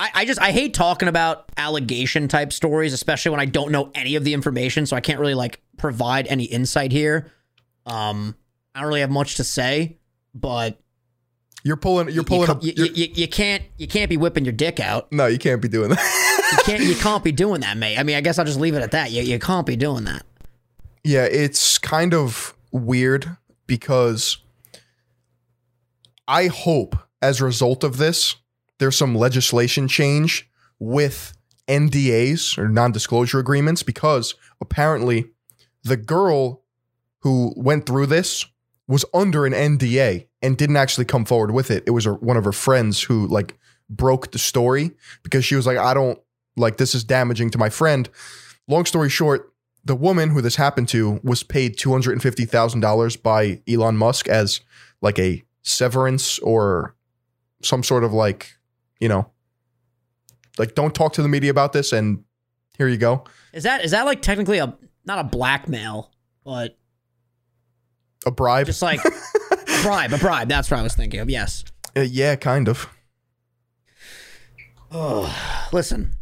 I, 0.00 0.10
I 0.14 0.24
just 0.24 0.40
I 0.40 0.50
hate 0.50 0.72
talking 0.72 1.08
about 1.08 1.50
allegation 1.58 2.26
type 2.26 2.52
stories, 2.52 2.92
especially 2.94 3.30
when 3.32 3.40
I 3.40 3.44
don't 3.44 3.70
know 3.70 3.90
any 3.94 4.16
of 4.16 4.24
the 4.24 4.32
information, 4.34 4.86
so 4.86 4.96
I 4.96 5.00
can't 5.00 5.20
really 5.20 5.34
like 5.34 5.60
provide 5.76 6.26
any 6.28 6.44
insight 6.44 6.90
here. 6.90 7.30
Um, 7.86 8.34
I 8.74 8.80
don't 8.80 8.88
really 8.88 9.00
have 9.02 9.10
much 9.10 9.34
to 9.36 9.44
say, 9.44 9.98
but 10.34 10.80
you're 11.64 11.76
pulling. 11.76 12.08
You're 12.08 12.24
pulling. 12.24 12.48
you, 12.62 12.72
you're- 12.76 12.90
you, 12.94 13.08
you 13.14 13.28
can't 13.28 13.62
you 13.76 13.86
can't 13.86 14.08
be 14.08 14.16
whipping 14.16 14.44
your 14.46 14.52
dick 14.54 14.80
out. 14.80 15.12
no, 15.12 15.26
you 15.26 15.38
can't 15.38 15.60
be 15.60 15.68
doing 15.68 15.90
that. 15.90 16.46
You 16.52 16.58
can't 16.64 16.82
you 16.82 16.94
can't 16.96 17.22
be 17.22 17.32
doing 17.32 17.60
that, 17.60 17.76
mate. 17.76 17.98
I 17.98 18.02
mean, 18.02 18.16
I 18.16 18.22
guess 18.22 18.38
I'll 18.38 18.44
just 18.46 18.58
leave 18.58 18.74
it 18.74 18.82
at 18.82 18.92
that. 18.92 19.10
You 19.10 19.22
you 19.22 19.38
can't 19.38 19.66
be 19.66 19.76
doing 19.76 20.04
that. 20.04 20.24
yeah, 21.04 21.24
it's 21.24 21.76
kind 21.78 22.14
of 22.14 22.54
weird 22.72 23.36
because 23.66 24.38
I 26.26 26.46
hope 26.46 26.96
as 27.22 27.40
a 27.40 27.44
result 27.44 27.84
of 27.84 27.96
this, 27.98 28.36
there's 28.80 28.96
some 28.96 29.14
legislation 29.14 29.86
change 29.86 30.50
with 30.78 31.36
NDAs 31.68 32.58
or 32.58 32.68
non 32.68 32.90
disclosure 32.90 33.38
agreements 33.38 33.82
because 33.82 34.34
apparently 34.60 35.26
the 35.84 35.96
girl 35.96 36.64
who 37.20 37.52
went 37.56 37.86
through 37.86 38.06
this 38.06 38.46
was 38.88 39.04
under 39.14 39.46
an 39.46 39.52
NDA 39.52 40.26
and 40.42 40.56
didn't 40.56 40.78
actually 40.78 41.04
come 41.04 41.24
forward 41.24 41.52
with 41.52 41.70
it. 41.70 41.84
It 41.86 41.90
was 41.90 42.06
her, 42.06 42.14
one 42.14 42.36
of 42.36 42.44
her 42.44 42.52
friends 42.52 43.02
who 43.02 43.28
like 43.28 43.56
broke 43.88 44.32
the 44.32 44.38
story 44.38 44.92
because 45.22 45.44
she 45.44 45.54
was 45.54 45.66
like, 45.66 45.78
I 45.78 45.94
don't 45.94 46.18
like 46.56 46.78
this 46.78 46.94
is 46.94 47.04
damaging 47.04 47.50
to 47.50 47.58
my 47.58 47.68
friend. 47.68 48.08
Long 48.66 48.86
story 48.86 49.10
short, 49.10 49.52
the 49.84 49.94
woman 49.94 50.30
who 50.30 50.40
this 50.40 50.56
happened 50.56 50.88
to 50.88 51.20
was 51.22 51.42
paid 51.42 51.76
$250,000 51.76 53.22
by 53.22 53.60
Elon 53.68 53.96
Musk 53.96 54.26
as 54.26 54.60
like 55.02 55.18
a 55.18 55.42
severance 55.62 56.38
or 56.38 56.96
some 57.62 57.82
sort 57.82 58.04
of 58.04 58.12
like, 58.12 58.54
you 59.00 59.08
know, 59.08 59.30
like 60.58 60.74
don't 60.74 60.94
talk 60.94 61.14
to 61.14 61.22
the 61.22 61.28
media 61.28 61.50
about 61.50 61.72
this 61.72 61.92
and 61.92 62.22
here 62.78 62.86
you 62.88 62.96
go. 62.98 63.24
Is 63.52 63.64
that 63.64 63.84
is 63.84 63.90
that 63.90 64.04
like 64.06 64.22
technically 64.22 64.58
a 64.58 64.76
not 65.04 65.18
a 65.18 65.24
blackmail, 65.24 66.10
but 66.44 66.76
A 68.26 68.30
bribe. 68.30 68.66
just 68.66 68.82
like 68.82 69.00
a 69.04 69.10
bribe, 69.82 70.12
a 70.12 70.18
bribe. 70.18 70.48
That's 70.48 70.70
what 70.70 70.78
I 70.78 70.82
was 70.82 70.94
thinking 70.94 71.20
of. 71.20 71.28
Yes. 71.30 71.64
Uh, 71.96 72.00
yeah, 72.02 72.36
kind 72.36 72.68
of. 72.68 72.88
Oh, 74.92 75.68
listen, 75.72 76.14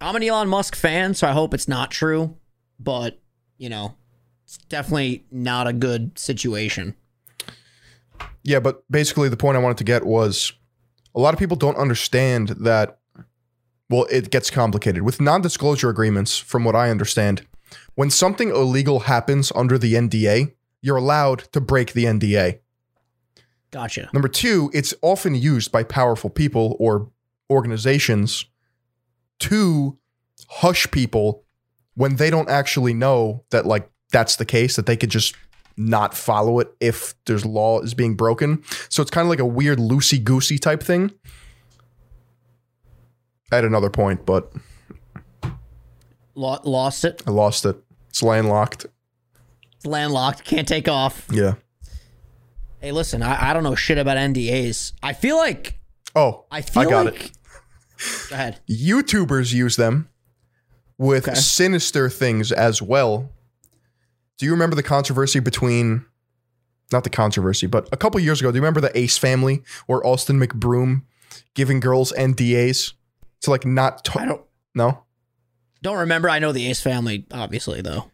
I'm 0.00 0.14
an 0.16 0.22
Elon 0.22 0.48
Musk 0.48 0.76
fan, 0.76 1.14
so 1.14 1.26
I 1.26 1.32
hope 1.32 1.54
it's 1.54 1.68
not 1.68 1.90
true, 1.90 2.36
but 2.78 3.18
you 3.56 3.68
know, 3.68 3.94
it's 4.44 4.58
definitely 4.68 5.24
not 5.30 5.66
a 5.66 5.72
good 5.72 6.18
situation. 6.18 6.94
Yeah, 8.42 8.60
but 8.60 8.82
basically 8.90 9.28
the 9.28 9.36
point 9.36 9.56
I 9.56 9.60
wanted 9.60 9.78
to 9.78 9.84
get 9.84 10.04
was 10.04 10.52
a 11.14 11.20
lot 11.20 11.34
of 11.34 11.40
people 11.40 11.56
don't 11.56 11.76
understand 11.76 12.48
that 12.48 12.98
well, 13.90 14.06
it 14.10 14.30
gets 14.30 14.50
complicated. 14.50 15.02
With 15.02 15.20
non-disclosure 15.20 15.88
agreements, 15.88 16.38
from 16.38 16.64
what 16.64 16.76
I 16.76 16.90
understand, 16.90 17.46
when 17.94 18.10
something 18.10 18.50
illegal 18.50 19.00
happens 19.00 19.50
under 19.54 19.78
the 19.78 19.94
NDA, 19.94 20.54
you're 20.82 20.96
allowed 20.96 21.40
to 21.52 21.60
break 21.60 21.92
the 21.92 22.04
NDA. 22.04 22.60
Gotcha. 23.70 24.08
Number 24.12 24.28
two, 24.28 24.70
it's 24.72 24.94
often 25.02 25.34
used 25.34 25.72
by 25.72 25.82
powerful 25.82 26.30
people 26.30 26.76
or 26.78 27.10
organizations 27.50 28.44
to 29.40 29.98
hush 30.48 30.90
people 30.90 31.44
when 31.94 32.16
they 32.16 32.30
don't 32.30 32.48
actually 32.48 32.94
know 32.94 33.44
that 33.50 33.66
like 33.66 33.90
that's 34.10 34.36
the 34.36 34.44
case, 34.44 34.76
that 34.76 34.86
they 34.86 34.96
could 34.96 35.10
just 35.10 35.34
not 35.78 36.14
follow 36.16 36.58
it 36.60 36.68
if 36.80 37.14
there's 37.26 37.46
law 37.46 37.80
is 37.80 37.94
being 37.94 38.14
broken. 38.16 38.62
So 38.88 39.00
it's 39.02 39.10
kind 39.10 39.24
of 39.24 39.30
like 39.30 39.38
a 39.38 39.46
weird 39.46 39.78
loosey 39.78 40.22
goosey 40.22 40.58
type 40.58 40.82
thing. 40.82 41.12
At 43.50 43.64
another 43.64 43.88
point, 43.88 44.26
but 44.26 44.52
lost 46.34 47.04
it. 47.04 47.22
I 47.26 47.30
lost 47.30 47.64
it. 47.64 47.76
It's 48.10 48.22
landlocked. 48.22 48.86
It's 49.76 49.86
landlocked. 49.86 50.44
Can't 50.44 50.68
take 50.68 50.88
off. 50.88 51.26
Yeah. 51.30 51.54
Hey, 52.80 52.92
listen, 52.92 53.22
I, 53.22 53.50
I 53.50 53.52
don't 53.54 53.62
know 53.64 53.74
shit 53.74 53.98
about 53.98 54.16
NDAs. 54.18 54.92
I 55.02 55.12
feel 55.12 55.36
like 55.36 55.78
Oh, 56.14 56.44
I 56.50 56.62
feel 56.62 56.88
got 56.90 57.06
like. 57.06 57.26
it. 57.26 57.32
Go 58.28 58.34
ahead. 58.34 58.60
YouTubers 58.70 59.52
use 59.52 59.76
them 59.76 60.08
with 60.96 61.28
Okay. 61.28 61.34
sinister 61.38 62.08
things 62.10 62.52
as 62.52 62.80
well. 62.82 63.30
Do 64.38 64.46
you 64.46 64.52
remember 64.52 64.76
the 64.76 64.82
controversy 64.82 65.40
between, 65.40 66.04
not 66.92 67.04
the 67.04 67.10
controversy, 67.10 67.66
but 67.66 67.88
a 67.92 67.96
couple 67.96 68.20
years 68.20 68.40
ago? 68.40 68.50
Do 68.50 68.56
you 68.56 68.62
remember 68.62 68.80
the 68.80 68.96
Ace 68.96 69.18
family 69.18 69.62
or 69.88 70.04
Austin 70.06 70.38
McBroom 70.40 71.02
giving 71.54 71.80
girls 71.80 72.12
NDAs 72.12 72.92
to 73.42 73.50
like 73.50 73.66
not 73.66 74.08
I 74.16 74.24
don't 74.26 74.42
No. 74.74 75.04
don't 75.82 75.98
remember. 75.98 76.28
I 76.30 76.38
know 76.38 76.52
the 76.52 76.68
Ace 76.68 76.80
family, 76.80 77.26
obviously, 77.32 77.80
though. 77.82 78.10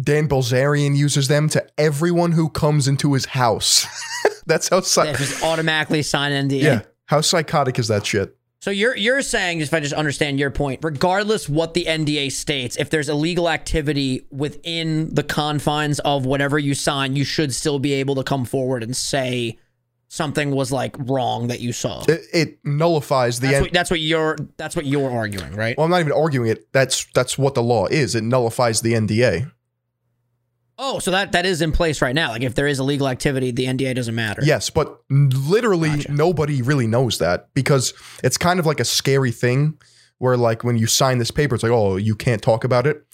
Dan 0.00 0.28
Bilzerian 0.28 0.96
uses 0.96 1.28
them 1.28 1.48
to 1.50 1.66
everyone 1.78 2.32
who 2.32 2.48
comes 2.48 2.86
into 2.88 3.12
his 3.14 3.26
house. 3.26 3.86
That's 4.46 4.68
how 4.68 4.80
They 4.80 4.86
psy- 4.86 5.12
just 5.14 5.42
automatically 5.44 6.02
sign 6.02 6.32
NDA. 6.48 6.62
yeah. 6.62 6.80
How 7.06 7.20
psychotic 7.20 7.78
is 7.78 7.88
that 7.88 8.06
shit? 8.06 8.36
So 8.60 8.70
you're 8.70 8.94
you're 8.94 9.22
saying, 9.22 9.60
if 9.60 9.72
I 9.72 9.80
just 9.80 9.94
understand 9.94 10.38
your 10.38 10.50
point, 10.50 10.80
regardless 10.82 11.48
what 11.48 11.72
the 11.72 11.86
NDA 11.86 12.30
states, 12.30 12.76
if 12.76 12.90
there's 12.90 13.08
illegal 13.08 13.48
activity 13.48 14.26
within 14.30 15.14
the 15.14 15.22
confines 15.22 15.98
of 16.00 16.26
whatever 16.26 16.58
you 16.58 16.74
sign, 16.74 17.16
you 17.16 17.24
should 17.24 17.54
still 17.54 17.78
be 17.78 17.94
able 17.94 18.16
to 18.16 18.22
come 18.22 18.44
forward 18.44 18.82
and 18.82 18.94
say 18.94 19.56
something 20.08 20.50
was 20.50 20.70
like 20.70 20.94
wrong 20.98 21.48
that 21.48 21.60
you 21.60 21.72
saw. 21.72 22.04
It, 22.06 22.20
it 22.34 22.58
nullifies 22.62 23.40
the 23.40 23.46
That's 23.46 23.56
N- 23.56 23.62
what, 23.62 23.72
that's 23.72 23.90
what 23.90 24.00
you're 24.00 24.36
that's 24.58 24.76
what 24.76 24.84
you're 24.84 25.10
arguing, 25.10 25.54
right? 25.54 25.74
Well, 25.78 25.86
I'm 25.86 25.90
not 25.90 26.00
even 26.00 26.12
arguing 26.12 26.50
it. 26.50 26.70
That's 26.72 27.06
that's 27.14 27.38
what 27.38 27.54
the 27.54 27.62
law 27.62 27.86
is. 27.86 28.14
It 28.14 28.24
nullifies 28.24 28.82
the 28.82 28.92
NDA. 28.92 29.50
Oh, 30.82 30.98
so 30.98 31.10
that 31.10 31.32
that 31.32 31.44
is 31.44 31.60
in 31.60 31.72
place 31.72 32.00
right 32.00 32.14
now. 32.14 32.30
Like 32.30 32.42
if 32.42 32.54
there 32.54 32.66
is 32.66 32.80
illegal 32.80 33.06
activity, 33.06 33.50
the 33.50 33.66
NDA 33.66 33.94
doesn't 33.94 34.14
matter. 34.14 34.40
Yes, 34.42 34.70
but 34.70 35.02
literally 35.10 35.90
Gotcha. 35.90 36.12
nobody 36.12 36.62
really 36.62 36.86
knows 36.86 37.18
that 37.18 37.52
because 37.52 37.92
it's 38.24 38.38
kind 38.38 38.58
of 38.58 38.64
like 38.64 38.80
a 38.80 38.84
scary 38.84 39.30
thing 39.30 39.78
where 40.18 40.38
like 40.38 40.64
when 40.64 40.78
you 40.78 40.86
sign 40.86 41.18
this 41.18 41.30
paper, 41.30 41.54
it's 41.54 41.62
like, 41.62 41.70
oh, 41.70 41.96
you 41.96 42.16
can't 42.16 42.40
talk 42.40 42.64
about 42.64 42.86
it. 42.86 43.04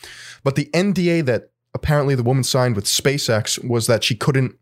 But 0.44 0.54
the 0.54 0.66
NDA 0.72 1.24
that 1.26 1.50
apparently 1.74 2.14
the 2.14 2.22
woman 2.22 2.44
signed 2.44 2.76
with 2.76 2.84
SpaceX 2.84 3.62
was 3.68 3.88
that 3.88 4.04
she 4.04 4.14
couldn't 4.14 4.54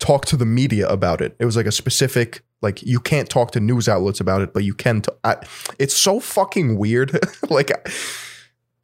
talk 0.00 0.24
to 0.26 0.36
the 0.36 0.44
media 0.44 0.88
about 0.88 1.20
it. 1.20 1.36
It 1.38 1.44
was 1.44 1.56
like 1.56 1.66
a 1.66 1.72
specific 1.72 2.42
like 2.62 2.82
you 2.82 2.98
can't 2.98 3.30
talk 3.30 3.52
to 3.52 3.60
news 3.60 3.88
outlets 3.88 4.18
about 4.18 4.40
it, 4.42 4.52
but 4.52 4.64
you 4.64 4.74
can. 4.74 5.02
T- 5.02 5.12
I, 5.22 5.36
it's 5.78 5.94
so 5.94 6.18
fucking 6.18 6.78
weird. 6.78 7.16
like, 7.48 7.70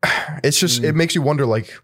it's 0.44 0.60
just 0.60 0.84
it 0.84 0.94
mm. 0.94 0.98
makes 0.98 1.16
you 1.16 1.22
wonder. 1.22 1.46
Like, 1.46 1.80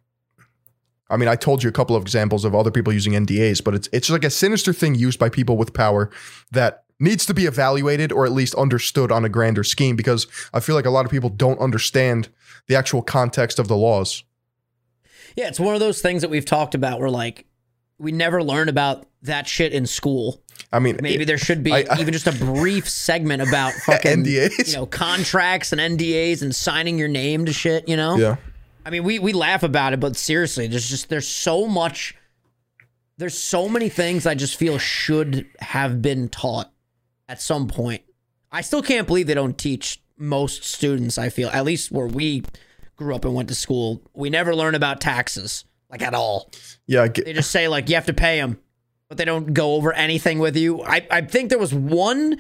I 1.09 1.16
mean, 1.16 1.28
I 1.28 1.36
told 1.36 1.62
you 1.62 1.68
a 1.68 1.72
couple 1.72 1.94
of 1.96 2.02
examples 2.02 2.44
of 2.44 2.54
other 2.54 2.70
people 2.70 2.92
using 2.92 3.12
NDAs, 3.12 3.62
but 3.62 3.74
it's 3.74 3.88
it's 3.92 4.11
like 4.11 4.24
a 4.24 4.30
sinister 4.30 4.72
thing 4.72 4.94
used 4.94 5.18
by 5.18 5.28
people 5.28 5.57
with 5.57 5.72
power 5.72 6.11
that 6.52 6.84
needs 6.98 7.26
to 7.26 7.34
be 7.34 7.44
evaluated 7.44 8.11
or 8.11 8.24
at 8.26 8.32
least 8.32 8.54
understood 8.54 9.12
on 9.12 9.24
a 9.24 9.28
grander 9.28 9.62
scheme 9.62 9.96
because 9.96 10.26
I 10.54 10.61
feel 10.61 10.74
like 10.74 10.86
a 10.86 10.90
lot 10.90 11.04
of 11.04 11.11
people 11.11 11.28
don't 11.30 11.61
understand 11.61 12.28
the 12.68 12.74
actual 12.74 13.02
context 13.02 13.59
of 13.59 13.68
the 13.68 13.76
laws. 13.76 14.24
Yeah, 15.36 15.48
it's 15.48 15.61
one 15.61 15.74
of 15.74 15.80
those 15.80 16.00
things 16.00 16.22
that 16.22 16.30
we've 16.30 16.44
talked 16.46 16.74
about 16.74 16.98
where 16.98 17.11
like 17.11 17.44
we 17.98 18.12
never 18.12 18.42
learn 18.42 18.68
about 18.68 19.07
that 19.22 19.46
shit 19.46 19.72
in 19.72 19.86
school. 19.86 20.42
I 20.72 20.78
mean, 20.78 20.98
Maybe 21.02 21.22
it- 21.22 21.26
there 21.26 21.38
should 21.38 21.62
be 21.62 21.72
I- 21.72 21.84
I- 21.90 22.00
even 22.00 22.12
just 22.12 22.26
a 22.26 22.32
brief 22.32 22.88
segment 22.88 23.42
about 23.42 23.72
fucking 23.84 24.24
NDAs. 24.24 24.68
you 24.68 24.74
know, 24.76 24.86
contracts 24.86 25.72
and 25.72 25.80
NDAs 25.80 26.42
and 26.42 26.54
signing 26.54 26.98
your 26.98 27.09
name 27.09 27.44
to 27.46 27.52
shit, 27.52 27.88
you 27.88 27.96
know? 27.96 28.16
yeah. 28.16 28.36
I 28.87 28.91
mean, 28.91 29.03
we 29.03 29.18
we 29.18 29.32
laugh 29.32 29.64
about 29.64 29.93
it, 29.95 30.01
but 30.01 30.14
seriously, 30.16 30.68
there's 30.68 30.89
just 30.89 31.09
there's 31.09 31.26
so 31.26 31.66
much 31.66 32.14
there's 33.18 33.37
so 33.37 33.68
many 33.68 33.89
things 33.89 34.26
I 34.26 34.34
just 34.37 34.57
feel 34.57 34.78
should 34.78 35.49
have 35.59 36.01
been 36.01 36.28
taught 36.28 36.72
at 37.28 37.43
some 37.43 37.66
point. 37.66 38.03
I 38.53 38.61
still 38.61 38.82
can't 38.82 39.07
believe 39.09 39.26
they 39.26 39.34
don't 39.34 39.59
teach 39.59 40.01
most 40.16 40.62
students, 40.64 41.18
I 41.18 41.30
feel, 41.30 41.49
at 41.49 41.64
least 41.64 41.91
where 41.91 42.07
we 42.07 42.45
grew 42.95 43.14
up 43.14 43.24
and 43.24 43.34
went 43.34 43.49
to 43.49 43.55
school. 43.57 44.01
We 44.14 44.30
never 44.30 44.55
learn 44.55 44.74
about 44.76 45.01
taxes, 45.01 45.64
like 45.91 46.01
at 46.01 46.14
all. 46.14 46.51
Yeah. 46.87 47.09
Get- 47.09 47.24
They 47.24 47.32
just 47.32 47.51
say 47.51 47.66
like 47.68 47.89
you 47.89 47.97
have 47.97 48.07
to 48.07 48.14
pay 48.14 48.39
them, 48.39 48.59
but 49.09 49.18
they 49.18 49.24
don't 49.24 49.53
go 49.53 49.74
over 49.74 49.93
anything 49.93 50.39
with 50.39 50.57
you. 50.57 50.82
I, 50.84 51.07
I 51.11 51.22
think 51.22 51.49
there 51.51 51.59
was 51.59 51.74
one 51.74 52.39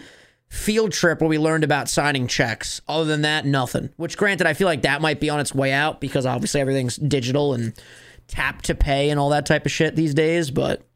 field 0.48 0.92
trip 0.92 1.20
where 1.20 1.28
we 1.28 1.38
learned 1.38 1.64
about 1.64 1.88
signing 1.88 2.26
checks. 2.26 2.80
Other 2.88 3.04
than 3.04 3.22
that, 3.22 3.44
nothing. 3.44 3.90
Which 3.96 4.16
granted, 4.16 4.46
I 4.46 4.54
feel 4.54 4.66
like 4.66 4.82
that 4.82 5.00
might 5.00 5.20
be 5.20 5.30
on 5.30 5.40
its 5.40 5.54
way 5.54 5.72
out 5.72 6.00
because 6.00 6.26
obviously 6.26 6.60
everything's 6.60 6.96
digital 6.96 7.54
and 7.54 7.72
tap 8.28 8.62
to 8.62 8.74
pay 8.74 9.10
and 9.10 9.18
all 9.20 9.30
that 9.30 9.46
type 9.46 9.66
of 9.66 9.72
shit 9.72 9.96
these 9.96 10.14
days. 10.14 10.50
But 10.50 10.86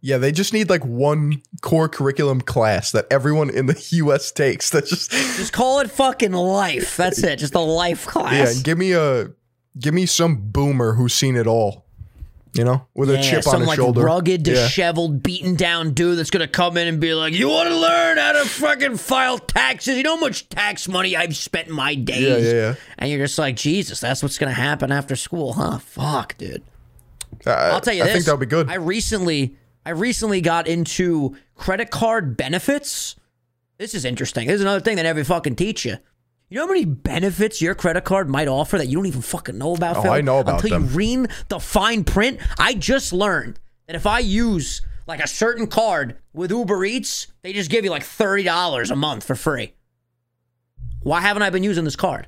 yeah. 0.00 0.18
They 0.18 0.32
just 0.32 0.52
need 0.52 0.70
like 0.70 0.84
one 0.84 1.42
core 1.60 1.88
curriculum 1.88 2.40
class 2.40 2.92
that 2.92 3.06
everyone 3.10 3.50
in 3.50 3.66
the 3.66 3.86
US 3.92 4.30
takes. 4.32 4.70
That 4.70 4.86
just, 4.86 5.10
just 5.10 5.52
call 5.52 5.80
it 5.80 5.90
fucking 5.90 6.32
life. 6.32 6.96
That's 6.96 7.22
it. 7.22 7.36
Just 7.36 7.54
a 7.54 7.60
life 7.60 8.06
class. 8.06 8.56
yeah. 8.56 8.62
Give 8.62 8.78
me 8.78 8.92
a, 8.92 9.30
give 9.78 9.94
me 9.94 10.06
some 10.06 10.36
boomer 10.50 10.94
who's 10.94 11.14
seen 11.14 11.36
it 11.36 11.46
all, 11.46 11.86
you 12.54 12.64
know, 12.64 12.86
with 12.94 13.10
a 13.10 13.22
chip 13.22 13.46
on 13.46 13.60
his 13.60 13.68
like 13.68 13.76
shoulder. 13.76 14.02
rugged, 14.02 14.46
Yeah. 14.46 14.54
disheveled, 14.54 15.22
beaten 15.22 15.54
down 15.54 15.92
dude 15.92 16.18
that's 16.18 16.30
gonna 16.30 16.48
come 16.48 16.76
in 16.76 16.88
and 16.88 17.00
be 17.00 17.14
like, 17.14 17.32
"You 17.32 17.48
want 17.48 17.68
to 17.68 17.76
learn 17.76 18.18
how 18.18 18.32
to 18.32 18.44
fucking 18.44 18.96
file 18.96 19.38
taxes? 19.38 19.96
You 19.96 20.02
know 20.02 20.16
how 20.16 20.20
much 20.20 20.48
tax 20.48 20.88
money 20.88 21.16
I've 21.16 21.36
spent 21.36 21.68
in 21.68 21.74
my 21.74 21.94
days." 21.94 22.44
Yeah, 22.46 22.52
yeah, 22.52 22.60
yeah. 22.70 22.74
And 22.98 23.10
you're 23.10 23.24
just 23.24 23.38
like, 23.38 23.56
Jesus, 23.56 24.00
that's 24.00 24.22
what's 24.22 24.38
gonna 24.38 24.52
happen 24.52 24.90
after 24.90 25.14
school, 25.16 25.52
huh? 25.52 25.78
Fuck, 25.78 26.36
dude. 26.38 26.62
I, 27.46 27.50
I'll 27.70 27.80
tell 27.80 27.94
you 27.94 28.02
I 28.02 28.06
this. 28.06 28.12
think 28.14 28.24
that'll 28.26 28.38
be 28.38 28.46
good. 28.46 28.68
I 28.68 28.74
recently, 28.74 29.56
I 29.86 29.90
recently 29.90 30.40
got 30.40 30.66
into 30.66 31.36
credit 31.54 31.90
card 31.90 32.36
benefits. 32.36 33.16
This 33.78 33.94
is 33.94 34.04
interesting. 34.04 34.46
This 34.46 34.56
is 34.56 34.60
another 34.62 34.80
thing 34.80 34.96
that 34.96 35.04
never 35.04 35.24
fucking 35.24 35.56
teach 35.56 35.86
you. 35.86 35.96
You 36.50 36.56
know 36.56 36.66
how 36.66 36.72
many 36.72 36.84
benefits 36.84 37.62
your 37.62 37.76
credit 37.76 38.02
card 38.02 38.28
might 38.28 38.48
offer 38.48 38.76
that 38.76 38.88
you 38.88 38.96
don't 38.96 39.06
even 39.06 39.22
fucking 39.22 39.56
know 39.56 39.74
about? 39.74 39.98
Oh, 39.98 40.02
Phil? 40.02 40.12
I 40.12 40.20
know 40.20 40.40
about 40.40 40.62
until 40.64 40.80
them. 40.80 40.90
you 40.90 40.96
read 40.96 41.30
the 41.48 41.60
fine 41.60 42.02
print. 42.02 42.40
I 42.58 42.74
just 42.74 43.12
learned 43.12 43.60
that 43.86 43.94
if 43.94 44.04
I 44.04 44.18
use 44.18 44.82
like 45.06 45.20
a 45.20 45.28
certain 45.28 45.68
card 45.68 46.18
with 46.32 46.50
Uber 46.50 46.84
Eats, 46.84 47.28
they 47.42 47.52
just 47.52 47.70
give 47.70 47.84
you 47.84 47.90
like 47.90 48.02
thirty 48.02 48.42
dollars 48.42 48.90
a 48.90 48.96
month 48.96 49.24
for 49.24 49.36
free. 49.36 49.74
Why 51.02 51.20
haven't 51.20 51.42
I 51.42 51.50
been 51.50 51.62
using 51.62 51.84
this 51.84 51.96
card? 51.96 52.26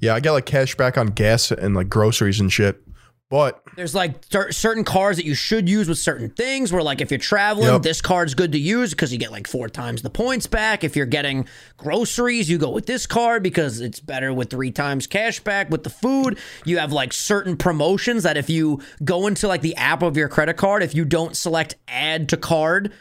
yeah. 0.00 0.14
I 0.14 0.20
get 0.20 0.32
like 0.32 0.46
cash 0.46 0.74
back 0.74 0.98
on 0.98 1.06
gas 1.08 1.52
and 1.52 1.74
like 1.74 1.88
groceries 1.88 2.40
and 2.40 2.52
shit. 2.52 2.82
But 3.30 3.62
There's 3.76 3.94
like 3.94 4.24
cer- 4.28 4.50
certain 4.50 4.82
cars 4.82 5.16
that 5.16 5.24
you 5.24 5.34
should 5.36 5.68
use 5.68 5.88
with 5.88 5.98
certain 5.98 6.30
things. 6.30 6.72
Where 6.72 6.82
like 6.82 7.00
if 7.00 7.12
you're 7.12 7.18
traveling, 7.18 7.68
Yep. 7.74 7.82
this 7.82 8.02
card's 8.02 8.34
good 8.34 8.50
to 8.52 8.58
use 8.58 8.90
because 8.90 9.12
you 9.12 9.18
get 9.20 9.30
like 9.30 9.46
four 9.46 9.68
times 9.68 10.02
the 10.02 10.10
points 10.10 10.48
back. 10.48 10.82
If 10.82 10.96
you're 10.96 11.06
getting 11.06 11.46
groceries, 11.76 12.50
you 12.50 12.58
go 12.58 12.70
with 12.70 12.86
this 12.86 13.06
card 13.06 13.44
because 13.44 13.80
it's 13.80 14.00
better 14.00 14.34
with 14.34 14.50
three 14.50 14.72
times 14.72 15.06
cash 15.06 15.38
back. 15.40 15.70
With 15.70 15.84
the 15.84 15.90
food, 15.90 16.38
you 16.64 16.78
have 16.78 16.92
like 16.92 17.12
certain 17.12 17.56
promotions 17.56 18.24
that 18.24 18.36
if 18.36 18.50
you 18.50 18.80
go 19.04 19.28
into 19.28 19.46
like 19.46 19.62
the 19.62 19.76
app 19.76 20.02
of 20.02 20.16
your 20.16 20.28
credit 20.28 20.56
card, 20.56 20.82
if 20.82 20.92
you 20.94 21.04
don't 21.04 21.36
select 21.36 21.76
add 21.86 22.28
to 22.30 22.36
card, 22.36 22.92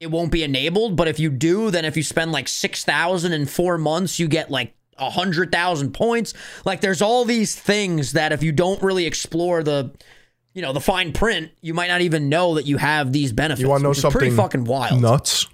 it 0.00 0.10
won't 0.10 0.32
be 0.32 0.42
enabled. 0.42 0.96
But 0.96 1.06
if 1.08 1.20
you 1.20 1.28
do, 1.28 1.70
then 1.70 1.84
if 1.84 1.98
you 1.98 2.02
spend 2.02 2.32
like 2.32 2.48
six 2.48 2.82
thousand 2.82 3.34
in 3.34 3.44
four 3.44 3.76
months, 3.76 4.18
you 4.18 4.26
get 4.26 4.50
like 4.50 4.72
a 4.98 5.10
hundred 5.10 5.52
thousand 5.52 5.92
points. 5.92 6.34
Like 6.64 6.80
there's 6.80 7.02
all 7.02 7.24
these 7.24 7.54
things 7.54 8.12
that 8.12 8.32
if 8.32 8.42
you 8.42 8.52
don't 8.52 8.82
really 8.82 9.06
explore 9.06 9.62
the 9.62 9.90
you 10.54 10.62
know 10.62 10.72
the 10.72 10.80
fine 10.80 11.12
print, 11.12 11.50
you 11.60 11.74
might 11.74 11.88
not 11.88 12.00
even 12.00 12.28
know 12.28 12.54
that 12.54 12.66
you 12.66 12.78
have 12.78 13.12
these 13.12 13.32
benefits. 13.32 13.60
you 13.62 13.68
want 13.68 13.80
to 13.80 13.84
know 13.88 13.92
something 13.92 14.18
pretty 14.18 14.34
fucking 14.36 14.64
wild. 14.64 15.02
nuts? 15.02 15.46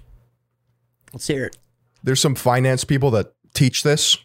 Let's 1.11 1.27
hear 1.27 1.45
it. 1.45 1.57
there's 2.03 2.21
some 2.21 2.35
finance 2.35 2.83
people 2.83 3.11
that 3.11 3.33
teach 3.53 3.83
this 3.83 4.17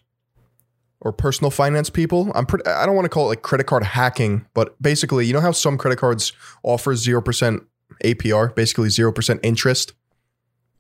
or 1.01 1.13
personal 1.13 1.51
finance 1.51 1.91
people. 1.91 2.33
I'm 2.35 2.47
pretty 2.47 2.67
I 2.69 2.87
don't 2.87 2.95
want 2.95 3.05
to 3.05 3.09
call 3.11 3.25
it 3.27 3.29
like 3.29 3.43
credit 3.43 3.67
card 3.67 3.83
hacking, 3.85 4.47
but 4.55 4.81
basically, 4.81 5.27
you 5.27 5.33
know 5.33 5.41
how 5.41 5.53
some 5.53 5.77
credit 5.79 5.99
cards 5.99 6.33
offer 6.63 6.95
0% 6.95 7.61
APR, 8.05 8.55
basically 8.55 8.89
0% 8.89 9.41
interest. 9.43 9.93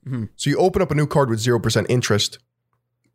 Mhm. 0.08 0.28
So 0.36 0.48
you 0.50 0.56
open 0.58 0.80
up 0.80 0.90
a 0.90 0.94
new 0.94 1.06
card 1.06 1.28
with 1.30 1.40
0% 1.40 1.86
interest. 1.88 2.38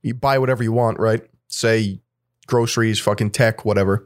You 0.04 0.14
buy 0.14 0.38
whatever 0.38 0.62
you 0.64 0.72
want, 0.72 1.00
right? 1.00 1.22
Say 1.48 2.02
groceries, 2.46 3.00
fucking 3.00 3.32
tech, 3.32 3.66
whatever. 3.66 4.06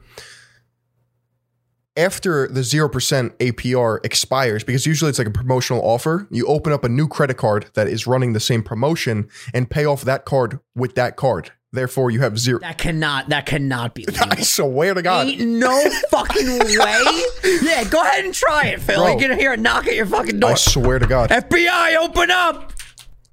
After 1.96 2.48
the 2.48 2.62
0% 2.62 2.92
APR 3.38 4.06
expires, 4.06 4.64
because 4.64 4.86
usually 4.86 5.10
it's 5.10 5.18
like 5.18 5.28
a 5.28 5.32
promotional 5.32 5.82
offer, 5.82 6.28
you 6.30 6.46
open 6.46 6.72
up 6.72 6.84
a 6.84 6.90
new 6.90 7.08
credit 7.08 7.38
card 7.38 7.72
that 7.74 7.88
is 7.88 8.06
running 8.06 8.34
the 8.34 8.40
same 8.40 8.62
promotion 8.62 9.28
and 9.52 9.68
pay 9.68 9.84
off 9.84 10.04
that 10.04 10.24
card 10.24 10.60
with 10.76 10.94
that 10.94 11.16
card. 11.16 11.52
Therefore, 11.74 12.12
you 12.12 12.20
have 12.22 12.38
zero. 12.38 12.60
That 12.60 12.78
cannot 12.78 13.30
that 13.30 13.46
cannot 13.48 13.96
be 13.96 14.06
legal. 14.08 14.28
I 14.32 14.42
swear 14.42 14.94
to 14.94 15.02
God. 15.02 15.28
Ain't 15.28 15.42
no 15.42 15.90
fucking 16.12 16.60
way. 16.60 17.22
Yeah, 17.64 17.84
go 17.90 18.02
ahead 18.04 18.24
and 18.26 18.34
try 18.34 18.68
it, 18.68 18.80
Phil. 18.80 18.98
Bro. 19.04 19.08
You're 19.08 19.20
gonna 19.30 19.36
hear 19.36 19.54
a 19.54 19.58
knock 19.58 19.88
at 19.88 19.96
your 19.96 20.06
fucking 20.06 20.40
door. 20.40 20.52
I 20.52 20.56
swear 20.56 21.00
to 21.00 21.08
God. 21.08 21.30
FBI, 21.32 21.96
open 21.98 22.30
up. 22.32 22.74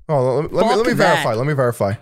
Oh, 0.09 0.37
let, 0.41 0.53
let 0.53 0.53
me, 0.53 0.69
Fuck 0.69 0.77
let 0.79 0.87
me 0.87 0.93
that. 0.95 0.97
verify. 0.97 1.35
Let 1.35 1.47
me 1.47 1.53
verify. 1.53 1.93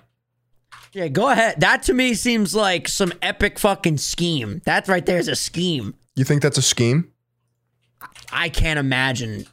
Yeah, 0.93 1.09
go 1.09 1.30
ahead. 1.30 1.61
That 1.61 1.82
to 1.84 1.95
me 1.95 2.14
seems 2.14 2.55
like 2.55 2.86
some 2.88 3.12
epic 3.22 3.59
fucking 3.59 3.97
scheme. 3.99 4.61
That 4.66 4.88
right 4.88 5.05
there 5.07 5.18
is 5.18 5.28
a 5.28 5.36
scheme. 5.36 5.95
You 6.16 6.24
think 6.24 6.43
that's 6.43 6.59
a 6.59 6.62
scheme? 6.62 7.11
I 8.30 8.49
can't 8.51 8.78
imagine. 8.78 9.47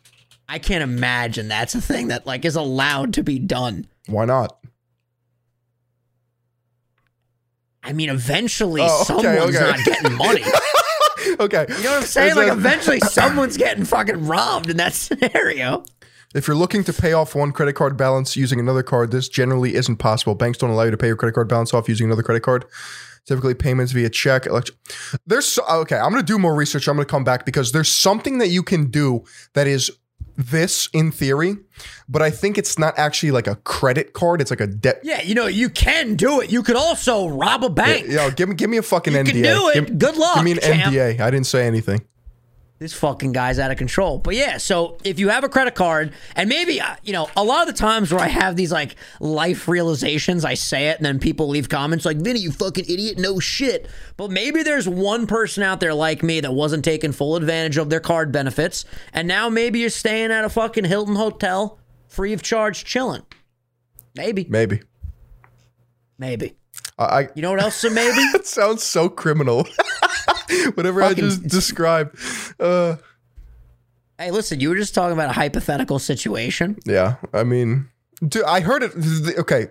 I 0.49 0.59
can't 0.59 0.83
imagine 0.83 1.47
that's 1.47 1.75
a 1.75 1.81
thing 1.81 2.09
that 2.09 2.25
like 2.25 2.43
is 2.43 2.55
allowed 2.55 3.13
to 3.13 3.23
be 3.23 3.39
done. 3.39 3.87
Why 4.07 4.25
not? 4.25 4.57
I 7.83 7.93
mean, 7.93 8.09
eventually 8.09 8.81
Oh, 8.83 9.05
okay, 9.09 9.21
someone's 9.23 9.55
okay. 9.55 9.65
not 9.65 9.85
getting 9.85 10.13
money. 10.17 10.43
okay. 11.39 11.65
You 11.69 11.83
know 11.83 11.91
what 11.91 11.97
I'm 12.01 12.03
saying? 12.03 12.35
Like 12.35 12.47
that- 12.47 12.57
eventually 12.57 12.99
someone's 12.99 13.55
getting 13.57 13.85
fucking 13.85 14.25
robbed 14.27 14.69
in 14.69 14.77
that 14.77 14.93
scenario. 14.95 15.85
If 16.35 16.47
you're 16.47 16.55
looking 16.55 16.83
to 16.83 16.93
pay 16.93 17.13
off 17.13 17.33
one 17.33 17.51
credit 17.51 17.73
card 17.73 17.97
balance 17.97 18.37
using 18.37 18.59
another 18.59 18.83
card, 18.83 19.11
this 19.11 19.27
generally 19.27 19.73
isn't 19.75 19.97
possible. 19.97 20.35
Banks 20.35 20.57
don't 20.59 20.69
allow 20.69 20.83
you 20.83 20.91
to 20.91 20.97
pay 20.97 21.07
your 21.07 21.15
credit 21.15 21.33
card 21.33 21.47
balance 21.49 21.73
off 21.73 21.89
using 21.89 22.05
another 22.05 22.21
credit 22.23 22.41
card. 22.43 22.65
Typically, 23.25 23.53
payments 23.55 23.91
via 23.91 24.09
check. 24.09 24.45
Elect- 24.45 24.71
there's 25.25 25.45
so- 25.47 25.63
okay. 25.67 25.97
I'm 25.97 26.11
going 26.11 26.21
to 26.21 26.25
do 26.25 26.37
more 26.39 26.55
research. 26.55 26.87
I'm 26.87 26.95
going 26.95 27.05
to 27.07 27.11
come 27.11 27.23
back 27.23 27.45
because 27.45 27.71
there's 27.71 27.89
something 27.91 28.37
that 28.39 28.47
you 28.49 28.61
can 28.63 28.89
do 28.91 29.23
that 29.53 29.65
is 29.67 29.89
this 30.37 30.87
in 30.93 31.11
theory, 31.11 31.57
but 32.07 32.21
I 32.21 32.29
think 32.29 32.57
it's 32.57 32.79
not 32.79 32.97
actually 32.97 33.31
like 33.31 33.45
a 33.47 33.55
credit 33.55 34.13
card. 34.13 34.39
It's 34.39 34.51
like 34.51 34.61
a 34.61 34.67
debt. 34.67 34.99
Yeah, 35.03 35.21
you 35.21 35.35
know, 35.35 35.47
you 35.47 35.69
can 35.69 36.15
do 36.15 36.39
it. 36.41 36.49
You 36.51 36.63
could 36.63 36.75
also 36.77 37.27
rob 37.27 37.63
a 37.63 37.69
bank. 37.69 38.07
Yo, 38.07 38.31
give 38.31 38.47
me 38.49 38.55
give 38.55 38.69
me 38.69 38.77
a 38.77 38.81
fucking 38.81 39.13
NDA. 39.13 39.33
You 39.33 39.33
NDA. 39.33 39.33
can 39.33 39.43
do 39.43 39.67
it. 39.69 39.73
Give, 39.73 39.99
Good 39.99 40.17
luck, 40.17 40.35
Give 40.35 40.45
me 40.45 40.51
an 40.53 40.59
champ. 40.59 40.93
NDA. 40.93 41.19
I 41.19 41.29
didn't 41.31 41.47
say 41.47 41.67
anything. 41.67 42.01
This 42.79 42.93
fucking 42.93 43.33
guy's 43.33 43.59
out 43.59 43.71
of 43.71 43.77
control. 43.77 44.17
But 44.17 44.35
yeah, 44.35 44.57
so 44.57 44.97
if 45.03 45.19
you 45.19 45.29
have 45.29 45.43
a 45.43 45.49
credit 45.49 45.75
card, 45.75 46.13
and 46.35 46.47
maybe, 46.47 46.79
uh, 46.79 46.95
you 47.03 47.11
know, 47.11 47.29
a 47.35 47.43
lot 47.43 47.67
of 47.67 47.75
the 47.75 47.77
times 47.77 48.11
where 48.11 48.21
I 48.21 48.29
have 48.29 48.55
these 48.55 48.71
like 48.71 48.95
life 49.19 49.67
realizations, 49.67 50.45
I 50.45 50.53
say 50.53 50.87
it, 50.87 50.97
and 50.97 51.05
then 51.05 51.19
people 51.19 51.49
leave 51.49 51.67
comments 51.67 52.05
like, 52.05 52.17
Vinny, 52.17 52.39
you 52.39 52.51
fucking 52.51 52.85
idiot, 52.85 53.19
no 53.19 53.39
shit. 53.39 53.89
But 54.15 54.31
maybe 54.31 54.63
there's 54.63 54.87
one 54.87 55.27
person 55.27 55.61
out 55.61 55.81
there 55.81 55.93
like 55.93 56.23
me 56.23 56.39
that 56.39 56.53
wasn't 56.53 56.85
taking 56.85 57.11
full 57.11 57.35
advantage 57.35 57.77
of 57.77 57.89
their 57.89 57.99
card 57.99 58.31
benefits, 58.31 58.85
and 59.13 59.27
now 59.27 59.49
maybe 59.49 59.79
you're 59.79 59.89
staying 59.89 60.31
at 60.31 60.45
a 60.45 60.49
fucking 60.49 60.85
Hilton 60.85 61.15
hotel 61.15 61.79
free 62.07 62.31
of 62.31 62.41
charge 62.41 62.85
chilling. 62.85 63.25
Maybe. 64.15 64.45
Maybe. 64.49 64.81
Maybe. 66.17 66.55
I, 66.99 67.03
I 67.03 67.29
You 67.33 67.41
know 67.41 67.49
what 67.51 67.61
else 67.61 67.83
maybe? 67.83 67.97
That 68.33 68.45
sounds 68.45 68.83
so 68.83 69.09
criminal. 69.09 69.67
Whatever 70.75 71.01
I 71.01 71.09
Fucking- 71.09 71.23
just 71.23 71.47
described. 71.47 72.15
Uh, 72.59 72.97
hey, 74.17 74.31
listen, 74.31 74.59
you 74.59 74.69
were 74.69 74.75
just 74.75 74.93
talking 74.93 75.13
about 75.13 75.29
a 75.29 75.33
hypothetical 75.33 75.97
situation. 75.99 76.77
yeah, 76.85 77.15
I 77.33 77.43
mean, 77.43 77.89
dude, 78.27 78.43
I 78.43 78.59
heard 78.61 78.83
it. 78.83 78.91
Okay, 79.39 79.67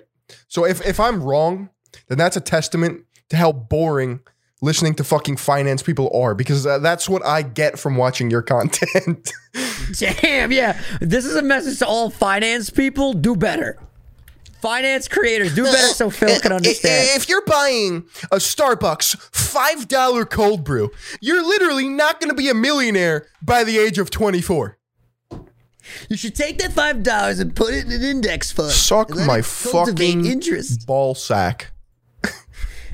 so 0.49 0.65
if 0.65 0.85
if 0.87 0.99
I'm 1.01 1.23
wrong, 1.23 1.71
then 2.09 2.19
that's 2.19 2.37
a 2.37 2.41
testament 2.41 3.05
to 3.31 3.37
how 3.37 3.53
boring 3.53 4.21
listening 4.61 4.95
to 4.97 5.05
fucking 5.05 5.37
finance 5.37 5.83
people 5.85 6.11
are 6.15 6.35
because 6.35 6.65
that's 6.65 7.09
what 7.09 7.25
I 7.25 7.43
get 7.43 7.79
from 7.79 7.97
watching 7.97 8.31
your 8.31 8.43
content. 8.55 9.33
Damn, 9.99 10.51
yeah. 10.53 10.81
This 11.01 11.25
is 11.25 11.37
a 11.37 11.43
message 11.43 11.79
to 11.81 11.87
all 11.87 12.11
finance 12.11 12.69
people. 12.71 13.13
Do 13.15 13.37
better. 13.37 13.79
Finance 14.61 15.09
creators, 15.09 15.55
do 15.55 15.67
uh, 15.67 15.73
better 15.73 15.95
so 15.95 16.11
Phil 16.11 16.31
uh, 16.31 16.41
can 16.41 16.53
uh, 16.53 16.57
understand. 16.57 17.09
If 17.15 17.29
you're 17.29 17.45
buying 17.45 18.05
a 18.33 18.37
Starbucks 18.37 19.17
$5 19.31 20.31
cold 20.31 20.65
brew, 20.65 20.91
you're 21.21 21.43
literally 21.43 21.89
not 21.89 22.21
going 22.21 22.31
to 22.31 22.35
be 22.37 22.49
a 22.49 22.55
millionaire 22.55 23.27
by 23.41 23.63
the 23.65 23.79
age 23.79 23.99
of 23.99 24.11
24. 24.11 24.77
You 26.11 26.17
should 26.17 26.35
take 26.35 26.59
that 26.59 26.73
five 26.73 27.03
dollars 27.03 27.41
and 27.41 27.57
put 27.57 27.73
it 27.73 27.87
in 27.87 27.93
an 27.93 28.03
index 28.03 28.53
fund. 28.53 28.71
Suck 28.73 29.09
my 29.11 29.41
fucking 29.41 30.27
interest. 30.27 30.87
ball 30.87 31.15
sack. 31.15 31.73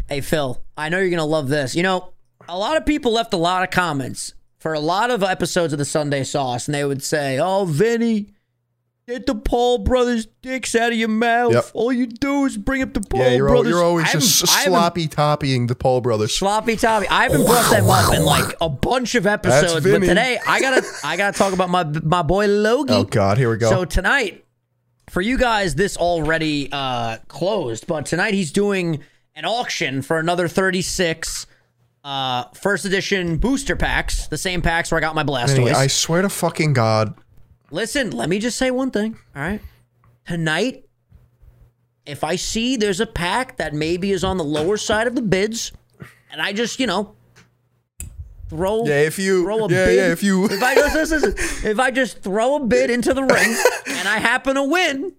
Hey 0.06 0.20
Phil, 0.20 0.62
I 0.76 0.90
know 0.90 0.98
you're 0.98 1.08
gonna 1.10 1.24
love 1.24 1.48
this. 1.48 1.74
You 1.74 1.82
know, 1.82 2.12
a 2.46 2.58
lot 2.58 2.76
of 2.76 2.84
people 2.84 3.10
left 3.12 3.32
a 3.32 3.38
lot 3.38 3.62
of 3.62 3.70
comments 3.70 4.34
for 4.58 4.74
a 4.74 4.78
lot 4.78 5.10
of 5.10 5.22
episodes 5.22 5.72
of 5.72 5.78
the 5.78 5.86
Sunday 5.86 6.24
Sauce, 6.24 6.68
and 6.68 6.74
they 6.74 6.84
would 6.84 7.02
say, 7.02 7.38
"Oh, 7.40 7.64
Vinny, 7.64 8.33
get 9.06 9.26
the 9.26 9.34
Paul 9.34 9.78
brothers' 9.78 10.26
dicks 10.42 10.74
out 10.74 10.92
of 10.92 10.98
your 10.98 11.08
mouth. 11.08 11.52
Yep. 11.52 11.64
All 11.74 11.92
you 11.92 12.06
do 12.06 12.44
is 12.46 12.56
bring 12.56 12.82
up 12.82 12.94
the 12.94 13.00
Paul 13.00 13.20
Yeah, 13.20 13.34
you're, 13.34 13.48
brothers." 13.48 13.70
you're 13.70 13.82
always 13.84 14.10
just 14.12 14.40
haven't- 14.40 14.50
I 14.50 14.58
haven't- 14.60 14.72
sloppy 14.72 15.08
toppying 15.08 15.66
the 15.66 15.74
Paul 15.74 16.00
brothers. 16.00 16.36
Sloppy 16.36 16.76
Toppy. 16.76 17.06
I 17.08 17.24
haven't 17.24 17.44
brought 17.44 17.70
them 17.70 17.88
up 17.88 18.14
in 18.14 18.24
like 18.24 18.54
a 18.60 18.68
bunch 18.68 19.14
of 19.14 19.26
episodes, 19.26 19.84
but 19.84 20.00
today 20.00 20.38
I 20.46 20.60
gotta 20.60 20.84
I 21.04 21.16
gotta 21.16 21.36
talk 21.36 21.52
about 21.52 21.70
my 21.70 21.84
my 21.84 22.22
boy 22.22 22.46
Logie. 22.46 22.92
Oh, 22.94 23.04
God, 23.04 23.38
here 23.38 23.50
we 23.50 23.56
go. 23.56 23.70
So 23.70 23.84
tonight, 23.84 24.44
for 25.10 25.20
you 25.20 25.36
guys, 25.38 25.74
this 25.74 25.96
already 25.96 26.68
uh, 26.72 27.18
closed, 27.28 27.86
but 27.86 28.06
tonight 28.06 28.34
he's 28.34 28.52
doing 28.52 29.00
an 29.36 29.44
auction 29.44 30.00
for 30.00 30.18
another 30.18 30.48
36 30.48 31.46
uh, 32.04 32.44
first 32.54 32.84
edition 32.84 33.36
booster 33.38 33.76
packs, 33.76 34.26
the 34.28 34.38
same 34.38 34.62
packs 34.62 34.90
where 34.90 34.98
I 34.98 35.00
got 35.00 35.14
my 35.14 35.22
Vinny, 35.22 35.32
Blastoise. 35.70 35.74
I 35.74 35.86
swear 35.88 36.22
to 36.22 36.28
fucking 36.28 36.72
God. 36.74 37.14
Listen, 37.74 38.10
let 38.12 38.28
me 38.28 38.38
just 38.38 38.56
say 38.56 38.70
one 38.70 38.90
thing. 38.92 39.18
All 39.34 39.42
right. 39.42 39.60
Tonight, 40.26 40.84
if 42.06 42.22
I 42.22 42.36
see 42.36 42.76
there's 42.76 43.00
a 43.00 43.06
pack 43.06 43.56
that 43.56 43.74
maybe 43.74 44.12
is 44.12 44.22
on 44.22 44.36
the 44.36 44.44
lower 44.44 44.76
side 44.76 45.06
of 45.08 45.16
the 45.16 45.22
bids, 45.22 45.72
and 46.30 46.40
I 46.40 46.52
just, 46.52 46.78
you 46.78 46.86
know, 46.86 47.16
throw 48.48 48.84
Yeah, 48.84 49.00
if 49.00 49.18
you. 49.18 49.42
throw 49.42 49.58
a 49.58 49.62
yeah, 49.62 49.86
bid. 49.86 49.96
yeah, 49.96 50.12
if 50.12 50.22
you. 50.22 50.44
if 50.46 50.62
I 50.62 50.74
just 50.76 50.94
listen, 50.94 51.20
listen, 51.22 51.70
if 51.70 51.80
I 51.80 51.90
just 51.90 52.20
throw 52.22 52.56
a 52.56 52.64
bid 52.64 52.90
into 52.90 53.12
the 53.12 53.24
ring 53.24 53.56
and 53.98 54.06
I 54.08 54.18
happen 54.18 54.54
to 54.54 54.62
win, 54.62 55.12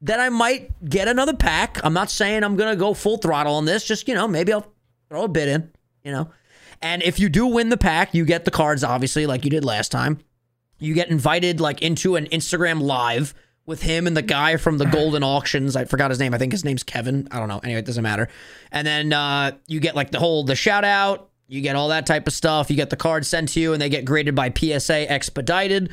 then 0.00 0.20
I 0.20 0.30
might 0.30 0.88
get 0.88 1.06
another 1.06 1.34
pack. 1.34 1.84
I'm 1.84 1.92
not 1.92 2.10
saying 2.10 2.42
I'm 2.44 2.56
gonna 2.56 2.76
go 2.76 2.94
full 2.94 3.18
throttle 3.18 3.54
on 3.56 3.66
this. 3.66 3.84
Just 3.84 4.08
you 4.08 4.14
know, 4.14 4.26
maybe 4.26 4.52
I'll 4.54 4.72
throw 5.10 5.24
a 5.24 5.28
bid 5.28 5.48
in. 5.48 5.70
You 6.02 6.12
know, 6.12 6.30
and 6.80 7.02
if 7.02 7.20
you 7.20 7.28
do 7.28 7.46
win 7.46 7.68
the 7.68 7.76
pack, 7.76 8.14
you 8.14 8.24
get 8.24 8.46
the 8.46 8.50
cards 8.50 8.82
obviously 8.82 9.26
like 9.26 9.44
you 9.44 9.50
did 9.50 9.66
last 9.66 9.92
time. 9.92 10.18
You 10.80 10.94
get 10.94 11.08
invited 11.08 11.60
like 11.60 11.82
into 11.82 12.16
an 12.16 12.26
Instagram 12.26 12.80
live 12.80 13.34
with 13.66 13.82
him 13.82 14.06
and 14.06 14.16
the 14.16 14.22
guy 14.22 14.56
from 14.56 14.78
the 14.78 14.86
Goldin 14.86 15.22
Auctions. 15.22 15.76
I 15.76 15.84
forgot 15.84 16.10
his 16.10 16.18
name. 16.18 16.34
I 16.34 16.38
think 16.38 16.52
his 16.52 16.64
name's 16.64 16.82
Kevin. 16.82 17.28
I 17.30 17.38
don't 17.38 17.48
know. 17.48 17.60
Anyway, 17.60 17.78
it 17.78 17.86
doesn't 17.86 18.02
matter. 18.02 18.28
And 18.72 18.86
then 18.86 19.12
uh, 19.12 19.52
you 19.68 19.78
get 19.78 19.94
like 19.94 20.10
the 20.10 20.18
whole 20.18 20.42
the 20.42 20.56
shout 20.56 20.84
out. 20.84 21.28
You 21.46 21.60
get 21.60 21.76
all 21.76 21.88
that 21.88 22.06
type 22.06 22.26
of 22.26 22.32
stuff. 22.32 22.70
You 22.70 22.76
get 22.76 22.90
the 22.90 22.96
card 22.96 23.26
sent 23.26 23.50
to 23.50 23.60
you, 23.60 23.72
and 23.72 23.82
they 23.82 23.88
get 23.88 24.04
graded 24.04 24.34
by 24.34 24.52
PSA 24.56 25.10
expedited. 25.10 25.90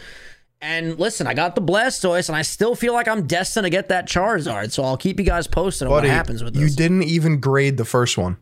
And 0.61 0.99
listen, 0.99 1.27
I 1.27 1.33
got 1.33 1.55
the 1.55 1.61
Blastoise, 1.61 2.29
and 2.29 2.35
I 2.35 2.41
still 2.43 2.75
feel 2.75 2.93
like 2.93 3.07
I'm 3.07 3.27
destined 3.27 3.65
to 3.65 3.69
get 3.69 3.89
that 3.89 4.07
Charizard. 4.07 4.71
So 4.71 4.83
I'll 4.83 4.97
keep 4.97 5.19
you 5.19 5.25
guys 5.25 5.47
posted 5.47 5.87
on 5.87 5.93
Buddy, 5.93 6.07
what 6.07 6.13
happens 6.13 6.43
with 6.43 6.55
you 6.55 6.69
didn't 6.69 7.03
even 7.03 7.39
grade 7.39 7.77
the 7.77 7.85
first 7.85 8.17
one. 8.17 8.37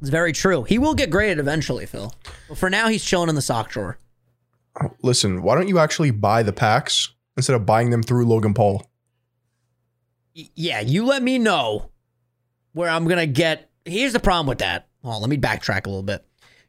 It's 0.00 0.10
very 0.10 0.32
true. 0.32 0.62
He 0.62 0.78
will 0.78 0.94
get 0.94 1.10
graded 1.10 1.38
eventually, 1.38 1.86
Phil. 1.86 2.12
But 2.48 2.58
for 2.58 2.70
now, 2.70 2.88
he's 2.88 3.04
chilling 3.04 3.28
in 3.28 3.34
the 3.34 3.42
sock 3.42 3.70
drawer. 3.70 3.98
Listen, 5.02 5.42
why 5.42 5.54
don't 5.54 5.68
you 5.68 5.78
actually 5.78 6.10
buy 6.10 6.42
the 6.42 6.52
packs 6.52 7.10
instead 7.36 7.54
of 7.56 7.66
buying 7.66 7.90
them 7.90 8.02
through 8.02 8.26
Logan 8.26 8.54
Paul? 8.54 8.88
Yeah, 10.34 10.80
you 10.80 11.04
let 11.04 11.22
me 11.22 11.38
know 11.38 11.90
where 12.72 12.88
I'm 12.88 13.06
gonna 13.08 13.26
get. 13.26 13.70
Here's 13.84 14.12
the 14.12 14.20
problem 14.20 14.46
with 14.46 14.58
that. 14.58 14.88
Oh, 15.02 15.18
let 15.18 15.28
me 15.30 15.36
backtrack 15.36 15.86
a 15.86 15.88
little 15.88 16.02
bit. 16.02 16.24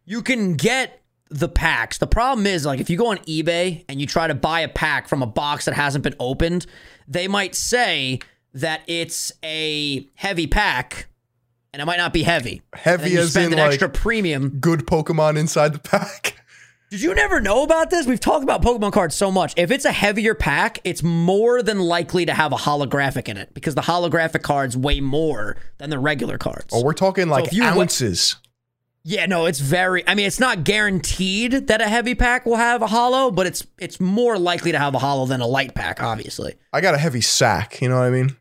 You 0.05 0.21
can 0.21 0.55
get 0.55 1.01
the 1.29 1.49
packs. 1.49 1.99
The 1.99 2.07
problem 2.07 2.47
is, 2.47 2.65
like, 2.65 2.79
if 2.79 2.89
you 2.89 2.97
go 2.97 3.07
on 3.11 3.17
eBay 3.19 3.85
and 3.87 3.99
you 4.01 4.07
try 4.07 4.27
to 4.27 4.33
buy 4.33 4.61
a 4.61 4.67
pack 4.67 5.07
from 5.07 5.21
a 5.21 5.27
box 5.27 5.65
that 5.65 5.75
hasn't 5.75 6.03
been 6.03 6.15
opened, 6.19 6.65
they 7.07 7.27
might 7.27 7.53
say 7.53 8.19
that 8.53 8.81
it's 8.87 9.31
a 9.43 10.07
heavy 10.15 10.47
pack, 10.47 11.07
and 11.71 11.81
it 11.81 11.85
might 11.85 11.97
not 11.97 12.13
be 12.13 12.23
heavy. 12.23 12.63
Heavy 12.73 13.15
as 13.17 13.35
in 13.35 13.53
an 13.53 13.59
like 13.59 13.73
extra 13.73 13.89
premium. 13.89 14.57
good 14.59 14.87
Pokemon 14.87 15.37
inside 15.37 15.73
the 15.73 15.79
pack. 15.89 16.28
Did 16.89 17.01
you 17.03 17.13
never 17.13 17.39
know 17.39 17.61
about 17.61 17.91
this? 17.91 18.07
We've 18.07 18.19
talked 18.19 18.43
about 18.43 18.63
Pokemon 18.63 18.93
cards 18.93 19.13
so 19.13 19.31
much. 19.31 19.53
If 19.55 19.69
it's 19.69 19.85
a 19.85 19.91
heavier 19.91 20.33
pack, 20.33 20.79
it's 20.83 21.03
more 21.03 21.61
than 21.61 21.79
likely 21.79 22.25
to 22.25 22.33
have 22.33 22.51
a 22.51 22.55
holographic 22.55 23.27
in 23.27 23.37
it 23.37 23.53
because 23.53 23.75
the 23.75 23.81
holographic 23.81 24.41
cards 24.41 24.75
weigh 24.75 24.99
more 24.99 25.55
than 25.77 25.91
the 25.91 25.99
regular 25.99 26.39
cards. 26.39 26.69
Oh, 26.73 26.83
we're 26.83 26.93
talking 26.93 27.29
like 27.29 27.51
wa- 27.51 27.65
ounces. 27.65 28.37
Yeah, 29.03 29.27
no, 29.27 29.45
it's 29.45 29.59
very. 29.59 30.05
I 30.07 30.15
mean, 30.15 30.25
it's 30.25 30.39
not 30.39 30.63
guaranteed 30.63 31.67
that 31.67 31.79
a 31.79 31.87
heavy 31.87 32.15
pack 32.15 32.47
will 32.47 32.55
have 32.57 32.81
a 32.81 32.87
hollow, 32.87 33.29
but 33.29 33.45
it's 33.45 33.65
it's 33.77 33.99
more 33.99 34.39
likely 34.39 34.71
to 34.71 34.79
have 34.79 34.95
a 34.95 34.99
hollow 34.99 35.27
than 35.27 35.41
a 35.41 35.47
light 35.47 35.75
pack, 35.75 36.01
obviously. 36.01 36.55
I 36.73 36.81
got 36.81 36.95
a 36.95 36.97
heavy 36.97 37.21
sack. 37.21 37.81
You 37.81 37.89
know 37.89 37.97
what 37.97 38.05
I 38.05 38.09
mean? 38.09 38.35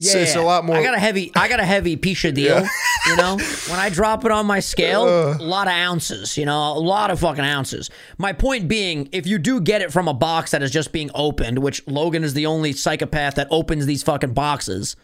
It's, 0.00 0.14
it's 0.14 0.34
a 0.34 0.40
lot 0.40 0.64
more. 0.64 0.76
I 0.76 0.82
got 0.82 0.94
a 0.94 0.98
heavy. 0.98 1.30
I 1.36 1.46
got 1.48 1.60
a 1.60 1.64
heavy 1.64 1.94
Pisha 1.96 2.32
deal. 2.32 2.66
You 3.06 3.16
know, 3.16 3.36
when 3.68 3.78
I 3.78 3.90
drop 3.90 4.24
it 4.24 4.30
on 4.30 4.46
my 4.46 4.60
scale, 4.60 5.06
a 5.06 5.36
lot 5.36 5.66
of 5.66 5.74
ounces. 5.74 6.38
You 6.38 6.46
know, 6.46 6.72
a 6.72 6.80
lot 6.80 7.10
of 7.10 7.20
fucking 7.20 7.44
ounces. 7.44 7.90
My 8.16 8.32
point 8.32 8.66
being, 8.66 9.10
if 9.12 9.26
you 9.26 9.38
do 9.38 9.60
get 9.60 9.82
it 9.82 9.92
from 9.92 10.08
a 10.08 10.14
box 10.14 10.52
that 10.52 10.62
is 10.62 10.70
just 10.70 10.90
being 10.92 11.10
opened, 11.14 11.58
which 11.58 11.86
Logan 11.86 12.24
is 12.24 12.32
the 12.32 12.46
only 12.46 12.72
psychopath 12.72 13.34
that 13.34 13.48
opens 13.50 13.84
these 13.84 14.02
fucking 14.02 14.32
boxes, 14.32 14.96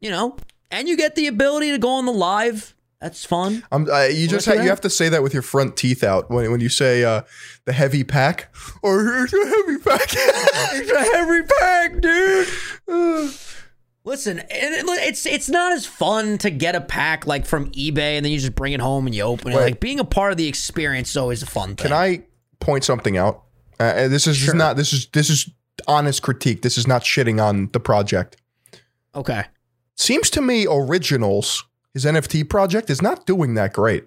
you 0.00 0.10
know, 0.10 0.36
and 0.70 0.88
you 0.88 0.96
get 0.96 1.16
the 1.16 1.26
ability 1.26 1.72
to 1.72 1.78
go 1.78 1.88
on 1.90 2.06
the 2.06 2.12
live. 2.12 2.72
That's 3.00 3.24
fun. 3.24 3.64
I'm, 3.72 3.90
uh, 3.90 4.04
you 4.04 4.28
just 4.28 4.46
ha- 4.46 4.54
you 4.54 4.68
have 4.68 4.80
to 4.82 4.88
say 4.90 5.08
that 5.10 5.22
with 5.22 5.34
your 5.34 5.42
front 5.42 5.76
teeth 5.76 6.02
out 6.04 6.30
when, 6.30 6.50
when 6.52 6.60
you 6.60 6.70
say 6.70 7.04
uh, 7.04 7.22
the 7.66 7.72
heavy 7.72 8.02
pack 8.04 8.54
or 8.80 9.02
here's 9.04 9.34
a 9.34 9.44
heavy 9.44 9.78
pack. 9.78 10.08
It's 10.76 10.90
a 10.90 11.02
heavy 11.02 11.42
pack, 11.60 12.00
dude. 12.00 13.34
Listen, 14.06 14.38
and 14.38 14.48
it's 14.50 15.24
it's 15.24 15.48
not 15.48 15.72
as 15.72 15.86
fun 15.86 16.36
to 16.38 16.50
get 16.50 16.74
a 16.74 16.80
pack 16.82 17.26
like 17.26 17.46
from 17.46 17.70
eBay 17.72 18.16
and 18.16 18.24
then 18.24 18.32
you 18.32 18.38
just 18.38 18.54
bring 18.54 18.74
it 18.74 18.80
home 18.80 19.06
and 19.06 19.14
you 19.14 19.22
open 19.22 19.52
it. 19.52 19.56
Wait. 19.56 19.62
Like 19.62 19.80
being 19.80 19.98
a 19.98 20.04
part 20.04 20.30
of 20.30 20.36
the 20.36 20.46
experience 20.46 21.10
is 21.10 21.16
always 21.16 21.42
a 21.42 21.46
fun 21.46 21.68
thing. 21.74 21.88
Can 21.88 21.92
I 21.92 22.24
point 22.60 22.84
something 22.84 23.16
out? 23.16 23.44
Uh, 23.80 24.08
this 24.08 24.26
is 24.26 24.36
Sure. 24.36 24.54
not 24.54 24.76
this 24.76 24.92
is 24.92 25.06
this 25.08 25.30
is 25.30 25.48
honest 25.88 26.20
critique. 26.22 26.60
This 26.60 26.76
is 26.76 26.86
not 26.86 27.02
shitting 27.02 27.42
on 27.42 27.70
the 27.72 27.80
project. 27.80 28.36
Okay. 29.14 29.44
Seems 29.96 30.28
to 30.30 30.42
me 30.42 30.66
originals 30.68 31.64
his 31.94 32.04
NFT 32.04 32.46
project 32.48 32.90
is 32.90 33.00
not 33.00 33.24
doing 33.24 33.54
that 33.54 33.72
great. 33.72 34.04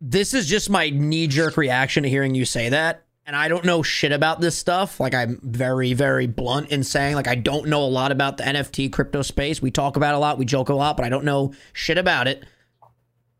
This 0.00 0.34
is 0.34 0.48
just 0.48 0.68
my 0.68 0.90
knee 0.90 1.28
jerk 1.28 1.56
reaction 1.56 2.02
to 2.02 2.08
hearing 2.08 2.34
you 2.34 2.44
say 2.44 2.70
that. 2.70 3.04
And 3.26 3.36
I 3.36 3.48
don't 3.48 3.64
know 3.64 3.82
shit 3.82 4.12
about 4.12 4.40
this 4.40 4.58
stuff. 4.58 4.98
Like 4.98 5.14
I'm 5.14 5.38
very, 5.42 5.92
very 5.92 6.26
blunt 6.26 6.70
in 6.70 6.82
saying 6.82 7.14
like 7.14 7.28
I 7.28 7.36
don't 7.36 7.68
know 7.68 7.84
a 7.84 7.86
lot 7.86 8.10
about 8.12 8.38
the 8.38 8.42
NFT 8.44 8.90
crypto 8.92 9.22
space. 9.22 9.62
We 9.62 9.70
talk 9.70 9.96
about 9.96 10.14
it 10.14 10.16
a 10.16 10.18
lot, 10.18 10.38
we 10.38 10.44
joke 10.44 10.68
a 10.68 10.74
lot, 10.74 10.96
but 10.96 11.06
I 11.06 11.08
don't 11.08 11.24
know 11.24 11.52
shit 11.72 11.98
about 11.98 12.26
it. 12.26 12.44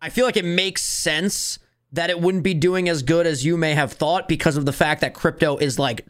I 0.01 0.11
feel 0.11 0.25
like 0.25 0.37
it 0.37 0.45
makes 0.45 0.83
sense 0.83 1.59
that 1.93 2.09
it 2.11 2.21
wouldn't 2.21 2.45
be 2.45 2.55
doing 2.55 2.89
as 2.89 3.03
good 3.03 3.27
as 3.27 3.45
you 3.45 3.57
may 3.57 3.75
have 3.75 3.93
thought 3.93 4.29
because 4.29 4.57
of 4.57 4.65
the 4.65 4.73
fact 4.73 5.01
that 5.01 5.13
crypto 5.13 5.57
is 5.57 5.79
like 5.79 6.07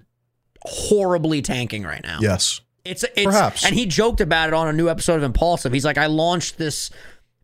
horribly 0.62 1.42
tanking 1.42 1.84
right 1.84 2.02
now. 2.02 2.18
Yes. 2.20 2.60
It's, 2.84 3.02
it's 3.02 3.24
Perhaps. 3.24 3.64
and 3.64 3.74
he 3.74 3.86
joked 3.86 4.20
about 4.20 4.48
it 4.48 4.54
on 4.54 4.68
a 4.68 4.72
new 4.72 4.88
episode 4.88 5.16
of 5.16 5.22
Impulsive. 5.22 5.72
He's 5.72 5.84
like, 5.84 5.98
I 5.98 6.06
launched 6.06 6.56
this 6.58 6.90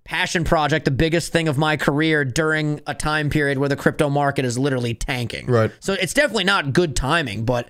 passion 0.07 0.44
project, 0.44 0.84
the 0.84 0.90
biggest 0.90 1.32
thing 1.32 1.48
of 1.48 1.59
my 1.59 1.76
career 1.76 2.24
during 2.24 2.80
a 2.86 2.94
time 2.94 3.28
period 3.28 3.59
where 3.59 3.68
the 3.68 3.76
crypto 3.76 4.09
market 4.09 4.44
is 4.44 4.57
literally 4.57 4.94
tanking. 4.94 5.46
Right. 5.46 5.70
So 5.80 5.92
it's 5.94 6.14
definitely 6.14 6.44
not 6.44 6.72
good 6.72 6.96
timing, 6.96 7.44
but 7.44 7.68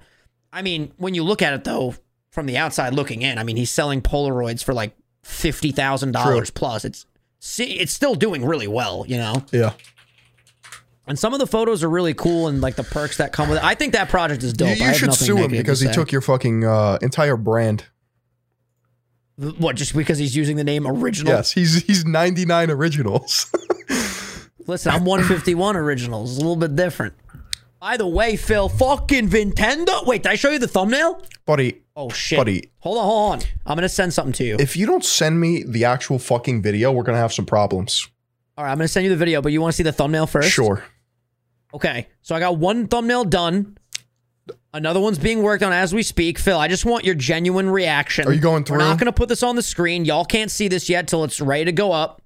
I 0.52 0.62
mean, 0.62 0.92
when 0.98 1.14
you 1.14 1.24
look 1.24 1.42
at 1.42 1.52
it 1.54 1.64
though, 1.64 1.94
from 2.30 2.46
the 2.46 2.58
outside 2.58 2.92
looking 2.92 3.22
in, 3.22 3.38
I 3.38 3.44
mean, 3.44 3.56
he's 3.56 3.70
selling 3.70 4.02
Polaroids 4.02 4.62
for 4.62 4.74
like 4.74 4.94
fifty 5.22 5.72
thousand 5.72 6.12
dollars 6.12 6.50
plus. 6.50 6.84
It's 6.84 7.06
see, 7.40 7.78
it's 7.78 7.92
still 7.92 8.14
doing 8.14 8.44
really 8.44 8.68
well, 8.68 9.04
you 9.08 9.16
know. 9.16 9.44
Yeah. 9.52 9.72
And 11.06 11.18
some 11.18 11.32
of 11.32 11.38
the 11.40 11.46
photos 11.46 11.82
are 11.82 11.88
really 11.88 12.14
cool, 12.14 12.48
and 12.48 12.60
like 12.60 12.76
the 12.76 12.84
perks 12.84 13.16
that 13.16 13.32
come 13.32 13.48
with 13.48 13.58
it. 13.58 13.64
I 13.64 13.74
think 13.74 13.94
that 13.94 14.08
project 14.08 14.42
is 14.42 14.52
dope. 14.52 14.76
You, 14.76 14.84
I 14.84 14.88
you 14.88 14.94
should 14.94 15.14
sue 15.14 15.36
him 15.36 15.50
because 15.50 15.80
he 15.80 15.86
say. 15.86 15.92
took 15.92 16.12
your 16.12 16.20
fucking 16.20 16.64
uh, 16.64 16.98
entire 17.00 17.36
brand. 17.36 17.86
What 19.36 19.76
just 19.76 19.94
because 19.94 20.18
he's 20.18 20.34
using 20.36 20.56
the 20.56 20.64
name 20.64 20.86
original. 20.86 21.32
Yes, 21.32 21.52
he's 21.52 21.82
he's 21.84 22.04
99 22.04 22.70
originals. 22.70 23.52
Listen, 24.66 24.92
I'm 24.92 25.04
151 25.04 25.76
originals. 25.76 26.32
It's 26.32 26.38
a 26.38 26.40
little 26.40 26.56
bit 26.56 26.74
different. 26.74 27.14
By 27.80 27.96
the 27.96 28.06
way, 28.06 28.36
Phil, 28.36 28.68
fucking 28.68 29.28
Nintendo. 29.28 30.04
Wait, 30.06 30.22
did 30.22 30.32
I 30.32 30.34
show 30.34 30.50
you 30.50 30.58
the 30.58 30.66
thumbnail? 30.66 31.22
Buddy, 31.44 31.82
Oh 31.96 32.10
shit. 32.10 32.36
Buddy. 32.36 32.70
Hold 32.80 32.98
on, 32.98 33.04
hold 33.04 33.32
on. 33.32 33.48
I'm 33.64 33.76
gonna 33.76 33.88
send 33.88 34.12
something 34.12 34.34
to 34.34 34.44
you. 34.44 34.56
if 34.60 34.76
you 34.76 34.86
don't 34.86 35.04
send 35.04 35.40
me 35.40 35.62
the 35.66 35.86
actual 35.86 36.18
fucking 36.18 36.60
video, 36.62 36.92
we're 36.92 37.04
gonna 37.04 37.18
have 37.18 37.32
some 37.32 37.46
problems. 37.46 38.08
All 38.58 38.64
right, 38.64 38.70
I'm 38.70 38.76
gonna 38.76 38.88
send 38.88 39.04
you 39.04 39.10
the 39.10 39.16
video, 39.16 39.40
but 39.40 39.50
you 39.52 39.60
want 39.62 39.72
to 39.72 39.76
see 39.76 39.82
the 39.82 39.92
thumbnail 39.92 40.26
first? 40.26 40.50
Sure. 40.50 40.84
Okay, 41.72 42.08
so 42.22 42.34
I 42.34 42.40
got 42.40 42.58
one 42.58 42.86
thumbnail 42.86 43.24
done. 43.24 43.78
Another 44.76 45.00
one's 45.00 45.18
being 45.18 45.42
worked 45.42 45.62
on 45.62 45.72
as 45.72 45.94
we 45.94 46.02
speak. 46.02 46.38
Phil, 46.38 46.58
I 46.58 46.68
just 46.68 46.84
want 46.84 47.02
your 47.02 47.14
genuine 47.14 47.70
reaction. 47.70 48.28
Are 48.28 48.32
you 48.32 48.40
going 48.42 48.62
through? 48.62 48.76
We're 48.76 48.84
not 48.84 48.98
going 48.98 49.06
to 49.06 49.12
put 49.12 49.30
this 49.30 49.42
on 49.42 49.56
the 49.56 49.62
screen. 49.62 50.04
Y'all 50.04 50.26
can't 50.26 50.50
see 50.50 50.68
this 50.68 50.90
yet 50.90 51.08
till 51.08 51.24
it's 51.24 51.40
ready 51.40 51.64
to 51.64 51.72
go 51.72 51.92
up. 51.92 52.20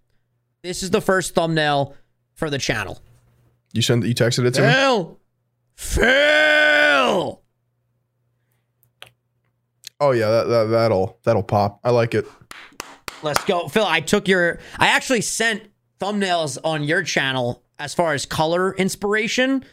This 0.64 0.82
is 0.82 0.90
the 0.90 1.01
first 1.01 1.32
thumbnail 1.32 1.94
for 2.34 2.51
the 2.51 2.59
channel. 2.59 3.01
You 3.72 3.82
sent 3.82 4.05
you 4.05 4.16
texted 4.16 4.46
it 4.46 4.55
to 4.55 4.62
me. 4.62 4.72
Phil! 4.72 5.20
Phil! 5.76 7.42
Oh 10.01 10.11
yeah, 10.11 10.30
that, 10.30 10.44
that 10.48 10.64
that'll 10.64 11.20
that'll 11.22 11.44
pop. 11.44 11.78
I 11.84 11.90
like 11.90 12.14
it. 12.14 12.26
Let's 13.22 13.44
go. 13.44 13.68
Phil, 13.68 13.86
I 13.86 14.01
took 14.01 14.26
your. 14.26 14.59
I 14.76 14.88
actually 14.88 15.20
sent 15.20 15.62
thumbnails 16.01 16.59
on 16.64 16.82
your 16.82 17.05
channel 17.05 17.62
as 17.78 17.94
far 17.94 18.12
as 18.12 18.26
color 18.26 18.74
inspiration. 18.74 19.64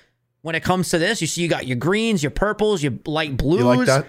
When 0.48 0.56
it 0.56 0.64
comes 0.64 0.92
to 0.92 0.98
this, 0.98 1.20
you 1.20 1.28
see 1.28 1.42
you 1.42 1.50
got 1.50 1.68
your 1.68 1.76
greens, 1.76 2.24
your 2.24 2.30
purples, 2.32 2.82
your 2.82 2.94
light 3.06 3.36
blues. 3.36 3.60
You 3.60 3.66
like 3.66 3.86
that? 3.86 4.08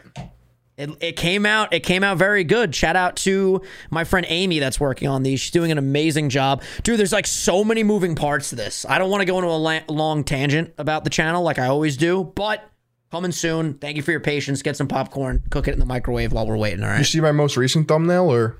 It, 0.77 0.91
it 1.01 1.17
came 1.17 1.45
out. 1.45 1.73
It 1.75 1.81
came 1.81 2.05
out 2.05 2.17
very 2.17 2.45
good. 2.45 2.73
Shout 2.77 2.95
out 2.95 3.17
to 3.17 3.61
my 3.91 4.05
friend 4.05 4.25
Amy 4.29 4.61
that's 4.61 4.79
working 4.79 5.09
on 5.09 5.25
these. 5.25 5.41
She's 5.41 5.51
doing 5.51 5.73
an 5.73 5.79
amazing 5.79 6.29
job, 6.29 6.63
dude. 6.85 6.97
There's 6.97 7.13
like 7.13 7.27
so 7.27 7.65
many 7.65 7.83
moving 7.83 8.15
parts 8.15 8.51
to 8.51 8.55
this. 8.55 8.87
I 8.89 8.99
don't 8.99 9.11
want 9.11 9.23
to 9.23 9.25
go 9.25 9.39
into 9.39 9.51
a 9.51 9.59
la- 9.59 9.81
long 9.89 10.23
tangent 10.23 10.75
about 10.79 11.03
the 11.03 11.11
channel 11.11 11.43
like 11.43 11.59
I 11.59 11.67
always 11.67 11.97
do, 11.97 12.23
but 12.37 12.63
coming 13.11 13.33
soon. 13.33 13.75
Thank 13.75 13.97
you 13.97 14.05
for 14.05 14.13
your 14.13 14.21
patience. 14.21 14.63
Get 14.63 14.77
some 14.77 14.87
popcorn, 14.87 15.43
cook 15.51 15.67
it 15.67 15.73
in 15.73 15.81
the 15.81 15.87
microwave 15.87 16.31
while 16.33 16.47
we're 16.47 16.57
waiting. 16.57 16.85
All 16.85 16.97
You 16.97 17.03
see 17.03 17.21
my 17.21 17.33
most 17.33 17.57
recent 17.57 17.89
thumbnail, 17.89 18.33
or 18.33 18.57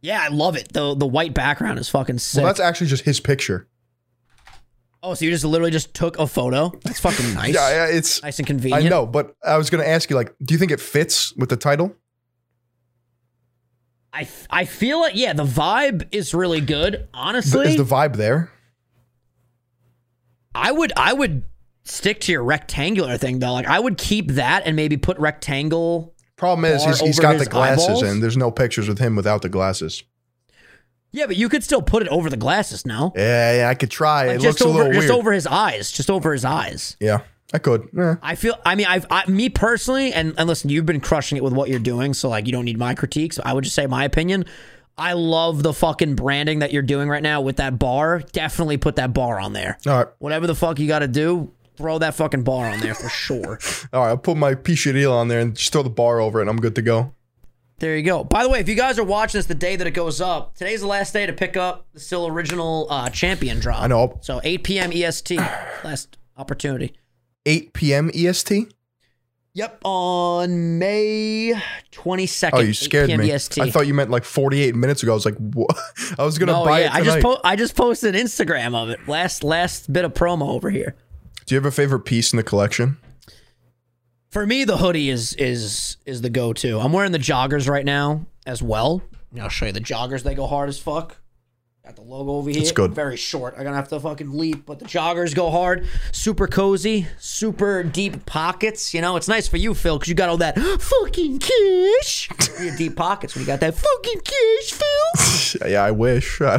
Yeah, 0.00 0.20
I 0.20 0.34
love 0.34 0.56
it. 0.56 0.72
the 0.72 0.96
The 0.96 1.06
white 1.06 1.32
background 1.32 1.78
is 1.78 1.88
fucking 1.88 2.18
sick. 2.18 2.38
well, 2.42 2.48
that's 2.48 2.58
actually 2.58 2.88
just 2.88 3.04
his 3.04 3.20
picture. 3.20 3.68
Oh, 5.06 5.14
so 5.14 5.24
you 5.24 5.30
just 5.30 5.44
literally 5.44 5.70
just 5.70 5.94
took 5.94 6.18
a 6.18 6.26
photo? 6.26 6.72
That's 6.82 7.00
fucking 7.00 7.34
nice. 7.34 7.54
Yeah, 7.54 7.70
yeah, 7.70 7.96
it's. 7.96 8.22
nice 8.22 8.38
and 8.38 8.46
convenient. 8.46 8.84
I 8.84 8.88
know, 8.88 9.06
but 9.06 9.34
I 9.44 9.56
was 9.56 9.70
gonna 9.70 9.84
ask 9.84 10.10
you, 10.10 10.16
like, 10.16 10.34
do 10.42 10.54
you 10.54 10.58
think 10.58 10.72
it 10.72 10.80
fits 10.80 11.34
with 11.36 11.48
the 11.48 11.56
title? 11.56 11.94
I 14.12 14.28
I 14.50 14.64
feel 14.64 15.04
it. 15.04 15.14
Yeah, 15.14 15.32
the 15.32 15.44
vibe 15.44 16.08
is 16.12 16.34
really 16.34 16.60
good. 16.60 17.08
Honestly, 17.14 17.68
Is 17.68 17.76
the 17.76 17.84
vibe 17.84 18.16
there? 18.16 18.50
I 20.54 20.72
would 20.72 20.92
I 20.96 21.12
would 21.12 21.44
stick 21.84 22.20
to 22.22 22.32
your 22.32 22.42
rectangular 22.42 23.18
thing 23.18 23.38
though. 23.38 23.52
Like 23.52 23.66
I 23.66 23.78
would 23.78 23.98
keep 23.98 24.32
that 24.32 24.62
and 24.66 24.74
maybe 24.74 24.96
put 24.96 25.18
rectangle. 25.18 26.14
Problem 26.36 26.64
is, 26.66 26.84
he's, 26.84 27.00
he's 27.00 27.20
got 27.20 27.38
the 27.38 27.46
glasses, 27.46 27.84
eyeballs? 27.84 28.02
and 28.02 28.22
there's 28.22 28.36
no 28.36 28.50
pictures 28.50 28.88
with 28.88 28.98
him 28.98 29.16
without 29.16 29.40
the 29.40 29.48
glasses. 29.48 30.02
Yeah, 31.12 31.26
but 31.26 31.36
you 31.36 31.48
could 31.48 31.64
still 31.64 31.80
put 31.82 32.02
it 32.02 32.08
over 32.08 32.28
the 32.28 32.36
glasses 32.36 32.84
now. 32.84 33.12
Yeah, 33.16 33.56
yeah, 33.58 33.68
I 33.68 33.74
could 33.74 33.90
try. 33.90 34.26
Like 34.26 34.36
it 34.36 34.42
just 34.42 34.60
looks 34.60 34.60
a 34.60 34.64
over 34.66 34.78
little 34.78 34.92
just 34.92 35.08
weird. 35.08 35.18
over 35.18 35.32
his 35.32 35.46
eyes. 35.46 35.90
Just 35.92 36.10
over 36.10 36.32
his 36.32 36.44
eyes. 36.44 36.96
Yeah, 37.00 37.20
I 37.54 37.58
could. 37.58 37.88
Yeah. 37.96 38.16
I 38.22 38.34
feel. 38.34 38.54
I 38.66 38.74
mean, 38.74 38.86
I've 38.86 39.06
I, 39.10 39.24
me 39.30 39.48
personally, 39.48 40.12
and 40.12 40.34
and 40.36 40.46
listen, 40.48 40.68
you've 40.68 40.84
been 40.86 41.00
crushing 41.00 41.36
it 41.38 41.44
with 41.44 41.52
what 41.54 41.70
you're 41.70 41.78
doing, 41.78 42.12
so 42.12 42.28
like 42.28 42.46
you 42.46 42.52
don't 42.52 42.64
need 42.66 42.78
my 42.78 42.94
critiques. 42.94 43.38
I 43.44 43.52
would 43.54 43.64
just 43.64 43.76
say 43.76 43.86
my 43.86 44.04
opinion. 44.04 44.44
I 44.98 45.12
love 45.12 45.62
the 45.62 45.74
fucking 45.74 46.14
branding 46.16 46.60
that 46.60 46.72
you're 46.72 46.82
doing 46.82 47.08
right 47.08 47.22
now 47.22 47.42
with 47.42 47.56
that 47.56 47.78
bar. 47.78 48.20
Definitely 48.32 48.78
put 48.78 48.96
that 48.96 49.12
bar 49.12 49.38
on 49.38 49.52
there. 49.52 49.78
All 49.86 49.92
right, 49.96 50.06
Whatever 50.20 50.46
the 50.46 50.54
fuck 50.54 50.78
you 50.78 50.88
got 50.88 51.00
to 51.00 51.08
do, 51.08 51.52
throw 51.76 51.98
that 51.98 52.14
fucking 52.14 52.44
bar 52.44 52.66
on 52.70 52.80
there 52.80 52.94
for 52.94 53.08
sure. 53.10 53.58
all 53.92 54.00
right. 54.00 54.08
I'll 54.08 54.16
put 54.16 54.38
my 54.38 54.54
pichadillo 54.54 55.12
on 55.12 55.28
there 55.28 55.40
and 55.40 55.54
just 55.54 55.70
throw 55.72 55.82
the 55.82 55.90
bar 55.90 56.18
over 56.20 56.38
it, 56.38 56.42
and 56.44 56.50
I'm 56.50 56.56
good 56.60 56.74
to 56.76 56.82
go. 56.82 57.12
There 57.78 57.94
you 57.96 58.02
go. 58.02 58.24
By 58.24 58.42
the 58.42 58.48
way, 58.48 58.60
if 58.60 58.68
you 58.68 58.74
guys 58.74 58.98
are 58.98 59.04
watching 59.04 59.38
this 59.38 59.46
the 59.46 59.54
day 59.54 59.76
that 59.76 59.86
it 59.86 59.90
goes 59.90 60.20
up, 60.20 60.54
today's 60.56 60.80
the 60.80 60.86
last 60.86 61.12
day 61.12 61.26
to 61.26 61.32
pick 61.34 61.56
up 61.58 61.86
the 61.92 62.00
still 62.00 62.26
original 62.26 62.86
uh, 62.90 63.10
champion 63.10 63.60
drop. 63.60 63.82
I 63.82 63.86
know. 63.86 64.18
So 64.22 64.40
8 64.42 64.64
p.m. 64.64 64.92
EST, 64.92 65.36
last 65.84 66.16
opportunity. 66.38 66.94
8 67.44 67.72
p.m. 67.74 68.10
EST. 68.14 68.72
Yep, 69.52 69.80
on 69.84 70.78
May 70.78 71.54
22nd. 71.92 72.50
Oh, 72.52 72.60
you 72.60 72.68
8 72.70 72.76
scared 72.76 73.10
me. 73.18 73.30
EST. 73.30 73.58
I 73.62 73.70
thought 73.70 73.86
you 73.86 73.94
meant 73.94 74.10
like 74.10 74.24
48 74.24 74.74
minutes 74.74 75.02
ago. 75.02 75.12
I 75.12 75.14
was 75.14 75.24
like, 75.24 75.36
what? 75.36 75.74
I 76.18 76.24
was 76.24 76.36
gonna 76.38 76.52
No, 76.52 76.64
buy 76.64 76.80
yeah, 76.80 76.86
it 76.86 76.92
I 76.94 77.02
just 77.02 77.20
po- 77.20 77.40
I 77.44 77.56
just 77.56 77.74
posted 77.76 78.14
an 78.14 78.22
Instagram 78.26 78.74
of 78.74 78.90
it. 78.90 79.06
Last 79.08 79.42
last 79.44 79.90
bit 79.92 80.04
of 80.04 80.12
promo 80.14 80.48
over 80.48 80.68
here. 80.70 80.94
Do 81.46 81.54
you 81.54 81.56
have 81.58 81.64
a 81.66 81.70
favorite 81.70 82.00
piece 82.00 82.32
in 82.32 82.36
the 82.38 82.42
collection? 82.42 82.98
For 84.36 84.46
me, 84.46 84.64
the 84.64 84.76
hoodie 84.76 85.08
is 85.08 85.32
is 85.32 85.96
is 86.04 86.20
the 86.20 86.28
go 86.28 86.52
to. 86.52 86.78
I'm 86.78 86.92
wearing 86.92 87.12
the 87.12 87.18
joggers 87.18 87.70
right 87.70 87.86
now 87.86 88.26
as 88.44 88.62
well. 88.62 89.00
I'll 89.40 89.48
show 89.48 89.64
you 89.64 89.72
the 89.72 89.80
joggers. 89.80 90.24
They 90.24 90.34
go 90.34 90.46
hard 90.46 90.68
as 90.68 90.78
fuck. 90.78 91.16
Got 91.86 91.94
the 91.94 92.02
logo 92.02 92.32
over 92.32 92.50
here. 92.50 92.60
It's 92.60 92.72
good. 92.72 92.94
Very 92.96 93.16
short. 93.16 93.54
I'm 93.56 93.62
gonna 93.62 93.76
have 93.76 93.86
to 93.90 94.00
fucking 94.00 94.36
leap, 94.36 94.66
but 94.66 94.80
the 94.80 94.86
joggers 94.86 95.32
go 95.36 95.52
hard. 95.52 95.86
Super 96.10 96.48
cozy. 96.48 97.06
Super 97.20 97.84
deep 97.84 98.26
pockets. 98.26 98.92
You 98.92 99.00
know, 99.00 99.14
it's 99.14 99.28
nice 99.28 99.46
for 99.46 99.56
you, 99.56 99.72
Phil, 99.72 99.96
because 99.96 100.08
you 100.08 100.16
got 100.16 100.28
all 100.28 100.36
that 100.38 100.58
fucking 100.80 101.38
cash. 101.38 102.28
Your 102.60 102.74
deep 102.76 102.96
pockets 102.96 103.36
when 103.36 103.42
you 103.42 103.46
got 103.46 103.60
that 103.60 103.74
fucking 103.76 104.20
cash, 104.20 104.72
Phil. 104.72 105.68
Yeah, 105.70 105.84
I 105.84 105.92
wish. 105.92 106.40
I, 106.42 106.58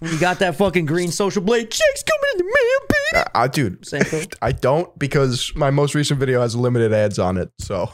When 0.00 0.12
you 0.12 0.20
got 0.20 0.40
that 0.40 0.56
fucking 0.56 0.84
green 0.84 1.10
social 1.10 1.40
blade 1.42 1.70
checks 1.70 2.02
coming 2.02 2.30
in 2.32 2.38
the 2.38 2.44
mail, 2.44 3.22
baby. 3.22 3.30
I, 3.34 3.48
dude, 3.48 3.86
Same 3.86 4.02
thing. 4.02 4.28
I 4.42 4.52
don't 4.52 4.96
because 4.98 5.52
my 5.56 5.70
most 5.70 5.94
recent 5.94 6.20
video 6.20 6.42
has 6.42 6.54
limited 6.54 6.92
ads 6.92 7.18
on 7.18 7.38
it. 7.38 7.50
So 7.58 7.90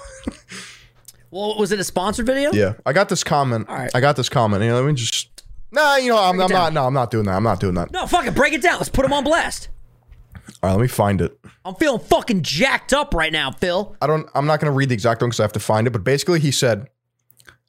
Well, 1.30 1.57
was 1.59 1.70
it 1.70 1.78
a 1.78 1.85
sponsored 1.85 2.26
video? 2.26 2.51
yeah, 2.53 2.74
I 2.85 2.93
got 2.93 3.09
this 3.09 3.22
comment. 3.22 3.68
All 3.68 3.76
right. 3.76 3.91
I 3.95 4.01
got 4.01 4.16
this 4.16 4.28
comment. 4.28 4.62
You 4.64 4.70
know, 4.70 4.80
let 4.83 4.85
me 4.87 4.95
just. 4.95 5.28
Nah, 5.72 5.96
you 5.96 6.10
know, 6.10 6.18
I'm, 6.18 6.38
I'm 6.40 6.50
not. 6.50 6.72
No, 6.72 6.86
I'm 6.86 6.94
not 6.94 7.10
doing 7.10 7.24
that. 7.26 7.34
I'm 7.34 7.42
not 7.42 7.58
doing 7.60 7.74
that. 7.74 7.90
No, 7.90 8.06
fuck 8.06 8.26
it. 8.26 8.34
Break 8.34 8.52
it 8.52 8.62
down. 8.62 8.76
Let's 8.76 8.88
put 8.90 9.02
them 9.02 9.12
on 9.12 9.24
blast. 9.24 9.68
All 10.62 10.68
right, 10.68 10.72
let 10.72 10.82
me 10.82 10.88
find 10.88 11.20
it. 11.20 11.38
I'm 11.64 11.74
feeling 11.76 12.00
fucking 12.00 12.42
jacked 12.42 12.92
up 12.92 13.14
right 13.14 13.32
now, 13.32 13.50
Phil. 13.52 13.96
I 14.02 14.06
don't. 14.06 14.28
I'm 14.34 14.46
not 14.46 14.60
going 14.60 14.70
to 14.70 14.76
read 14.76 14.90
the 14.90 14.94
exact 14.94 15.22
one 15.22 15.30
because 15.30 15.40
I 15.40 15.44
have 15.44 15.52
to 15.52 15.60
find 15.60 15.86
it. 15.86 15.90
But 15.90 16.04
basically, 16.04 16.40
he 16.40 16.50
said, 16.50 16.88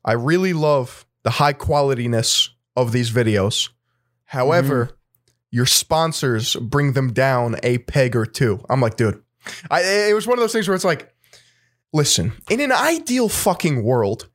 "I 0.03 0.13
really 0.13 0.53
love 0.53 1.05
the 1.23 1.29
high 1.31 1.53
qualityness 1.53 2.49
of 2.75 2.91
these 2.91 3.09
videos. 3.11 3.69
However, 4.25 4.85
Mm-hmm. 4.85 4.95
your 5.51 5.65
sponsors 5.65 6.55
bring 6.55 6.93
them 6.93 7.13
down 7.13 7.55
a 7.63 7.77
peg 7.77 8.15
or 8.15 8.25
two. 8.25 8.59
I'm 8.69 8.81
like, 8.81 8.97
dude, 8.97 9.21
I, 9.71 9.81
it 10.09 10.13
was 10.15 10.27
one 10.27 10.37
of 10.37 10.41
those 10.41 10.51
things 10.51 10.67
where 10.67 10.75
it's 10.75 10.83
like, 10.83 11.13
listen, 11.93 12.33
in 12.49 12.59
an 12.59 12.71
ideal 12.71 13.29
fucking 13.29 13.83
world, 13.83 14.27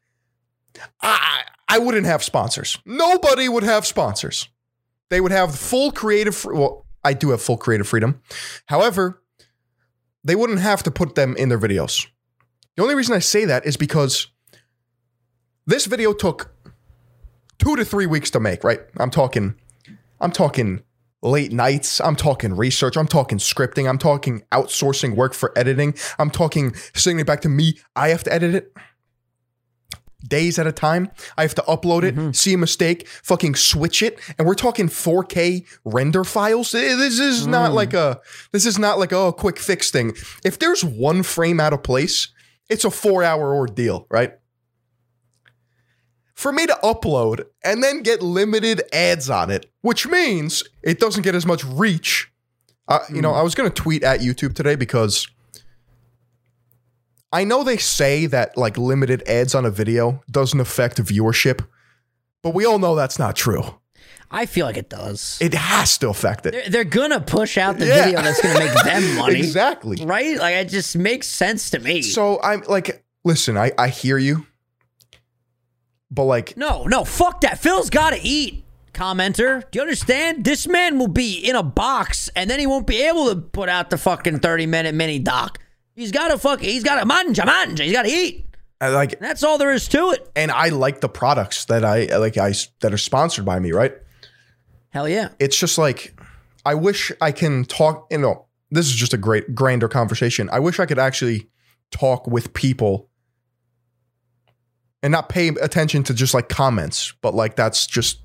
I 1.02 1.42
I 1.68 1.78
wouldn't 1.78 2.06
have 2.06 2.22
sponsors. 2.22 2.78
Nobody 2.86 3.48
would 3.48 3.62
have 3.62 3.84
sponsors. 3.86 4.48
They 5.10 5.20
would 5.20 5.32
have 5.32 5.54
full 5.54 5.90
creative. 5.92 6.34
fr- 6.34 6.54
Well, 6.54 6.86
I 7.04 7.12
do 7.12 7.30
have 7.30 7.42
full 7.42 7.56
creative 7.56 7.86
freedom. 7.88 8.20
However, 8.66 9.22
they 10.24 10.34
wouldn't 10.34 10.60
have 10.60 10.82
to 10.84 10.90
put 10.90 11.14
them 11.14 11.36
in 11.36 11.48
their 11.48 11.58
videos. 11.58 12.06
The 12.76 12.82
only 12.82 12.94
reason 12.94 13.14
I 13.14 13.18
say 13.20 13.44
that 13.44 13.66
is 13.66 13.76
because 13.76 14.28
this 15.66 15.86
video 15.86 16.12
took 16.12 16.54
two 17.58 17.76
to 17.76 17.84
three 17.84 18.06
weeks 18.06 18.30
to 18.30 18.40
make, 18.40 18.64
right? 18.64 18.80
I'm 18.98 19.10
talking, 19.10 19.54
I'm 20.20 20.32
talking 20.32 20.82
late 21.22 21.52
nights. 21.52 22.00
I'm 22.00 22.16
talking 22.16 22.54
research. 22.56 22.96
I'm 22.96 23.08
talking 23.08 23.38
scripting. 23.38 23.88
I'm 23.88 23.98
talking 23.98 24.42
outsourcing 24.52 25.16
work 25.16 25.34
for 25.34 25.52
editing. 25.58 25.94
I'm 26.18 26.30
talking 26.30 26.74
sending 26.94 27.20
it 27.20 27.26
back 27.26 27.40
to 27.42 27.48
me. 27.48 27.78
I 27.96 28.10
have 28.10 28.22
to 28.24 28.32
edit 28.32 28.54
it 28.54 28.72
days 30.26 30.58
at 30.58 30.66
a 30.66 30.72
time. 30.72 31.10
I 31.36 31.42
have 31.42 31.54
to 31.56 31.62
upload 31.62 32.02
it, 32.02 32.34
see 32.34 32.54
a 32.54 32.58
mistake, 32.58 33.06
fucking 33.06 33.54
switch 33.54 34.02
it, 34.02 34.18
and 34.38 34.46
we're 34.46 34.54
talking 34.54 34.88
4K 34.88 35.64
render 35.84 36.24
files. 36.24 36.74
Eh, 36.74 36.96
This 36.96 37.18
is 37.18 37.46
not 37.46 37.72
like 37.72 37.94
a 37.94 38.20
this 38.52 38.66
is 38.66 38.78
not 38.78 38.98
like 38.98 39.12
oh, 39.12 39.28
a 39.28 39.32
quick 39.32 39.58
fix 39.58 39.90
thing. 39.90 40.14
If 40.44 40.58
there's 40.58 40.84
one 40.84 41.22
frame 41.22 41.60
out 41.60 41.72
of 41.72 41.82
place, 41.82 42.28
it's 42.68 42.84
a 42.84 42.88
4-hour 42.88 43.54
ordeal, 43.54 44.06
right? 44.10 44.32
For 46.34 46.52
me 46.52 46.66
to 46.66 46.78
upload 46.84 47.44
and 47.64 47.82
then 47.82 48.02
get 48.02 48.22
limited 48.22 48.82
ads 48.92 49.28
on 49.28 49.50
it, 49.50 49.66
which 49.80 50.06
means 50.06 50.62
it 50.82 51.00
doesn't 51.00 51.22
get 51.22 51.34
as 51.34 51.44
much 51.46 51.64
reach. 51.64 52.30
Uh, 52.86 53.00
you 53.12 53.20
know, 53.20 53.32
I 53.32 53.42
was 53.42 53.54
going 53.54 53.68
to 53.70 53.74
tweet 53.74 54.02
at 54.04 54.20
YouTube 54.20 54.54
today 54.54 54.76
because 54.76 55.26
I 57.33 57.45
know 57.45 57.62
they 57.62 57.76
say 57.76 58.26
that 58.26 58.57
like 58.57 58.79
limited 58.79 59.22
ads 59.29 59.55
on 59.55 59.64
a 59.66 59.70
video 59.70 60.22
doesn't 60.31 60.59
affect 60.61 60.97
viewership, 60.99 61.66
but 62.43 62.55
we 62.55 62.64
all 62.64 62.79
know 62.79 62.95
that's 62.95 63.18
not 63.18 63.37
true. 63.37 63.62
I 64.31 64.45
feel 64.47 64.66
like 64.66 64.76
it 64.76 64.91
does. 64.91 65.39
It 65.41 65.55
has 65.55 65.97
to 65.99 66.09
affect 66.11 66.45
it. 66.47 66.53
They're, 66.53 66.68
they're 66.70 66.85
gonna 66.85 67.20
push 67.20 67.57
out 67.59 67.79
the 67.79 67.87
Yeah. 67.87 68.05
video 68.05 68.22
that's 68.22 68.41
gonna 68.43 68.59
make 68.59 68.72
them 68.85 69.16
money, 69.16 69.39
Exactly. 69.39 70.05
right? 70.05 70.39
Like 70.39 70.55
it 70.55 70.68
just 70.68 70.97
makes 70.97 71.26
sense 71.26 71.70
to 71.70 71.79
me. 71.79 72.03
So 72.03 72.41
I'm 72.43 72.62
like, 72.68 73.05
listen, 73.24 73.57
I, 73.57 73.72
I 73.79 73.89
hear 73.89 74.18
you, 74.18 74.47
but 76.11 76.24
like, 76.24 76.57
no, 76.57 76.85
no, 76.85 77.05
fuck 77.05 77.41
that. 77.43 77.59
Phil's 77.59 77.91
gotta 77.91 78.18
eat. 78.22 78.64
Commenter, 78.95 79.62
do 79.70 79.79
you 79.79 79.83
understand? 79.83 80.45
This 80.45 80.66
man 80.66 80.99
will 80.99 81.07
be 81.09 81.39
in 81.39 81.55
a 81.55 81.62
box, 81.62 82.29
and 82.35 82.51
then 82.51 82.59
he 82.59 82.66
won't 82.66 82.87
be 82.87 83.01
able 83.03 83.29
to 83.29 83.37
put 83.37 83.68
out 83.68 83.91
the 83.91 83.99
fucking 83.99 84.41
thirty 84.41 84.66
minute 84.66 84.95
mini 84.95 85.18
doc. 85.20 85.59
He's 85.99 86.12
gotta 86.12 86.38
fuck. 86.38 86.61
He's 86.61 86.84
gotta 86.84 87.05
manja 87.05 87.44
manja. 87.44 87.82
He's 87.82 87.92
gotta 87.92 88.09
eat. 88.09 88.46
I 88.80 88.90
like, 88.90 89.18
That's 89.18 89.42
all 89.42 89.59
there 89.59 89.72
is 89.72 89.88
to 89.88 90.11
it. 90.11 90.30
and 90.36 90.53
I 90.53 90.68
like 90.68 91.01
the 91.01 91.09
products 91.09 91.64
that 91.64 91.84
I 91.84 92.05
like, 92.16 92.36
I 92.38 92.55
that 92.80 92.94
are 92.94 92.99
sponsored 92.99 93.44
by 93.44 93.59
me, 93.59 93.72
right? 93.72 93.92
Hell 94.90 95.09
yeah. 95.09 95.30
It's 95.40 95.59
just 95.59 95.76
like, 95.76 96.18
I 96.64 96.74
wish 96.74 97.11
I 97.20 97.32
can 97.32 97.64
talk. 97.64 98.07
You 98.12 98.18
know, 98.18 98.46
this 98.70 98.86
is 98.86 98.94
just 98.94 99.12
a 99.12 99.16
great 99.16 99.57
grander 99.57 99.88
conversation. 99.88 100.49
I 100.53 100.61
wish 100.61 100.78
I 100.78 100.86
could 100.86 101.01
actually 101.01 101.49
talk 101.90 102.28
with 102.28 102.55
people 102.55 103.09
and 105.03 105.11
not 105.11 105.28
pay 105.28 105.49
attention 105.49 106.05
to 106.05 106.14
just 106.14 106.32
like 106.32 106.49
comments, 106.49 107.12
but 107.22 107.34
like 107.34 107.57
that's 107.57 107.88
just 107.88 108.20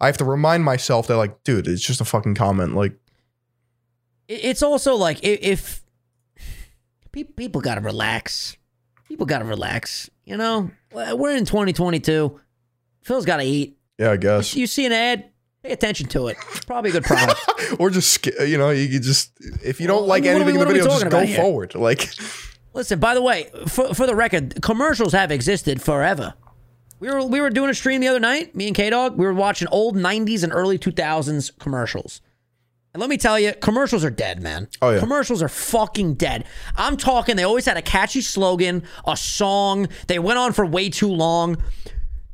I 0.00 0.06
have 0.06 0.16
to 0.18 0.24
remind 0.24 0.64
myself 0.64 1.06
that 1.06 1.16
like, 1.16 1.44
dude, 1.44 1.68
it's 1.68 1.86
just 1.86 2.00
a 2.00 2.04
fucking 2.04 2.34
comment. 2.34 2.74
Like, 2.74 2.98
It's 4.26 4.62
also 4.64 4.96
like 4.96 5.20
if, 5.22 5.81
people 7.12 7.60
got 7.60 7.76
to 7.76 7.80
relax. 7.80 8.56
People 9.08 9.26
got 9.26 9.40
to 9.40 9.44
relax. 9.44 10.10
You 10.24 10.36
know, 10.36 10.70
we're 10.92 11.36
in 11.36 11.44
2022. 11.44 12.40
Phil's 13.02 13.24
got 13.26 13.38
to 13.38 13.42
eat. 13.44 13.76
yeah, 13.98 14.12
I 14.12 14.16
guess, 14.16 14.54
You 14.54 14.66
see 14.66 14.86
an 14.86 14.92
ad, 14.92 15.28
pay 15.62 15.72
attention 15.72 16.06
to 16.08 16.28
it. 16.28 16.36
It's 16.54 16.64
probably 16.64 16.90
a 16.90 16.92
good 16.94 17.04
product. 17.04 17.40
or 17.78 17.90
just 17.90 18.24
you 18.26 18.56
know, 18.58 18.70
you 18.70 18.88
could 18.88 19.02
just 19.02 19.32
if 19.64 19.80
you 19.80 19.86
don't 19.86 19.98
Well, 20.02 20.06
like 20.06 20.22
are 20.22 20.26
we- 20.26 20.30
anything 20.42 20.54
in 20.54 20.60
the 20.60 20.66
video, 20.66 20.84
just 20.84 21.08
go 21.10 21.20
here? 21.20 21.36
forward. 21.36 21.74
Like, 21.74 22.08
Listen, 22.74 22.98
by 23.00 23.12
the 23.14 23.20
way, 23.20 23.50
for, 23.68 23.92
for 23.92 24.06
the 24.06 24.14
record, 24.14 24.62
commercials 24.62 25.12
have 25.12 25.30
existed 25.30 25.82
forever. 25.82 26.32
We 27.00 27.08
were 27.10 27.26
we 27.26 27.40
were 27.40 27.50
doing 27.50 27.68
a 27.68 27.74
stream 27.74 28.00
the 28.00 28.08
other 28.08 28.20
night, 28.20 28.54
me 28.54 28.68
and 28.68 28.76
K 28.76 28.88
Dog. 28.88 29.18
We 29.18 29.26
were 29.26 29.34
watching 29.34 29.66
old 29.68 29.96
'90s 29.96 30.42
and 30.44 30.52
early 30.52 30.78
2000s 30.78 31.58
commercials. 31.58 32.20
And 32.94 33.00
let 33.00 33.08
me 33.08 33.16
tell 33.16 33.38
you, 33.40 33.54
commercials 33.54 34.04
are 34.04 34.10
dead, 34.10 34.42
man. 34.42 34.68
Oh, 34.82 34.90
yeah. 34.90 35.00
Commercials 35.00 35.42
are 35.42 35.48
fucking 35.48 36.14
dead. 36.14 36.44
I'm 36.76 36.98
talking. 36.98 37.36
They 37.36 37.42
always 37.42 37.64
had 37.64 37.78
a 37.78 37.82
catchy 37.82 38.20
slogan, 38.20 38.82
a 39.06 39.16
song. 39.16 39.88
They 40.08 40.18
went 40.18 40.38
on 40.38 40.52
for 40.52 40.66
way 40.66 40.90
too 40.90 41.08
long. 41.08 41.56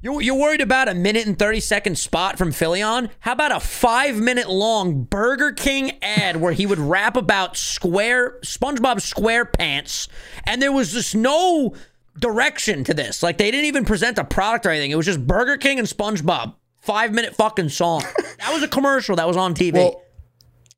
You're, 0.00 0.20
you're 0.20 0.34
worried 0.34 0.60
about 0.60 0.88
a 0.88 0.94
minute 0.94 1.26
and 1.26 1.38
30 1.38 1.60
second 1.60 1.98
spot 1.98 2.38
from 2.38 2.50
Philion? 2.50 3.08
How 3.20 3.32
about 3.32 3.52
a 3.52 3.60
five 3.60 4.16
minute 4.16 4.48
long 4.48 5.04
Burger 5.04 5.52
King 5.52 5.92
ad 6.02 6.36
where 6.36 6.52
he 6.52 6.66
would 6.66 6.78
rap 6.78 7.16
about 7.16 7.56
square, 7.56 8.38
SpongeBob 8.44 8.98
SquarePants, 8.98 10.08
and 10.44 10.60
there 10.62 10.72
was 10.72 10.92
just 10.92 11.14
no 11.14 11.74
direction 12.18 12.82
to 12.84 12.94
this. 12.94 13.22
Like 13.22 13.38
they 13.38 13.50
didn't 13.50 13.66
even 13.66 13.84
present 13.84 14.18
a 14.18 14.24
product 14.24 14.66
or 14.66 14.70
anything. 14.70 14.90
It 14.90 14.96
was 14.96 15.06
just 15.06 15.24
Burger 15.24 15.56
King 15.56 15.78
and 15.78 15.86
SpongeBob. 15.86 16.54
Five 16.80 17.12
minute 17.12 17.34
fucking 17.36 17.68
song. 17.68 18.02
That 18.38 18.54
was 18.54 18.62
a 18.62 18.68
commercial 18.68 19.16
that 19.16 19.26
was 19.26 19.36
on 19.36 19.52
TV. 19.52 19.72
Well, 19.72 20.00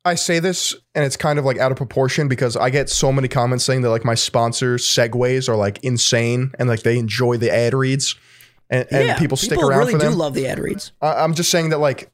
I 0.03 0.15
say 0.15 0.39
this 0.39 0.73
and 0.95 1.05
it's 1.05 1.15
kind 1.15 1.37
of 1.37 1.45
like 1.45 1.57
out 1.59 1.71
of 1.71 1.77
proportion 1.77 2.27
because 2.27 2.57
I 2.57 2.69
get 2.71 2.89
so 2.89 3.11
many 3.11 3.27
comments 3.27 3.63
saying 3.65 3.81
that 3.81 3.89
like 3.91 4.03
my 4.03 4.15
sponsor 4.15 4.77
segues 4.77 5.47
are 5.47 5.55
like 5.55 5.83
insane 5.83 6.51
and 6.57 6.67
like 6.67 6.81
they 6.81 6.97
enjoy 6.97 7.37
the 7.37 7.53
ad 7.53 7.73
reads 7.75 8.15
and, 8.69 8.87
and 8.91 9.07
yeah, 9.09 9.19
people 9.19 9.37
stick 9.37 9.59
around 9.59 9.79
really 9.79 9.91
for 9.93 9.97
them. 9.99 10.13
do 10.13 10.17
love 10.17 10.33
the 10.33 10.47
ad 10.47 10.57
reads. 10.57 10.91
I, 11.01 11.23
I'm 11.23 11.33
just 11.35 11.51
saying 11.51 11.69
that 11.69 11.77
like 11.77 12.09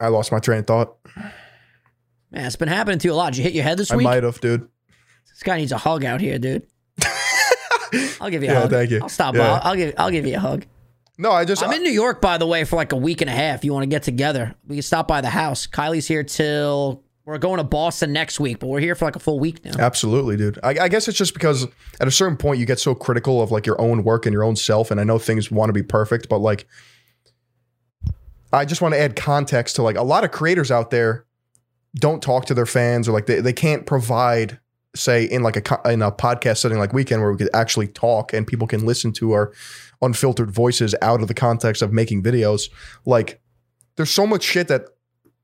I 0.00 0.08
lost 0.08 0.32
my 0.32 0.38
train 0.40 0.60
of 0.60 0.66
thought. 0.66 0.96
Man, 2.30 2.44
it's 2.44 2.56
been 2.56 2.68
happening 2.68 2.98
to 2.98 3.08
you 3.08 3.14
a 3.14 3.16
lot. 3.16 3.32
Did 3.32 3.38
you 3.38 3.42
hit 3.44 3.52
your 3.54 3.64
head 3.64 3.78
this 3.78 3.90
I 3.90 3.96
week? 3.96 4.04
might 4.04 4.22
have, 4.24 4.40
dude. 4.40 4.68
This 5.30 5.42
guy 5.42 5.58
needs 5.58 5.72
a 5.72 5.78
hug 5.78 6.04
out 6.04 6.20
here, 6.20 6.38
dude. 6.38 6.66
I'll 8.20 8.28
give 8.30 8.42
you 8.42 8.50
a 8.50 8.52
Yeah, 8.52 8.60
hug. 8.62 8.70
thank 8.70 8.90
you. 8.90 9.00
I'll 9.02 9.08
stop 9.08 9.34
Yeah. 9.34 9.60
by. 9.60 9.68
I'll 9.70 9.76
give 9.76 9.94
I'll 9.96 10.10
give 10.10 10.26
you 10.26 10.34
a 10.36 10.40
hug. 10.40 10.66
No, 11.18 11.32
I 11.32 11.44
just 11.44 11.62
I'm 11.62 11.72
in 11.72 11.82
New 11.82 11.90
York, 11.90 12.20
by 12.20 12.38
the 12.38 12.46
way, 12.46 12.64
for 12.64 12.76
like 12.76 12.92
a 12.92 12.96
week 12.96 13.20
and 13.20 13.30
a 13.30 13.32
half. 13.32 13.64
You 13.64 13.72
want 13.72 13.84
to 13.84 13.88
get 13.88 14.02
together? 14.02 14.54
We 14.66 14.76
can 14.76 14.82
stop 14.82 15.08
by 15.08 15.20
the 15.20 15.30
house. 15.30 15.66
Kylie's 15.66 16.06
here 16.06 16.22
till 16.22 17.02
we're 17.24 17.38
going 17.38 17.56
to 17.56 17.64
Boston 17.64 18.12
next 18.12 18.38
week, 18.38 18.58
but 18.58 18.66
we're 18.68 18.80
here 18.80 18.94
for 18.94 19.06
like 19.06 19.16
a 19.16 19.20
full 19.20 19.40
week 19.40 19.64
now. 19.64 19.72
Absolutely, 19.78 20.36
dude. 20.36 20.58
I, 20.62 20.70
I 20.82 20.88
guess 20.88 21.08
it's 21.08 21.16
just 21.16 21.32
because 21.32 21.66
at 22.00 22.06
a 22.06 22.10
certain 22.10 22.36
point 22.36 22.60
you 22.60 22.66
get 22.66 22.78
so 22.78 22.94
critical 22.94 23.42
of 23.42 23.50
like 23.50 23.66
your 23.66 23.80
own 23.80 24.04
work 24.04 24.26
and 24.26 24.32
your 24.32 24.44
own 24.44 24.56
self, 24.56 24.90
and 24.90 25.00
I 25.00 25.04
know 25.04 25.18
things 25.18 25.50
want 25.50 25.70
to 25.70 25.72
be 25.72 25.82
perfect, 25.82 26.28
but 26.28 26.38
like 26.38 26.66
I 28.52 28.64
just 28.64 28.82
want 28.82 28.94
to 28.94 29.00
add 29.00 29.16
context 29.16 29.76
to 29.76 29.82
like 29.82 29.96
a 29.96 30.02
lot 30.02 30.22
of 30.22 30.30
creators 30.30 30.70
out 30.70 30.90
there 30.90 31.24
don't 31.98 32.22
talk 32.22 32.44
to 32.46 32.54
their 32.54 32.66
fans 32.66 33.08
or 33.08 33.12
like 33.12 33.26
they, 33.26 33.40
they 33.40 33.52
can't 33.52 33.86
provide 33.86 34.60
say 34.96 35.24
in 35.24 35.42
like 35.42 35.56
a 35.56 35.90
in 35.90 36.02
a 36.02 36.10
podcast 36.10 36.58
setting 36.58 36.78
like 36.78 36.92
weekend 36.92 37.22
where 37.22 37.30
we 37.30 37.38
could 37.38 37.50
actually 37.54 37.88
talk 37.88 38.32
and 38.32 38.46
people 38.46 38.66
can 38.66 38.84
listen 38.84 39.12
to 39.12 39.32
our 39.32 39.52
unfiltered 40.02 40.50
voices 40.50 40.94
out 41.02 41.22
of 41.22 41.28
the 41.28 41.34
context 41.34 41.82
of 41.82 41.92
making 41.92 42.22
videos 42.22 42.70
like 43.04 43.40
there's 43.96 44.10
so 44.10 44.26
much 44.26 44.42
shit 44.42 44.68
that 44.68 44.86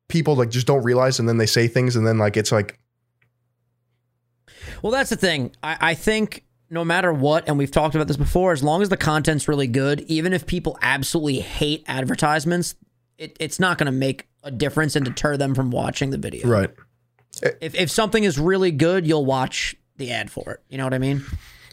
people 0.09 0.37
like 0.37 0.51
just 0.51 0.67
don't 0.67 0.83
realize 0.83 1.19
and 1.19 1.29
then 1.29 1.39
they 1.39 1.47
say 1.47 1.67
things 1.67 1.97
and 1.97 2.07
then 2.07 2.19
like 2.19 2.37
it's 2.37 2.53
like 2.53 2.79
Well, 4.83 4.93
that's 4.93 5.11
the 5.11 5.17
thing. 5.17 5.53
I, 5.63 5.77
I 5.81 5.95
think 5.95 6.45
no 6.71 6.85
matter 6.85 7.13
what, 7.13 7.47
and 7.47 7.59
we've 7.59 7.71
talked 7.71 7.95
about 7.95 8.09
this 8.09 8.17
before, 8.17 8.53
as 8.53 8.63
long 8.63 8.83
as 8.83 8.89
the 8.89 8.97
content's 8.97 9.49
really 9.49 9.67
good, 9.67 10.01
even 10.03 10.33
if 10.33 10.47
people 10.47 10.79
absolutely 10.81 11.41
hate 11.41 11.85
advertisements, 11.87 12.75
it, 13.19 13.37
it's 13.41 13.61
not 13.61 13.79
going 13.79 13.87
to 13.87 13.93
make 13.93 14.29
a 14.43 14.51
difference 14.51 14.97
and 14.97 15.05
deter 15.05 15.37
them 15.37 15.55
from 15.55 15.71
watching 15.71 16.11
the 16.11 16.19
video. 16.19 16.49
right 16.49 16.71
If, 17.61 17.75
if 17.75 17.91
something 17.91 18.25
is 18.25 18.39
really 18.39 18.71
good, 18.71 19.07
you'll 19.07 19.25
watch 19.27 19.75
the 19.97 20.13
ad 20.13 20.31
for 20.31 20.53
it. 20.53 20.61
You 20.69 20.79
know 20.79 20.85
what 20.85 20.95
I 20.95 20.99
mean? 20.99 21.25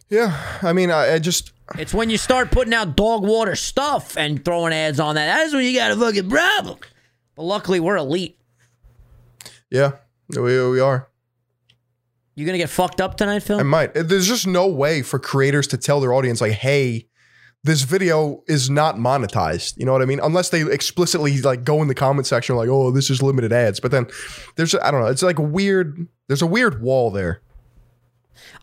Yeah, 0.09 0.35
I 0.63 0.73
mean, 0.73 0.89
I, 0.89 1.13
I 1.13 1.19
just 1.19 1.51
It's 1.77 1.93
when 1.93 2.09
you 2.09 2.17
start 2.17 2.49
putting 2.51 2.73
out 2.73 2.95
dog 2.95 3.23
water 3.23 3.55
stuff 3.55 4.17
and 4.17 4.43
throwing 4.43 4.73
ads 4.73 4.99
on 4.99 5.15
that. 5.15 5.37
That's 5.37 5.53
when 5.53 5.63
you 5.65 5.75
got 5.77 5.91
a 5.91 5.95
fucking 5.95 6.29
problem. 6.29 6.79
But 7.35 7.43
luckily, 7.43 7.79
we're 7.79 7.97
elite. 7.97 8.39
yeah, 9.69 9.91
we, 10.29 10.41
we 10.69 10.79
are. 10.79 11.07
You 12.35 12.45
gonna 12.45 12.57
get 12.57 12.69
fucked 12.69 13.01
up 13.01 13.17
tonight, 13.17 13.43
Phil? 13.43 13.59
I 13.59 13.63
might. 13.63 13.93
There's 13.93 14.27
just 14.27 14.47
no 14.47 14.65
way 14.67 15.01
for 15.01 15.19
creators 15.19 15.67
to 15.67 15.77
tell 15.77 15.99
their 15.99 16.13
audience 16.13 16.39
like, 16.39 16.53
"Hey, 16.53 17.08
this 17.63 17.81
video 17.83 18.43
is 18.47 18.69
not 18.69 18.95
monetized." 18.95 19.73
You 19.77 19.85
know 19.85 19.91
what 19.91 20.01
I 20.01 20.05
mean? 20.05 20.19
Unless 20.21 20.49
they 20.49 20.61
explicitly 20.61 21.41
like 21.41 21.63
go 21.63 21.81
in 21.81 21.87
the 21.87 21.95
comment 21.95 22.27
section 22.27 22.55
like, 22.55 22.69
"Oh, 22.69 22.91
this 22.91 23.09
is 23.09 23.21
limited 23.21 23.51
ads." 23.51 23.79
But 23.79 23.91
then 23.91 24.07
there's 24.55 24.75
I 24.75 24.91
don't 24.91 25.01
know. 25.01 25.07
It's 25.07 25.23
like 25.23 25.39
a 25.39 25.43
weird. 25.43 26.07
There's 26.27 26.41
a 26.41 26.47
weird 26.47 26.81
wall 26.81 27.11
there. 27.11 27.41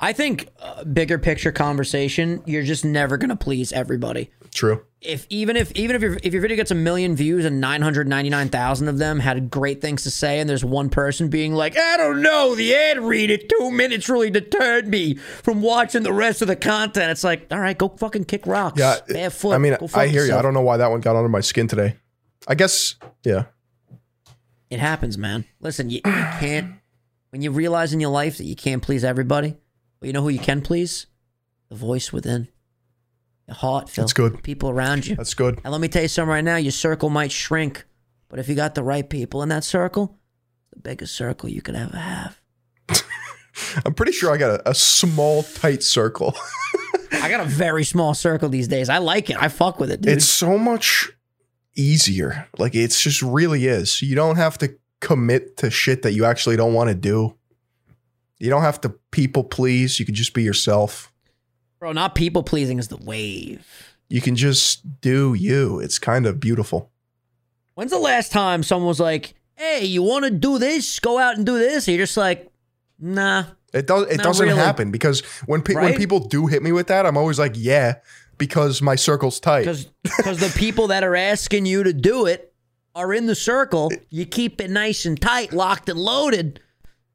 I 0.01 0.13
think 0.13 0.49
uh, 0.61 0.85
bigger 0.85 1.19
picture 1.19 1.53
conversation. 1.53 2.43
You're 2.47 2.63
just 2.63 2.85
never 2.85 3.17
gonna 3.17 3.37
please 3.37 3.73
everybody. 3.73 4.31
True. 4.55 4.85
If 5.01 5.27
even 5.29 5.57
if 5.57 5.71
even 5.73 5.97
if 5.97 6.03
your 6.03 6.19
if 6.23 6.33
your 6.33 6.43
video 6.43 6.57
gets 6.57 6.71
a 6.71 6.75
million 6.75 7.15
views 7.15 7.45
and 7.45 7.61
nine 7.61 7.83
hundred 7.83 8.09
ninety 8.09 8.31
nine 8.31 8.49
thousand 8.49 8.89
of 8.89 8.99
them 8.99 9.21
had 9.21 9.51
great 9.51 9.81
things 9.81 10.03
to 10.05 10.11
say, 10.11 10.41
and 10.41 10.49
there's 10.49 10.65
one 10.65 10.89
person 10.89 11.29
being 11.29 11.53
like, 11.53 11.77
I 11.77 11.97
don't 11.97 12.23
know, 12.23 12.55
the 12.55 12.75
ad 12.75 12.99
read 13.01 13.31
at 13.31 13.49
two 13.49 13.71
minutes 13.71 14.09
really 14.09 14.31
deterred 14.31 14.89
me 14.89 15.15
from 15.17 15.61
watching 15.63 16.03
the 16.03 16.13
rest 16.13 16.43
of 16.43 16.49
the 16.49 16.57
content. 16.57 17.11
It's 17.11 17.25
like, 17.25 17.47
all 17.51 17.61
right, 17.61 17.77
go 17.77 17.89
fucking 17.89 18.25
kick 18.25 18.47
rocks. 18.47 18.81
Yeah. 18.81 18.97
Bad 19.09 19.33
foot. 19.33 19.55
I 19.55 19.59
mean, 19.59 19.77
I 19.95 20.07
hear 20.07 20.25
you. 20.25 20.35
I 20.35 20.43
don't 20.43 20.55
know 20.55 20.63
why 20.63 20.79
that 20.79 20.91
one 20.91 21.01
got 21.01 21.17
under 21.17 21.29
my 21.29 21.41
skin 21.41 21.69
today. 21.69 21.97
I 22.49 22.55
guess. 22.55 22.95
Yeah. 23.25 23.45
It 24.71 24.81
happens, 24.81 25.17
man. 25.17 25.45
Listen, 25.61 25.91
you, 25.91 26.01
you 26.05 26.27
can't 26.41 26.75
when 27.31 27.43
you 27.43 27.51
realize 27.51 27.93
in 27.93 28.01
your 28.01 28.11
life 28.11 28.39
that 28.39 28.45
you 28.45 28.57
can't 28.57 28.83
please 28.83 29.05
everybody. 29.05 29.57
Well, 30.07 30.11
you 30.11 30.13
know 30.13 30.23
who 30.23 30.29
you 30.29 30.39
can 30.39 30.61
please? 30.61 31.09
The 31.69 31.75
voice 31.75 32.13
within. 32.13 32.47
The 33.49 33.55
heart, 33.55 33.91
Phil. 33.91 34.05
That's 34.05 34.13
good. 34.13 34.41
People 34.45 34.71
around 34.71 35.05
you. 35.05 35.17
That's 35.17 35.35
good. 35.35 35.61
And 35.65 35.73
let 35.73 35.81
me 35.81 35.89
tell 35.89 36.03
you 36.03 36.07
something 36.07 36.31
right 36.31 36.45
now, 36.45 36.55
your 36.55 36.71
circle 36.71 37.11
might 37.11 37.33
shrink, 37.33 37.85
but 38.29 38.39
if 38.39 38.49
you 38.49 38.55
got 38.55 38.77
the 38.77 38.85
right 38.85 39.11
people 39.11 39.43
in 39.43 39.49
that 39.49 39.65
circle, 39.65 40.17
the 40.73 40.79
biggest 40.79 41.17
circle 41.17 41.49
you 41.49 41.61
could 41.61 41.75
ever 41.75 41.97
have. 41.97 42.41
I'm 43.85 43.95
pretty 43.95 44.13
sure 44.13 44.33
I 44.33 44.37
got 44.37 44.61
a, 44.61 44.71
a 44.71 44.75
small, 44.77 45.43
tight 45.43 45.83
circle. 45.83 46.37
I 47.13 47.29
got 47.29 47.41
a 47.41 47.45
very 47.45 47.83
small 47.83 48.15
circle 48.15 48.49
these 48.49 48.69
days. 48.69 48.89
I 48.89 48.99
like 48.99 49.29
it. 49.29 49.43
I 49.43 49.49
fuck 49.49 49.81
with 49.81 49.91
it, 49.91 50.03
dude. 50.03 50.13
it's 50.13 50.25
so 50.25 50.57
much 50.57 51.11
easier. 51.75 52.47
Like 52.59 52.77
it's 52.77 53.03
just 53.03 53.23
really 53.23 53.67
is. 53.67 54.03
You 54.03 54.15
don't 54.15 54.37
have 54.37 54.57
to 54.59 54.77
commit 55.01 55.57
to 55.57 55.71
shit 55.73 56.03
that 56.03 56.13
you 56.13 56.25
actually 56.25 56.57
don't 56.57 56.75
want 56.75 56.91
to 56.91 56.95
do. 56.95 57.36
You 58.39 58.51
don't 58.51 58.63
have 58.63 58.81
to 58.83 58.91
people 59.11 59.45
please. 59.45 59.99
You 59.99 60.07
can 60.07 60.15
just 60.15 60.35
be 60.35 60.43
yourself. 60.43 61.13
Bro, 61.79 61.93
not 61.93 62.15
people 62.15 62.43
pleasing 62.43 62.79
is 62.79 62.89
the 62.89 62.97
wave. 62.97 63.97
You 64.09 64.21
can 64.21 64.37
just 64.37 65.01
do 65.01 65.35
you. 65.35 65.81
It's 65.81 65.99
kind 65.99 66.27
of 66.27 66.39
beautiful. 66.41 66.91
When's 67.75 67.91
the 67.91 67.99
last 67.99 68.33
time 68.33 68.63
someone 68.63 68.89
was 68.89 69.01
like, 69.01 69.35
hey, 69.55 69.85
you 69.85 70.03
want 70.03 70.25
to 70.25 70.31
do 70.31 70.59
this? 70.59 71.01
Go 71.01 71.19
out 71.19 71.37
and 71.37 71.45
do 71.45 71.59
this? 71.59 71.89
And 71.89 71.97
you're 71.97 72.07
just 72.07 72.17
like, 72.17 72.51
nah. 72.99 73.45
It 73.75 73.87
does. 73.87 74.07
It 74.09 74.21
doesn't 74.21 74.47
really. 74.47 74.59
happen 74.59 74.91
because 74.91 75.21
when 75.47 75.61
pe- 75.61 75.75
when 75.75 75.95
people 75.97 76.21
do 76.21 76.47
hit 76.47 76.63
me 76.63 76.73
with 76.73 76.87
that, 76.87 77.05
I'm 77.05 77.17
always 77.17 77.39
like, 77.39 77.53
yeah, 77.57 77.97
because 78.39 78.81
my 78.81 78.95
circle's 78.95 79.39
tight. 79.41 79.67
Because 80.03 80.41
the 80.41 80.53
people 80.57 80.87
that 80.87 81.05
are 81.05 81.17
asking 81.17 81.67
you 81.67 81.83
to 81.83 81.93
do 81.93 82.25
it 82.27 82.55
are 82.95 83.13
in 83.13 83.27
the 83.27 83.35
circle. 83.35 83.91
You 84.09 84.25
keep 84.25 84.61
it 84.61 84.71
nice 84.71 85.05
and 85.05 85.21
tight, 85.21 85.53
locked 85.53 85.89
and 85.91 85.99
loaded. 85.99 86.61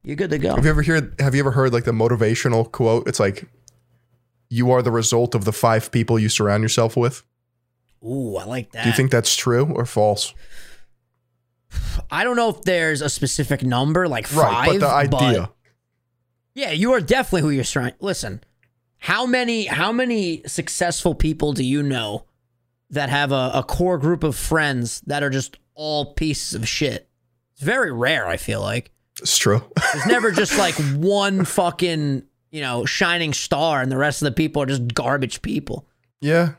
You're 0.03 0.15
good 0.15 0.31
to 0.31 0.37
go. 0.39 0.55
Have 0.55 0.63
you 0.65 0.69
ever 0.71 0.81
heard? 0.83 1.15
Have 1.19 1.35
you 1.35 1.41
ever 1.41 1.51
heard 1.51 1.73
like 1.73 1.83
the 1.83 1.91
motivational 1.91 2.71
quote? 2.71 3.07
It's 3.07 3.19
like, 3.19 3.47
you 4.49 4.71
are 4.71 4.81
the 4.81 4.91
result 4.91 5.35
of 5.35 5.45
the 5.45 5.51
five 5.53 5.91
people 5.91 6.17
you 6.17 6.27
surround 6.29 6.63
yourself 6.63 6.97
with. 6.97 7.23
Ooh, 8.03 8.35
I 8.37 8.45
like 8.45 8.71
that. 8.71 8.83
Do 8.83 8.89
you 8.89 8.95
think 8.95 9.11
that's 9.11 9.35
true 9.35 9.65
or 9.75 9.85
false? 9.85 10.33
I 12.09 12.23
don't 12.23 12.35
know 12.35 12.49
if 12.49 12.61
there's 12.63 13.01
a 13.01 13.09
specific 13.09 13.63
number, 13.63 14.07
like 14.07 14.33
Right, 14.35 14.51
five. 14.51 14.79
but 14.79 14.79
the 14.79 15.15
idea. 15.17 15.51
yeah, 16.53 16.71
you 16.71 16.91
are 16.93 16.99
definitely 17.01 17.41
who 17.41 17.49
you're 17.51 17.63
trying. 17.63 17.93
Listen, 17.99 18.41
how 18.97 19.25
many 19.25 19.65
how 19.65 19.91
many 19.91 20.41
successful 20.47 21.13
people 21.15 21.53
do 21.53 21.63
you 21.63 21.83
know 21.83 22.25
that 22.89 23.09
have 23.09 23.31
a, 23.31 23.51
a 23.53 23.63
core 23.63 23.97
group 23.97 24.23
of 24.23 24.35
friends 24.35 25.01
that 25.01 25.21
are 25.23 25.29
just 25.29 25.57
all 25.75 26.13
pieces 26.13 26.55
of 26.55 26.67
shit? 26.67 27.07
It's 27.53 27.61
very 27.61 27.91
rare, 27.91 28.25
I 28.27 28.37
feel 28.37 28.61
like. 28.61 28.91
It's 29.21 29.37
true. 29.37 29.63
There's 29.93 30.05
never 30.07 30.31
just 30.43 30.57
like 30.57 30.75
one 30.95 31.45
fucking, 31.45 32.23
you 32.51 32.61
know, 32.61 32.85
shining 32.85 33.33
star 33.33 33.81
and 33.81 33.91
the 33.91 33.97
rest 33.97 34.21
of 34.21 34.25
the 34.25 34.31
people 34.31 34.61
are 34.61 34.65
just 34.65 34.93
garbage 34.93 35.41
people. 35.41 35.87
yeah. 36.19 36.53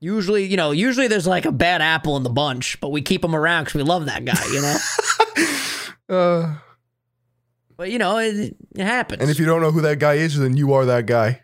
Usually, 0.00 0.44
you 0.44 0.56
know, 0.56 0.70
usually 0.70 1.08
there's 1.08 1.26
like 1.26 1.44
a 1.44 1.50
bad 1.50 1.82
apple 1.82 2.16
in 2.16 2.22
the 2.22 2.30
bunch, 2.30 2.80
but 2.80 2.90
we 2.90 3.02
keep 3.02 3.24
him 3.24 3.34
around 3.34 3.64
because 3.64 3.74
we 3.74 3.82
love 3.82 4.06
that 4.06 4.24
guy, 4.24 4.44
you 4.52 4.62
know? 4.62 4.76
Uh, 6.08 6.54
but, 7.76 7.90
you 7.90 7.98
know, 7.98 8.16
it, 8.18 8.56
it 8.76 8.84
happens. 8.84 9.20
and 9.20 9.28
if 9.30 9.38
you 9.38 9.44
don't 9.44 9.60
know 9.60 9.70
who 9.70 9.82
that 9.82 9.98
guy 9.98 10.14
is, 10.14 10.38
then 10.38 10.56
you 10.56 10.72
are 10.72 10.86
that 10.86 11.04
guy. 11.06 11.42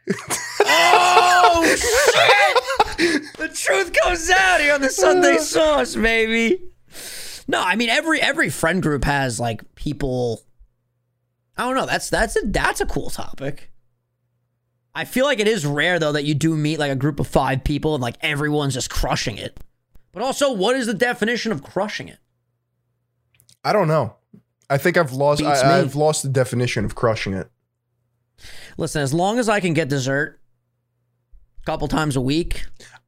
oh, 0.60 1.64
shit! 2.96 3.22
the 3.36 3.48
truth 3.48 3.92
comes 4.02 4.30
out 4.30 4.60
here 4.60 4.72
on 4.72 4.80
the 4.80 4.88
Sunday 4.88 5.36
Sauce, 5.38 5.96
baby. 5.96 6.62
No, 7.46 7.60
I 7.60 7.76
mean 7.76 7.90
every 7.90 8.22
every 8.22 8.48
friend 8.48 8.82
group 8.82 9.04
has 9.04 9.38
like 9.38 9.62
people. 9.84 10.42
I 11.56 11.64
don't 11.64 11.76
know. 11.76 11.86
That's 11.86 12.08
that's 12.08 12.36
a 12.36 12.40
that's 12.46 12.80
a 12.80 12.86
cool 12.86 13.10
topic. 13.10 13.70
I 14.94 15.04
feel 15.04 15.26
like 15.26 15.40
it 15.40 15.48
is 15.48 15.66
rare 15.66 15.98
though 15.98 16.12
that 16.12 16.24
you 16.24 16.34
do 16.34 16.56
meet 16.56 16.78
like 16.78 16.90
a 16.90 16.96
group 16.96 17.20
of 17.20 17.26
five 17.26 17.62
people 17.64 17.94
and 17.94 18.02
like 18.02 18.16
everyone's 18.22 18.74
just 18.74 18.90
crushing 18.90 19.36
it. 19.36 19.58
But 20.12 20.22
also, 20.22 20.52
what 20.52 20.74
is 20.74 20.86
the 20.86 20.94
definition 20.94 21.52
of 21.52 21.62
crushing 21.62 22.08
it? 22.08 22.18
I 23.62 23.72
don't 23.72 23.88
know. 23.88 24.16
I 24.70 24.78
think 24.78 24.96
I've 24.96 25.12
lost. 25.12 25.42
I. 25.42 25.80
I've 25.80 25.94
lost 25.94 26.22
the 26.22 26.28
definition 26.28 26.84
of 26.84 26.94
crushing 26.94 27.34
it. 27.34 27.50
Listen, 28.78 29.02
as 29.02 29.12
long 29.12 29.38
as 29.38 29.48
I 29.48 29.60
can 29.60 29.74
get 29.74 29.88
dessert 29.88 30.40
a 31.62 31.64
couple 31.66 31.88
times 31.88 32.16
a 32.16 32.20
week, 32.20 32.64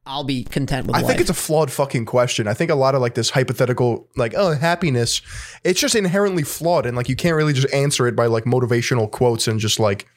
I'll 0.07 0.23
be 0.23 0.43
content 0.43 0.87
with 0.87 0.95
that. 0.95 0.99
I 0.99 1.01
life. 1.01 1.09
think 1.09 1.21
it's 1.21 1.29
a 1.29 1.35
flawed 1.35 1.71
fucking 1.71 2.05
question. 2.05 2.47
I 2.47 2.53
think 2.53 2.71
a 2.71 2.75
lot 2.75 2.95
of 2.95 3.01
like 3.01 3.13
this 3.13 3.29
hypothetical, 3.29 4.07
like, 4.15 4.33
oh, 4.35 4.53
happiness, 4.53 5.21
it's 5.63 5.79
just 5.79 5.95
inherently 5.95 6.43
flawed. 6.43 6.85
And 6.85 6.95
like, 6.95 7.09
you 7.09 7.15
can't 7.15 7.35
really 7.35 7.53
just 7.53 7.71
answer 7.73 8.07
it 8.07 8.15
by 8.15 8.27
like 8.27 8.45
motivational 8.45 9.11
quotes 9.11 9.47
and 9.47 9.59
just 9.59 9.79
like 9.79 10.07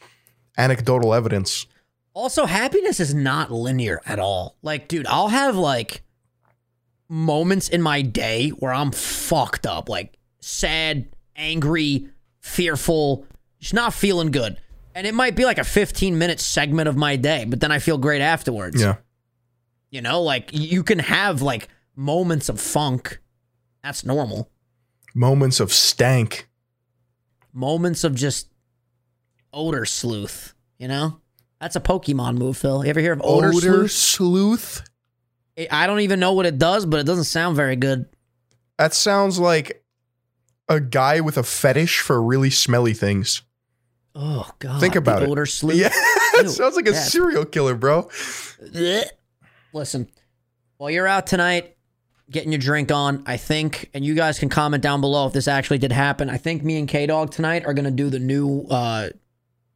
anecdotal 0.56 1.12
evidence. 1.12 1.66
Also, 2.14 2.46
happiness 2.46 3.00
is 3.00 3.14
not 3.14 3.50
linear 3.50 4.00
at 4.06 4.18
all. 4.18 4.56
Like, 4.62 4.88
dude, 4.88 5.06
I'll 5.06 5.28
have 5.28 5.56
like 5.56 6.02
moments 7.08 7.68
in 7.68 7.82
my 7.82 8.02
day 8.02 8.50
where 8.50 8.72
I'm 8.72 8.92
fucked 8.92 9.66
up, 9.66 9.88
like 9.88 10.16
sad, 10.40 11.08
angry, 11.36 12.08
fearful, 12.40 13.26
just 13.58 13.74
not 13.74 13.92
feeling 13.92 14.30
good. 14.30 14.56
And 14.94 15.06
it 15.06 15.14
might 15.14 15.36
be 15.36 15.44
like 15.44 15.58
a 15.58 15.64
15 15.64 16.18
minute 16.18 16.40
segment 16.40 16.88
of 16.88 16.96
my 16.96 17.16
day, 17.16 17.44
but 17.44 17.60
then 17.60 17.72
I 17.72 17.78
feel 17.78 17.98
great 17.98 18.22
afterwards. 18.22 18.80
Yeah. 18.80 18.96
You 19.90 20.00
know, 20.00 20.22
like 20.22 20.50
you 20.52 20.82
can 20.82 20.98
have 21.00 21.42
like 21.42 21.68
moments 21.96 22.48
of 22.48 22.60
funk. 22.60 23.20
That's 23.82 24.04
normal. 24.04 24.50
Moments 25.14 25.58
of 25.60 25.72
stank. 25.72 26.48
Moments 27.52 28.04
of 28.04 28.14
just 28.14 28.48
odor 29.52 29.84
sleuth, 29.84 30.54
you 30.78 30.86
know? 30.86 31.18
That's 31.60 31.74
a 31.76 31.80
Pokemon 31.80 32.36
move, 32.38 32.56
Phil. 32.56 32.84
You 32.84 32.90
ever 32.90 33.00
hear 33.00 33.12
of 33.12 33.20
odor, 33.24 33.48
Odor, 33.48 33.88
sleuth? 33.88 33.90
sleuth. 33.90 34.82
I 35.70 35.86
don't 35.86 36.00
even 36.00 36.20
know 36.20 36.32
what 36.32 36.46
it 36.46 36.56
does, 36.58 36.86
but 36.86 37.00
it 37.00 37.06
doesn't 37.06 37.24
sound 37.24 37.56
very 37.56 37.76
good. 37.76 38.06
That 38.78 38.94
sounds 38.94 39.38
like 39.38 39.84
a 40.68 40.80
guy 40.80 41.20
with 41.20 41.36
a 41.36 41.42
fetish 41.42 42.00
for 42.00 42.22
really 42.22 42.48
smelly 42.50 42.94
things. 42.94 43.42
Oh 44.14 44.48
god. 44.58 44.80
Think 44.80 44.94
about 44.96 45.18
the 45.20 45.26
it. 45.26 45.30
Odor 45.30 45.46
sleuth. 45.46 45.76
Yeah. 45.80 45.90
It 46.34 46.48
sounds 46.50 46.76
like 46.76 46.86
a 46.86 46.92
that's- 46.92 47.12
serial 47.12 47.44
killer, 47.44 47.74
bro. 47.74 48.08
Listen, 49.72 50.08
while 50.76 50.90
you're 50.90 51.06
out 51.06 51.26
tonight 51.26 51.76
getting 52.30 52.52
your 52.52 52.58
drink 52.60 52.92
on, 52.92 53.22
I 53.26 53.36
think, 53.36 53.90
and 53.92 54.04
you 54.04 54.14
guys 54.14 54.38
can 54.38 54.48
comment 54.48 54.82
down 54.82 55.00
below 55.00 55.26
if 55.26 55.32
this 55.32 55.48
actually 55.48 55.78
did 55.78 55.90
happen. 55.92 56.30
I 56.30 56.36
think 56.36 56.62
me 56.62 56.78
and 56.78 56.88
K 56.88 57.06
Dog 57.06 57.30
tonight 57.32 57.64
are 57.66 57.74
gonna 57.74 57.90
do 57.90 58.08
the 58.10 58.18
new. 58.20 58.66
uh 58.70 59.08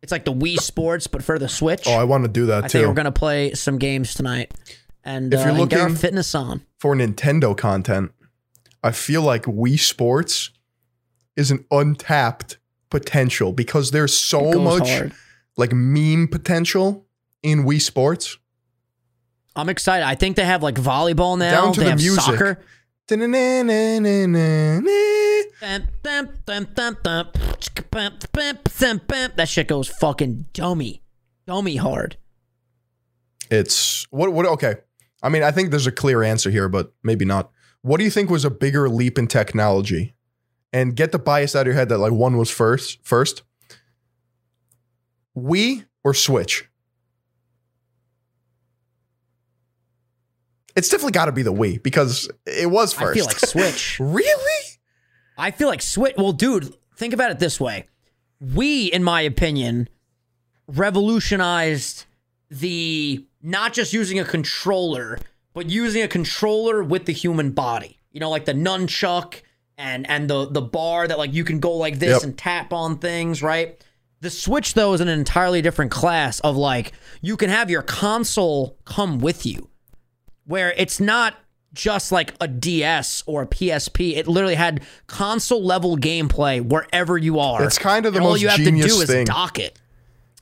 It's 0.02 0.12
like 0.12 0.24
the 0.24 0.32
Wii 0.32 0.58
Sports, 0.58 1.06
but 1.06 1.22
for 1.24 1.38
the 1.38 1.48
Switch. 1.48 1.84
Oh, 1.86 1.94
I 1.94 2.04
want 2.04 2.24
to 2.24 2.28
do 2.30 2.46
that 2.46 2.64
I 2.64 2.68
too. 2.68 2.78
think 2.78 2.88
we're 2.88 2.94
gonna 2.94 3.10
play 3.12 3.54
some 3.54 3.78
games 3.78 4.14
tonight, 4.14 4.52
and, 5.04 5.32
If 5.34 5.40
uh, 5.40 5.42
you're 5.50 5.60
and 5.62 5.70
get 5.70 5.80
our 5.80 5.90
fitness 5.90 6.34
on. 6.34 6.62
for 6.78 6.94
Nintendo 6.94 7.56
content, 7.56 8.12
I 8.82 8.92
feel 8.92 9.22
like 9.22 9.44
Wii 9.44 9.78
Sports 9.80 10.50
is 11.36 11.50
an 11.50 11.64
untapped 11.70 12.58
potential 12.90 13.52
because 13.52 13.90
there's 13.90 14.16
so 14.16 14.52
much 14.52 14.88
hard. 14.88 15.12
like 15.56 15.72
meme 15.72 16.28
potential 16.28 17.04
in 17.42 17.64
Wii 17.64 17.80
Sports. 17.80 18.38
I'm 19.56 19.68
excited. 19.68 20.04
I 20.04 20.14
think 20.14 20.36
they 20.36 20.44
have 20.44 20.62
like 20.62 20.74
volleyball 20.76 21.38
now. 21.38 21.62
Down 21.62 21.72
to 21.74 21.80
they 21.80 21.84
the 21.84 21.90
have 21.90 21.98
music. 22.00 22.22
soccer. 22.22 22.60
That 29.36 29.48
shit 29.48 29.68
goes 29.68 29.88
fucking 29.88 30.46
dummy, 30.52 31.02
dummy 31.46 31.76
hard. 31.76 32.16
It's 33.50 34.06
what 34.10 34.32
what 34.32 34.46
okay. 34.46 34.76
I 35.22 35.28
mean, 35.28 35.42
I 35.42 35.50
think 35.50 35.70
there's 35.70 35.86
a 35.86 35.92
clear 35.92 36.22
answer 36.22 36.50
here, 36.50 36.68
but 36.68 36.92
maybe 37.02 37.24
not. 37.24 37.50
What 37.82 37.98
do 37.98 38.04
you 38.04 38.10
think 38.10 38.30
was 38.30 38.44
a 38.44 38.50
bigger 38.50 38.88
leap 38.88 39.18
in 39.18 39.26
technology? 39.26 40.14
And 40.72 40.96
get 40.96 41.12
the 41.12 41.18
bias 41.18 41.54
out 41.54 41.62
of 41.62 41.66
your 41.68 41.74
head 41.76 41.88
that 41.90 41.98
like 41.98 42.12
one 42.12 42.36
was 42.36 42.50
first 42.50 42.98
first. 43.04 43.42
we 45.34 45.84
or 46.02 46.14
Switch? 46.14 46.68
It's 50.76 50.88
definitely 50.88 51.12
got 51.12 51.26
to 51.26 51.32
be 51.32 51.42
the 51.42 51.52
Wii 51.52 51.82
because 51.82 52.28
it 52.46 52.68
was 52.70 52.92
first. 52.92 53.12
I 53.12 53.14
feel 53.14 53.26
like 53.26 53.38
Switch. 53.38 53.98
really? 54.00 54.64
I 55.38 55.50
feel 55.50 55.68
like 55.68 55.82
Switch. 55.82 56.14
Well, 56.16 56.32
dude, 56.32 56.74
think 56.96 57.14
about 57.14 57.30
it 57.30 57.38
this 57.38 57.60
way: 57.60 57.86
Wii, 58.44 58.90
in 58.90 59.04
my 59.04 59.20
opinion, 59.20 59.88
revolutionized 60.88 62.04
the 62.50 63.24
not 63.42 63.72
just 63.72 63.92
using 63.92 64.18
a 64.18 64.24
controller, 64.24 65.18
but 65.54 65.68
using 65.70 66.02
a 66.02 66.08
controller 66.08 66.82
with 66.82 67.06
the 67.06 67.12
human 67.12 67.50
body. 67.52 67.98
You 68.12 68.20
know, 68.20 68.30
like 68.30 68.44
the 68.44 68.52
nunchuck 68.54 69.42
and 69.76 70.08
and 70.08 70.28
the 70.30 70.46
the 70.48 70.62
bar 70.62 71.08
that 71.08 71.18
like 71.18 71.32
you 71.32 71.44
can 71.44 71.58
go 71.60 71.72
like 71.72 71.98
this 71.98 72.10
Yep. 72.10 72.22
and 72.22 72.38
tap 72.38 72.72
on 72.72 72.98
things, 72.98 73.42
right? 73.42 73.80
The 74.20 74.30
Switch 74.30 74.74
though 74.74 74.92
is 74.94 75.00
an 75.00 75.08
entirely 75.08 75.62
different 75.62 75.90
class 75.90 76.40
of 76.40 76.56
like 76.56 76.92
you 77.20 77.36
can 77.36 77.50
have 77.50 77.70
your 77.70 77.82
console 77.82 78.78
come 78.84 79.18
with 79.18 79.44
you 79.44 79.68
where 80.46 80.72
it's 80.76 81.00
not 81.00 81.34
just 81.72 82.12
like 82.12 82.34
a 82.40 82.46
DS 82.48 83.22
or 83.26 83.42
a 83.42 83.46
PSP. 83.46 84.16
It 84.16 84.26
literally 84.28 84.54
had 84.54 84.84
console 85.06 85.62
level 85.62 85.96
gameplay 85.96 86.62
wherever 86.64 87.18
you 87.18 87.40
are. 87.40 87.64
It's 87.64 87.78
kind 87.78 88.06
of 88.06 88.12
the 88.12 88.18
And 88.20 88.26
all 88.26 88.36
you 88.36 88.48
have 88.48 88.58
to 88.58 88.64
genius 88.64 88.94
do 88.94 89.00
is 89.02 89.10
thing. 89.10 89.24
dock 89.26 89.58
it. 89.58 89.78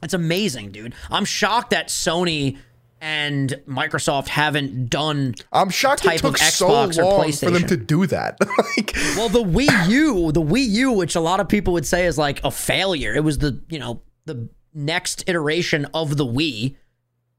It's 0.03 0.15
amazing, 0.15 0.73
dude. 0.73 0.95
I'm 1.11 1.25
shocked 1.25 1.71
that 1.71 1.89
Sony 1.89 2.59
and 3.01 3.61
Microsoft 3.69 4.29
haven't 4.29 4.89
done. 4.91 5.35
I'm 5.53 5.71
shocked 5.71 6.05
Type 6.05 6.17
it 6.17 6.25
of 6.25 6.35
took 6.37 6.39
so 6.39 6.69
Xbox 6.69 6.99
or 6.99 7.05
long 7.05 7.33
for 7.33 7.51
them 7.51 7.67
to 7.67 7.77
do 7.77 8.07
that. 8.07 8.39
like, 8.77 8.93
Well, 9.17 9.29
the 9.29 9.43
Wii 9.43 9.89
U, 9.89 10.33
the 10.33 10.43
Wii 10.43 10.69
U, 10.69 10.93
which 10.93 11.17
a 11.17 11.21
lot 11.21 11.41
of 11.41 11.49
people 11.49 11.73
would 11.73 11.87
say 11.87 12.07
is 12.07 12.17
like 12.19 12.43
a 12.45 12.51
failure. 12.51 13.15
It 13.15 13.25
was 13.25 13.39
the 13.39 13.61
you 13.69 13.79
know 13.79 14.03
the 14.27 14.49
next 14.75 15.25
iteration 15.29 15.87
of 15.95 16.17
the 16.17 16.27
Wii. 16.27 16.77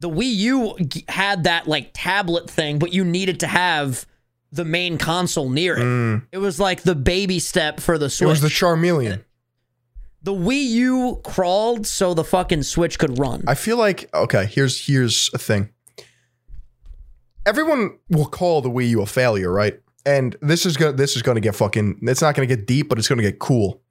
The 0.04 0.10
Wii 0.10 0.36
U 0.36 0.76
had 1.08 1.46
that 1.46 1.66
like 1.66 1.92
tablet 1.94 2.50
thing, 2.50 2.78
but 2.78 2.92
you 2.92 3.06
needed 3.06 3.40
to 3.40 3.48
have 3.48 4.06
the 4.52 4.66
main 4.66 4.98
console 4.98 5.50
near 5.50 5.78
it. 5.78 6.24
It 6.34 6.40
was 6.40 6.60
like 6.60 6.82
the 6.84 6.94
baby 6.94 7.40
step 7.40 7.80
for 7.80 7.98
the 7.98 8.08
Mm. 8.08 8.22
it 8.24 8.26
was 8.26 8.42
the 8.42 8.50
Charmeleon. 8.50 9.24
the 10.22 10.34
Wii 10.34 10.64
U 10.72 11.22
crawled 11.24 11.88
so 11.88 12.14
the 12.14 12.26
fucking 12.26 12.64
Switch 12.64 13.00
could 13.00 13.18
run. 13.18 13.46
I 13.48 13.56
feel 13.56 13.78
like 13.78 14.10
okay. 14.14 14.46
Here's 14.46 14.86
here's 14.88 15.30
a 15.34 15.38
thing. 15.38 15.70
Everyone 17.46 17.98
will 18.10 18.26
call 18.26 18.62
the 18.62 18.70
Wii 18.70 18.90
U 18.90 19.02
a 19.02 19.06
failure, 19.06 19.52
right? 19.52 19.80
And 20.06 20.36
this 20.42 20.66
is 20.66 20.76
gonna 20.78 20.92
this 20.94 21.16
is 21.16 21.22
gonna 21.22 21.40
get 21.40 21.56
fucking. 21.56 22.00
It's 22.04 22.22
not 22.22 22.36
gonna 22.36 22.46
get 22.46 22.68
deep, 22.68 22.90
but 22.90 22.98
it's 23.00 23.08
gonna 23.08 23.22
get 23.22 23.40
cool. 23.40 23.82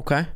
okay. 0.00 0.26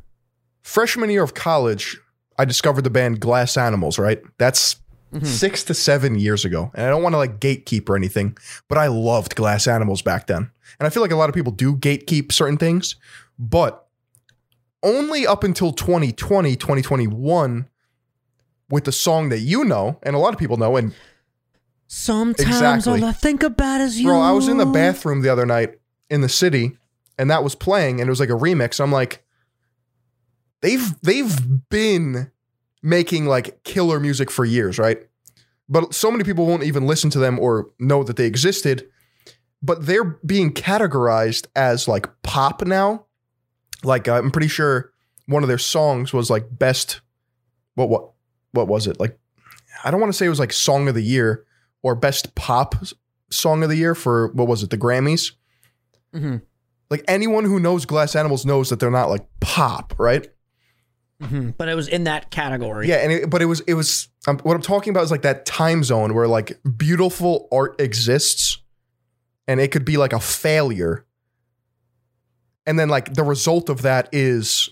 Freshman 0.62 1.10
year 1.10 1.24
of 1.24 1.34
college, 1.34 1.98
I 2.38 2.44
discovered 2.44 2.82
the 2.82 2.90
band 2.90 3.18
Glass 3.18 3.56
Animals. 3.56 3.98
Right, 3.98 4.20
that's 4.38 4.76
Mm-hmm. 5.12 5.26
six 5.26 5.62
to 5.64 5.74
seven 5.74 6.18
years 6.18 6.44
ago, 6.44 6.70
and 6.74 6.86
I 6.86 6.88
don't 6.88 7.02
want 7.02 7.12
to 7.12 7.18
like 7.18 7.38
gatekeep 7.38 7.86
or 7.88 7.96
anything, 7.96 8.36
but 8.68 8.78
I 8.78 8.86
loved 8.86 9.34
Glass 9.34 9.66
Animals 9.66 10.00
back 10.00 10.26
then, 10.26 10.50
and 10.80 10.86
I 10.86 10.88
feel 10.88 11.02
like 11.02 11.12
a 11.12 11.16
lot 11.16 11.28
of 11.28 11.34
people 11.34 11.52
do 11.52 11.76
gatekeep 11.76 12.32
certain 12.32 12.56
things, 12.56 12.96
but 13.38 13.86
only 14.82 15.26
up 15.26 15.44
until 15.44 15.72
2020, 15.72 16.56
2021, 16.56 17.68
with 18.70 18.84
the 18.84 18.92
song 18.92 19.28
that 19.28 19.40
you 19.40 19.64
know 19.64 19.98
and 20.02 20.16
a 20.16 20.18
lot 20.18 20.32
of 20.32 20.38
people 20.40 20.56
know, 20.56 20.76
and 20.76 20.94
Sometimes 21.94 22.48
Exactly. 22.48 23.02
all 23.02 23.04
I 23.06 23.12
think 23.12 23.42
about 23.42 23.82
is 23.82 24.00
you. 24.00 24.06
Bro, 24.06 24.22
I 24.22 24.32
was 24.32 24.48
in 24.48 24.56
the 24.56 24.64
bathroom 24.64 25.20
the 25.20 25.28
other 25.28 25.44
night 25.44 25.78
in 26.08 26.22
the 26.22 26.28
city, 26.28 26.78
and 27.18 27.30
that 27.30 27.44
was 27.44 27.54
playing, 27.54 28.00
and 28.00 28.08
it 28.08 28.10
was 28.10 28.18
like 28.18 28.30
a 28.30 28.32
remix. 28.32 28.80
I'm 28.80 28.90
like, 28.90 29.22
they've 30.62 30.98
they've 31.02 31.68
been 31.68 32.30
making 32.82 33.26
like 33.26 33.62
killer 33.64 34.00
music 34.00 34.30
for 34.30 34.44
years, 34.44 34.78
right? 34.78 34.98
But 35.68 35.94
so 35.94 36.10
many 36.10 36.24
people 36.24 36.46
won't 36.46 36.64
even 36.64 36.86
listen 36.86 37.10
to 37.10 37.18
them 37.18 37.38
or 37.38 37.70
know 37.78 38.02
that 38.04 38.16
they 38.16 38.26
existed. 38.26 38.88
but 39.64 39.86
they're 39.86 40.18
being 40.26 40.52
categorized 40.52 41.46
as 41.54 41.86
like 41.86 42.08
pop 42.22 42.62
now. 42.66 43.06
Like 43.84 44.08
I'm 44.08 44.30
pretty 44.32 44.48
sure 44.48 44.92
one 45.26 45.44
of 45.44 45.48
their 45.48 45.58
songs 45.58 46.12
was 46.12 46.28
like 46.30 46.46
best. 46.58 47.00
What 47.74 47.88
what 47.88 48.10
what 48.52 48.66
was 48.68 48.86
it 48.88 48.98
like? 48.98 49.16
I 49.84 49.90
don't 49.90 50.00
want 50.00 50.12
to 50.12 50.16
say 50.16 50.26
it 50.26 50.30
was 50.30 50.40
like 50.40 50.52
song 50.52 50.88
of 50.88 50.94
the 50.94 51.02
year 51.02 51.44
or 51.82 51.94
best 51.94 52.34
pop 52.34 52.74
song 53.30 53.62
of 53.62 53.68
the 53.68 53.76
year 53.76 53.94
for 53.94 54.28
what 54.32 54.48
was 54.48 54.62
it 54.62 54.70
the 54.70 54.76
Grammys. 54.78 55.32
hmm 56.12 56.36
Like 56.90 57.04
anyone 57.08 57.44
who 57.44 57.58
knows 57.60 57.86
Glass 57.86 58.14
Animals 58.16 58.44
knows 58.44 58.68
that 58.68 58.80
they're 58.80 58.90
not 58.90 59.08
like 59.10 59.26
pop, 59.40 59.94
right? 59.98 60.28
Hmm 61.22 61.50
But 61.50 61.68
it 61.68 61.74
was 61.74 61.88
in 61.88 62.04
that 62.04 62.30
category. 62.30 62.88
Yeah, 62.88 62.96
and 62.96 63.12
it, 63.12 63.30
but 63.30 63.42
it 63.42 63.46
was 63.46 63.60
it 63.60 63.74
was 63.74 64.08
um, 64.26 64.38
what 64.40 64.54
I'm 64.54 64.62
talking 64.62 64.90
about 64.90 65.04
is 65.04 65.10
like 65.10 65.22
that 65.22 65.46
time 65.46 65.84
zone 65.84 66.14
where 66.14 66.28
like 66.28 66.58
beautiful 66.76 67.48
art 67.52 67.80
exists, 67.80 68.58
and 69.46 69.60
it 69.60 69.70
could 69.70 69.84
be 69.84 69.96
like 69.96 70.12
a 70.12 70.20
failure, 70.20 71.04
and 72.66 72.78
then 72.78 72.88
like 72.88 73.14
the 73.14 73.24
result 73.24 73.68
of 73.68 73.82
that 73.82 74.08
is 74.12 74.70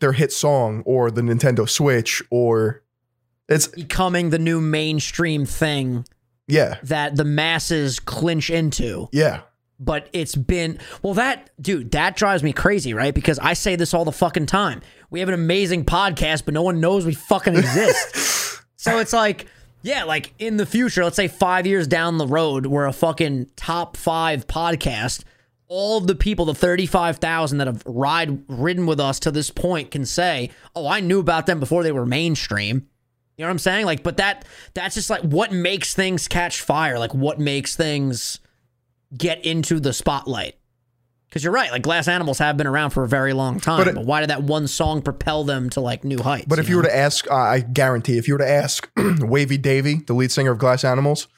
their 0.00 0.12
hit 0.12 0.32
song 0.32 0.82
or 0.84 1.10
the 1.10 1.22
Nintendo 1.22 1.68
Switch 1.68 2.22
or 2.30 2.82
it's 3.48 3.68
Becoming 3.68 4.30
the 4.30 4.38
new 4.38 4.60
mainstream 4.60 5.46
thing 5.46 6.04
yeah. 6.48 6.78
that 6.82 7.16
the 7.16 7.24
masses 7.24 7.98
clinch 8.00 8.50
into. 8.50 9.08
yeah. 9.12 9.42
But 9.78 10.08
it's 10.14 10.34
been 10.34 10.78
well 11.02 11.12
that 11.14 11.50
dude 11.60 11.90
that 11.90 12.16
drives 12.16 12.42
me 12.42 12.52
crazy 12.54 12.94
right? 12.94 13.14
Because 13.14 13.38
i 13.38 13.52
say 13.52 13.76
this 13.76 13.92
all 13.92 14.06
the 14.06 14.12
fucking 14.12 14.46
time 14.46 14.80
we 15.10 15.20
have 15.20 15.28
an 15.28 15.34
amazing 15.34 15.84
podcast 15.84 16.44
but 16.44 16.54
no 16.54 16.62
one 16.62 16.80
knows 16.80 17.04
we 17.06 17.14
fucking 17.14 17.56
exist. 17.56 18.42
So 18.78 18.98
it's 19.00 19.12
like 19.12 19.46
yeah 19.82 20.04
like 20.04 20.32
in 20.38 20.58
the 20.58 20.66
future 20.66 21.02
let's 21.02 21.16
say 21.16 21.26
five 21.26 21.66
years 21.66 21.88
down 21.88 22.18
the 22.18 22.26
road 22.26 22.66
we're 22.66 22.86
a 22.86 22.92
fucking 22.92 23.50
top 23.56 23.96
five 23.96 24.46
podcast. 24.46 25.24
All 25.66 25.98
of 25.98 26.06
the 26.06 26.14
people 26.14 26.44
the 26.44 26.54
35000 26.54 27.58
that 27.58 27.66
have 27.66 27.82
ride 27.84 28.44
ridden 28.48 28.86
with 28.86 29.00
us 29.00 29.18
to 29.20 29.32
this 29.32 29.50
point 29.50 29.90
can 29.90 30.06
say 30.06 30.50
oh 30.76 30.86
i 30.86 31.00
knew 31.00 31.18
about 31.18 31.46
them 31.46 31.58
before 31.58 31.82
they 31.82 31.90
were 31.90 32.06
mainstream. 32.06 32.86
You 33.36 33.42
know 33.44 33.48
what 33.48 33.52
i'm 33.52 33.58
saying? 33.58 33.86
Like 33.86 34.04
but 34.04 34.18
that 34.18 34.44
that's 34.74 34.94
just 34.94 35.10
like 35.10 35.22
what 35.22 35.50
makes 35.50 35.92
things 35.94 36.28
catch 36.28 36.60
fire 36.60 36.98
like 37.00 37.12
what 37.12 37.40
makes 37.40 37.74
things 37.74 38.38
get 39.16 39.44
into 39.44 39.80
the 39.80 39.92
spotlight. 39.92 40.56
Because 41.36 41.44
you're 41.44 41.52
right, 41.52 41.70
like 41.70 41.82
Glass 41.82 42.08
Animals 42.08 42.38
have 42.38 42.56
been 42.56 42.66
around 42.66 42.92
for 42.92 43.04
a 43.04 43.08
very 43.08 43.34
long 43.34 43.60
time, 43.60 43.84
But 43.84 43.94
but, 43.94 44.06
why 44.06 44.20
did 44.20 44.30
that 44.30 44.42
one 44.42 44.66
song 44.66 45.02
propel 45.02 45.44
them 45.44 45.68
to 45.68 45.82
like 45.82 46.02
new 46.02 46.18
heights? 46.18 46.46
But 46.48 46.58
if 46.58 46.70
you 46.70 46.76
were 46.76 46.82
to 46.84 46.96
ask, 46.96 47.30
uh, 47.30 47.34
I 47.34 47.60
guarantee, 47.60 48.16
if 48.16 48.26
you 48.26 48.32
were 48.32 48.38
to 48.38 48.48
ask 48.48 48.90
Wavy 48.96 49.58
Davy, 49.58 49.96
the 49.96 50.14
lead 50.14 50.32
singer 50.32 50.52
of 50.52 50.56
Glass 50.56 50.82
Animals, 50.82 51.28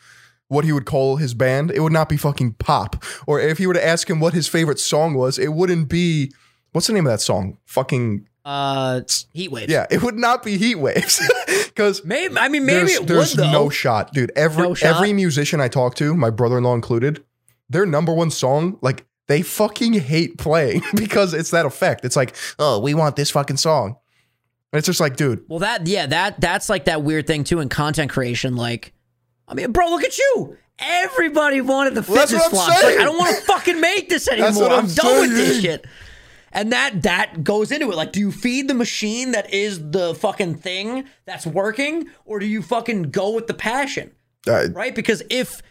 what 0.46 0.64
he 0.64 0.70
would 0.70 0.86
call 0.86 1.16
his 1.16 1.34
band, 1.34 1.72
it 1.72 1.80
would 1.80 1.92
not 1.92 2.08
be 2.08 2.16
fucking 2.16 2.52
pop. 2.60 3.02
Or 3.26 3.40
if 3.40 3.58
you 3.58 3.66
were 3.66 3.74
to 3.74 3.84
ask 3.84 4.08
him 4.08 4.20
what 4.20 4.34
his 4.34 4.46
favorite 4.46 4.78
song 4.78 5.14
was, 5.14 5.36
it 5.36 5.52
wouldn't 5.52 5.88
be 5.88 6.30
what's 6.70 6.86
the 6.86 6.92
name 6.92 7.04
of 7.04 7.10
that 7.10 7.20
song? 7.20 7.58
Fucking 7.64 8.28
uh, 8.44 9.00
Heat 9.32 9.50
Waves, 9.50 9.72
yeah, 9.72 9.86
it 9.90 10.00
would 10.04 10.14
not 10.14 10.44
be 10.44 10.58
Heat 10.58 10.76
Waves 10.76 11.20
because 11.64 12.04
maybe 12.04 12.38
I 12.38 12.48
mean 12.48 12.64
maybe 12.64 12.86
there's, 12.86 13.00
it 13.00 13.06
there's 13.08 13.36
would 13.36 13.50
no 13.50 13.68
shot, 13.68 14.12
dude. 14.12 14.30
Every 14.36 14.62
No 14.62 14.74
shot? 14.74 14.94
every 14.94 15.12
musician 15.12 15.60
I 15.60 15.66
talk 15.66 15.96
to, 15.96 16.14
my 16.14 16.30
brother-in-law 16.30 16.74
included, 16.76 17.24
their 17.68 17.84
number 17.84 18.14
one 18.14 18.30
song, 18.30 18.78
like 18.80 19.04
they 19.28 19.42
fucking 19.42 19.92
hate 19.92 20.38
playing 20.38 20.82
because 20.94 21.32
it's 21.34 21.50
that 21.50 21.64
effect. 21.66 22.04
It's 22.04 22.16
like, 22.16 22.34
oh, 22.58 22.80
we 22.80 22.94
want 22.94 23.16
this 23.16 23.30
fucking 23.30 23.58
song. 23.58 23.96
And 24.72 24.78
it's 24.78 24.86
just 24.86 25.00
like, 25.00 25.16
dude, 25.16 25.44
well, 25.48 25.60
that 25.60 25.86
yeah, 25.86 26.06
that 26.06 26.40
that's 26.40 26.68
like 26.68 26.86
that 26.86 27.02
weird 27.02 27.26
thing 27.26 27.44
too 27.44 27.60
in 27.60 27.68
content 27.68 28.10
creation. 28.10 28.56
Like, 28.56 28.92
I 29.46 29.54
mean, 29.54 29.72
bro, 29.72 29.88
look 29.88 30.04
at 30.04 30.18
you. 30.18 30.56
Everybody 30.78 31.60
wanted 31.60 31.94
the 31.94 32.02
Well, 32.02 32.26
fitness 32.26 32.32
what 32.32 32.44
I'm 32.44 32.50
flops. 32.50 32.84
Like. 32.84 32.98
I 32.98 33.04
don't 33.04 33.18
want 33.18 33.36
to 33.36 33.42
fucking 33.46 33.80
make 33.80 34.08
this 34.08 34.28
anymore. 34.28 34.64
I'm, 34.70 34.84
I'm 34.84 34.86
done 34.88 35.20
with 35.20 35.30
this 35.32 35.60
shit. 35.62 35.86
And 36.52 36.72
that 36.72 37.02
that 37.02 37.44
goes 37.44 37.72
into 37.72 37.90
it. 37.90 37.96
Like, 37.96 38.12
do 38.12 38.20
you 38.20 38.30
feed 38.32 38.68
the 38.68 38.74
machine 38.74 39.32
that 39.32 39.52
is 39.52 39.90
the 39.90 40.14
fucking 40.14 40.56
thing 40.56 41.04
that's 41.24 41.46
working, 41.46 42.08
or 42.24 42.38
do 42.38 42.46
you 42.46 42.62
fucking 42.62 43.04
go 43.04 43.30
with 43.30 43.46
the 43.46 43.54
passion? 43.54 44.12
uh, 44.46 44.68
right? 44.72 44.94
Because 44.94 45.22
if 45.30 45.62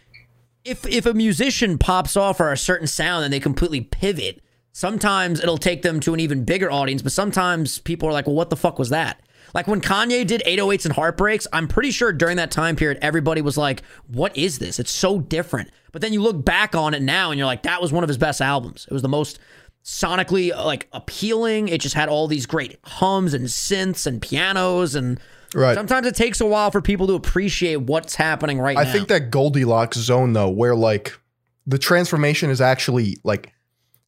if 0.68 0.86
if 0.86 1.06
a 1.06 1.14
musician 1.14 1.78
pops 1.78 2.16
off 2.16 2.36
for 2.36 2.52
a 2.52 2.56
certain 2.56 2.86
sound 2.86 3.24
and 3.24 3.32
they 3.32 3.40
completely 3.40 3.80
pivot, 3.80 4.42
sometimes 4.72 5.40
it'll 5.40 5.58
take 5.58 5.82
them 5.82 6.00
to 6.00 6.14
an 6.14 6.20
even 6.20 6.44
bigger 6.44 6.70
audience. 6.70 7.02
But 7.02 7.12
sometimes 7.12 7.78
people 7.78 8.08
are 8.08 8.12
like, 8.12 8.26
"Well, 8.26 8.36
what 8.36 8.50
the 8.50 8.56
fuck 8.56 8.78
was 8.78 8.90
that?" 8.90 9.20
Like 9.54 9.66
when 9.66 9.80
Kanye 9.80 10.26
did 10.26 10.42
808s 10.44 10.84
and 10.84 10.94
Heartbreaks, 10.94 11.46
I'm 11.52 11.68
pretty 11.68 11.90
sure 11.90 12.12
during 12.12 12.36
that 12.36 12.50
time 12.50 12.76
period, 12.76 12.98
everybody 13.00 13.40
was 13.40 13.56
like, 13.56 13.82
"What 14.06 14.36
is 14.36 14.58
this? 14.58 14.78
It's 14.78 14.90
so 14.90 15.20
different." 15.20 15.70
But 15.90 16.02
then 16.02 16.12
you 16.12 16.22
look 16.22 16.44
back 16.44 16.74
on 16.74 16.92
it 16.92 17.02
now, 17.02 17.30
and 17.30 17.38
you're 17.38 17.46
like, 17.46 17.62
"That 17.62 17.80
was 17.80 17.92
one 17.92 18.04
of 18.04 18.08
his 18.08 18.18
best 18.18 18.40
albums. 18.40 18.86
It 18.90 18.92
was 18.92 19.02
the 19.02 19.08
most." 19.08 19.38
sonically 19.84 20.54
like 20.54 20.86
appealing 20.92 21.68
it 21.68 21.80
just 21.80 21.94
had 21.94 22.10
all 22.10 22.26
these 22.26 22.44
great 22.44 22.78
hums 22.84 23.32
and 23.32 23.46
synths 23.46 24.06
and 24.06 24.20
pianos 24.20 24.94
and 24.94 25.18
Right. 25.54 25.74
sometimes 25.74 26.06
it 26.06 26.14
takes 26.14 26.40
a 26.40 26.46
while 26.46 26.70
for 26.70 26.82
people 26.82 27.06
to 27.06 27.14
appreciate 27.14 27.76
what's 27.76 28.14
happening 28.14 28.58
right 28.58 28.76
I 28.76 28.84
now 28.84 28.90
I 28.90 28.92
think 28.92 29.08
that 29.08 29.30
Goldilocks 29.30 29.96
zone 29.96 30.32
though, 30.32 30.50
where 30.50 30.74
like 30.74 31.18
the 31.66 31.78
transformation 31.78 32.50
is 32.50 32.60
actually 32.60 33.18
like 33.24 33.52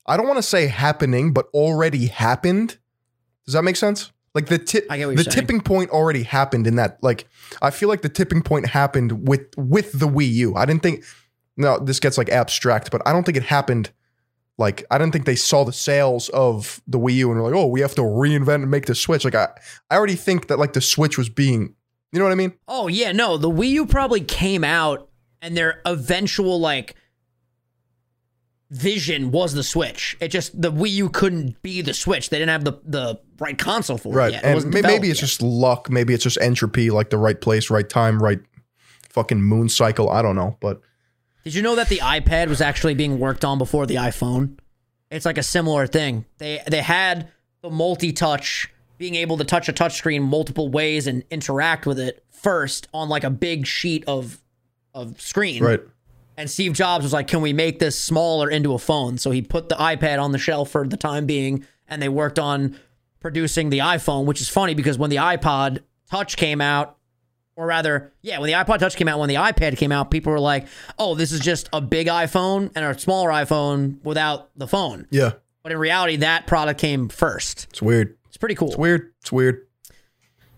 I 0.07 0.16
don't 0.16 0.26
want 0.26 0.38
to 0.38 0.43
say 0.43 0.66
happening, 0.66 1.32
but 1.32 1.47
already 1.55 2.07
happened. 2.07 2.78
Does 3.47 3.55
that 3.55 3.62
make 3.62 3.76
sense? 3.76 4.11
Like 4.34 4.47
the 4.47 4.59
tip, 4.59 4.86
I 4.91 4.99
get 4.99 5.07
what 5.07 5.16
the 5.16 5.24
saying. 5.24 5.34
tipping 5.34 5.61
point 5.61 5.91
already 5.91 6.22
happened 6.22 6.66
in 6.66 6.76
that. 6.76 6.99
Like 7.03 7.28
I 7.62 7.70
feel 7.70 7.88
like 7.88 8.03
the 8.03 8.09
tipping 8.09 8.43
point 8.43 8.66
happened 8.66 9.28
with 9.28 9.47
with 9.57 9.93
the 9.93 10.07
Wii 10.09 10.32
U. 10.32 10.55
I 10.57 10.66
didn't 10.66 10.82
think. 10.82 11.05
No, 11.57 11.78
this 11.78 12.01
gets 12.01 12.16
like 12.16 12.28
abstract, 12.28 12.91
but 12.91 13.03
I 13.07 13.12
don't 13.12 13.24
think 13.24 13.36
it 13.36 13.43
happened. 13.43 13.91
Like 14.61 14.85
I 14.91 14.99
didn't 14.99 15.13
think 15.13 15.25
they 15.25 15.35
saw 15.37 15.65
the 15.65 15.73
sales 15.73 16.29
of 16.29 16.81
the 16.87 16.99
Wii 16.99 17.15
U 17.15 17.31
and 17.33 17.41
were 17.41 17.51
like, 17.51 17.59
oh, 17.59 17.67
we 17.67 17.81
have 17.81 17.95
to 17.97 18.03
reinvent 18.03 18.57
and 18.63 18.71
make 18.71 18.87
the 18.87 18.95
Switch. 18.95 19.25
Like 19.25 19.35
I, 19.35 19.49
I 19.91 19.97
already 19.97 20.15
think 20.15 20.47
that 20.49 20.59
like 20.59 20.75
the 20.75 20.81
Switch 20.83 21.17
was 21.19 21.29
being, 21.31 21.75
you 22.13 22.19
know 22.19 22.25
what 22.27 22.33
I 22.33 22.37
mean? 22.37 22.53
Oh 22.69 22.87
yeah, 22.87 23.11
no, 23.11 23.37
the 23.39 23.51
Wii 23.51 23.71
U 23.71 23.87
probably 23.87 24.21
came 24.21 24.63
out 24.63 25.09
and 25.43 25.57
their 25.57 25.81
eventual 25.87 26.61
like 26.61 26.95
vision 28.71 29.31
was 29.33 29.55
the 29.55 29.63
Switch. 29.63 30.17
It 30.21 30.29
just 30.29 30.61
the 30.61 30.71
Wii 30.71 30.91
U 30.91 31.09
couldn't 31.09 31.61
be 31.63 31.81
the 31.83 31.95
Switch. 31.95 32.31
They 32.31 32.39
didn't 32.39 32.51
have 32.51 32.65
the 32.65 32.79
the 32.85 33.21
right 33.39 33.57
console 33.59 33.99
for 33.99 34.13
Right. 34.13 34.29
it 34.35 34.43
yet. 34.45 34.45
And 34.45 34.71
maybe 34.73 35.11
it's 35.11 35.21
yet. 35.21 35.27
just 35.29 35.43
luck. 35.43 35.91
Maybe 35.91 36.15
it's 36.15 36.23
just 36.25 36.39
entropy, 36.41 36.91
like 36.91 37.11
the 37.11 37.19
right 37.19 37.41
place, 37.41 37.71
right 37.71 37.89
time, 37.89 38.23
right 38.23 38.41
fucking 39.09 39.43
moon 39.43 39.69
cycle. 39.69 40.11
I 40.11 40.23
don't 40.23 40.37
know. 40.37 40.57
But 40.61 40.81
Did 41.45 41.55
you 41.55 41.62
know 41.62 41.74
that 41.76 41.88
the 41.88 41.99
iPad 41.99 42.49
was 42.49 42.61
actually 42.61 42.95
being 42.95 43.18
worked 43.18 43.45
on 43.45 43.59
before 43.59 43.86
the 43.86 43.97
iPhone? 43.97 44.59
It's 45.11 45.24
like 45.24 45.38
a 45.38 45.43
similar 45.43 45.86
thing. 45.86 46.24
They 46.38 46.62
they 46.66 46.82
had 46.82 47.28
the 47.62 47.70
multi-touch, 47.70 48.68
being 48.99 49.14
able 49.14 49.38
to 49.38 49.45
touch 49.45 49.68
a 49.68 49.72
touchscreen 49.72 50.22
multiple 50.22 50.68
ways 50.68 51.07
and 51.07 51.24
interact 51.30 51.86
with 51.86 51.99
it 51.99 52.24
first 52.30 52.88
on 52.95 53.09
like 53.09 53.24
a 53.24 53.30
big 53.30 53.66
sheet 53.66 54.05
of 54.07 54.41
of 54.95 55.20
screen. 55.20 55.62
right. 55.62 55.80
And 56.36 56.49
Steve 56.49 56.72
Jobs 56.72 57.03
was 57.03 57.12
like, 57.12 57.26
"Can 57.28 57.43
we 57.43 57.53
make 57.53 57.80
this 57.80 57.99
smaller 58.03 58.49
into 58.49 58.72
a 58.72 58.78
phone?" 58.78 59.18
So 59.18 59.30
he 59.30 59.43
put 59.43 59.68
the 59.68 59.74
iPad 59.74 60.22
on 60.22 60.32
the 60.32 60.38
shelf 60.38 60.70
for 60.70 60.86
the 60.86 60.97
time 60.97 61.26
being, 61.26 61.66
and 61.86 62.01
they 62.01 62.09
worked 62.09 62.38
on 62.38 62.78
producing 63.20 63.68
the 63.68 63.78
iPhone, 63.78 64.24
which 64.24 64.41
is 64.41 64.49
funny 64.49 64.74
because 64.74 64.97
when 64.97 65.11
the 65.11 65.16
iPod 65.16 65.80
Touch 66.11 66.36
came 66.36 66.61
out, 66.61 66.97
or 67.61 67.67
rather, 67.67 68.11
yeah, 68.23 68.39
when 68.39 68.47
the 68.47 68.55
iPod 68.55 68.79
Touch 68.79 68.97
came 68.97 69.07
out, 69.07 69.19
when 69.19 69.29
the 69.29 69.35
iPad 69.35 69.77
came 69.77 69.93
out, 69.93 70.11
people 70.11 70.33
were 70.33 70.41
like, 70.41 70.67
"Oh, 70.99 71.15
this 71.15 71.31
is 71.31 71.41
just 71.41 71.69
a 71.75 71.81
big 71.83 72.07
iPhone 72.07 72.73
and 72.75 72.83
a 72.83 72.99
smaller 72.99 73.29
iPhone 73.29 74.03
without 74.03 74.49
the 74.57 74.67
phone." 74.67 75.07
Yeah. 75.11 75.33
But 75.63 75.73
in 75.73 75.79
reality, 75.79 76.17
that 76.17 76.47
product 76.47 76.81
came 76.81 77.11
first. 77.11 77.67
It's 77.69 77.83
weird. 77.83 78.17
It's 78.29 78.39
pretty 78.39 78.55
cool. 78.55 78.69
It's 78.69 78.79
weird. 78.79 79.13
It's 79.21 79.31
weird. 79.31 79.67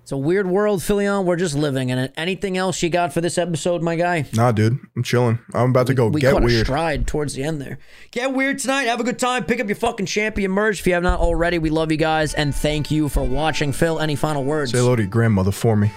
It's 0.02 0.12
a 0.12 0.16
weird 0.16 0.46
world, 0.46 0.80
Philion. 0.80 1.24
We're 1.24 1.34
just 1.34 1.56
living 1.56 1.88
in 1.88 1.98
it. 1.98 2.12
Anything 2.16 2.56
else 2.56 2.80
you 2.84 2.88
got 2.88 3.12
for 3.12 3.20
this 3.20 3.36
episode, 3.36 3.82
my 3.82 3.96
guy? 3.96 4.26
Nah, 4.32 4.52
dude. 4.52 4.78
I'm 4.96 5.02
chilling. 5.02 5.40
I'm 5.54 5.70
about 5.70 5.88
to 5.88 5.94
go 5.94 6.06
we 6.06 6.20
get 6.20 6.34
caught 6.34 6.42
a 6.42 6.46
weird. 6.46 6.66
stride 6.66 7.08
towards 7.08 7.34
the 7.34 7.42
end 7.42 7.60
there. 7.60 7.78
Get 8.12 8.32
weird 8.32 8.60
tonight. 8.60 8.84
Have 8.84 9.00
a 9.00 9.04
good 9.04 9.18
time. 9.18 9.44
Pick 9.44 9.58
up 9.58 9.66
your 9.66 9.74
fucking 9.74 10.06
champion 10.06 10.52
merch 10.52 10.78
if 10.78 10.86
you 10.86 10.94
have 10.94 11.02
not 11.02 11.18
already. 11.18 11.58
We 11.58 11.70
love 11.70 11.90
you 11.90 11.98
guys 11.98 12.32
and 12.32 12.54
thank 12.54 12.92
you 12.92 13.08
for 13.08 13.24
watching. 13.24 13.72
Phil, 13.72 13.98
any 13.98 14.14
final 14.14 14.44
words? 14.44 14.70
Say 14.70 14.78
hello 14.78 14.94
to 14.94 15.02
your 15.02 15.10
grandmother 15.10 15.50
for 15.50 15.76
me. 15.76 15.90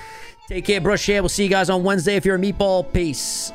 Take 0.47 0.65
care, 0.65 0.81
brush. 0.81 1.07
Yeah, 1.07 1.21
we'll 1.21 1.29
see 1.29 1.43
you 1.43 1.49
guys 1.49 1.69
on 1.69 1.83
Wednesday 1.83 2.15
if 2.15 2.25
you're 2.25 2.35
a 2.35 2.39
meatball. 2.39 2.91
Peace. 2.91 3.51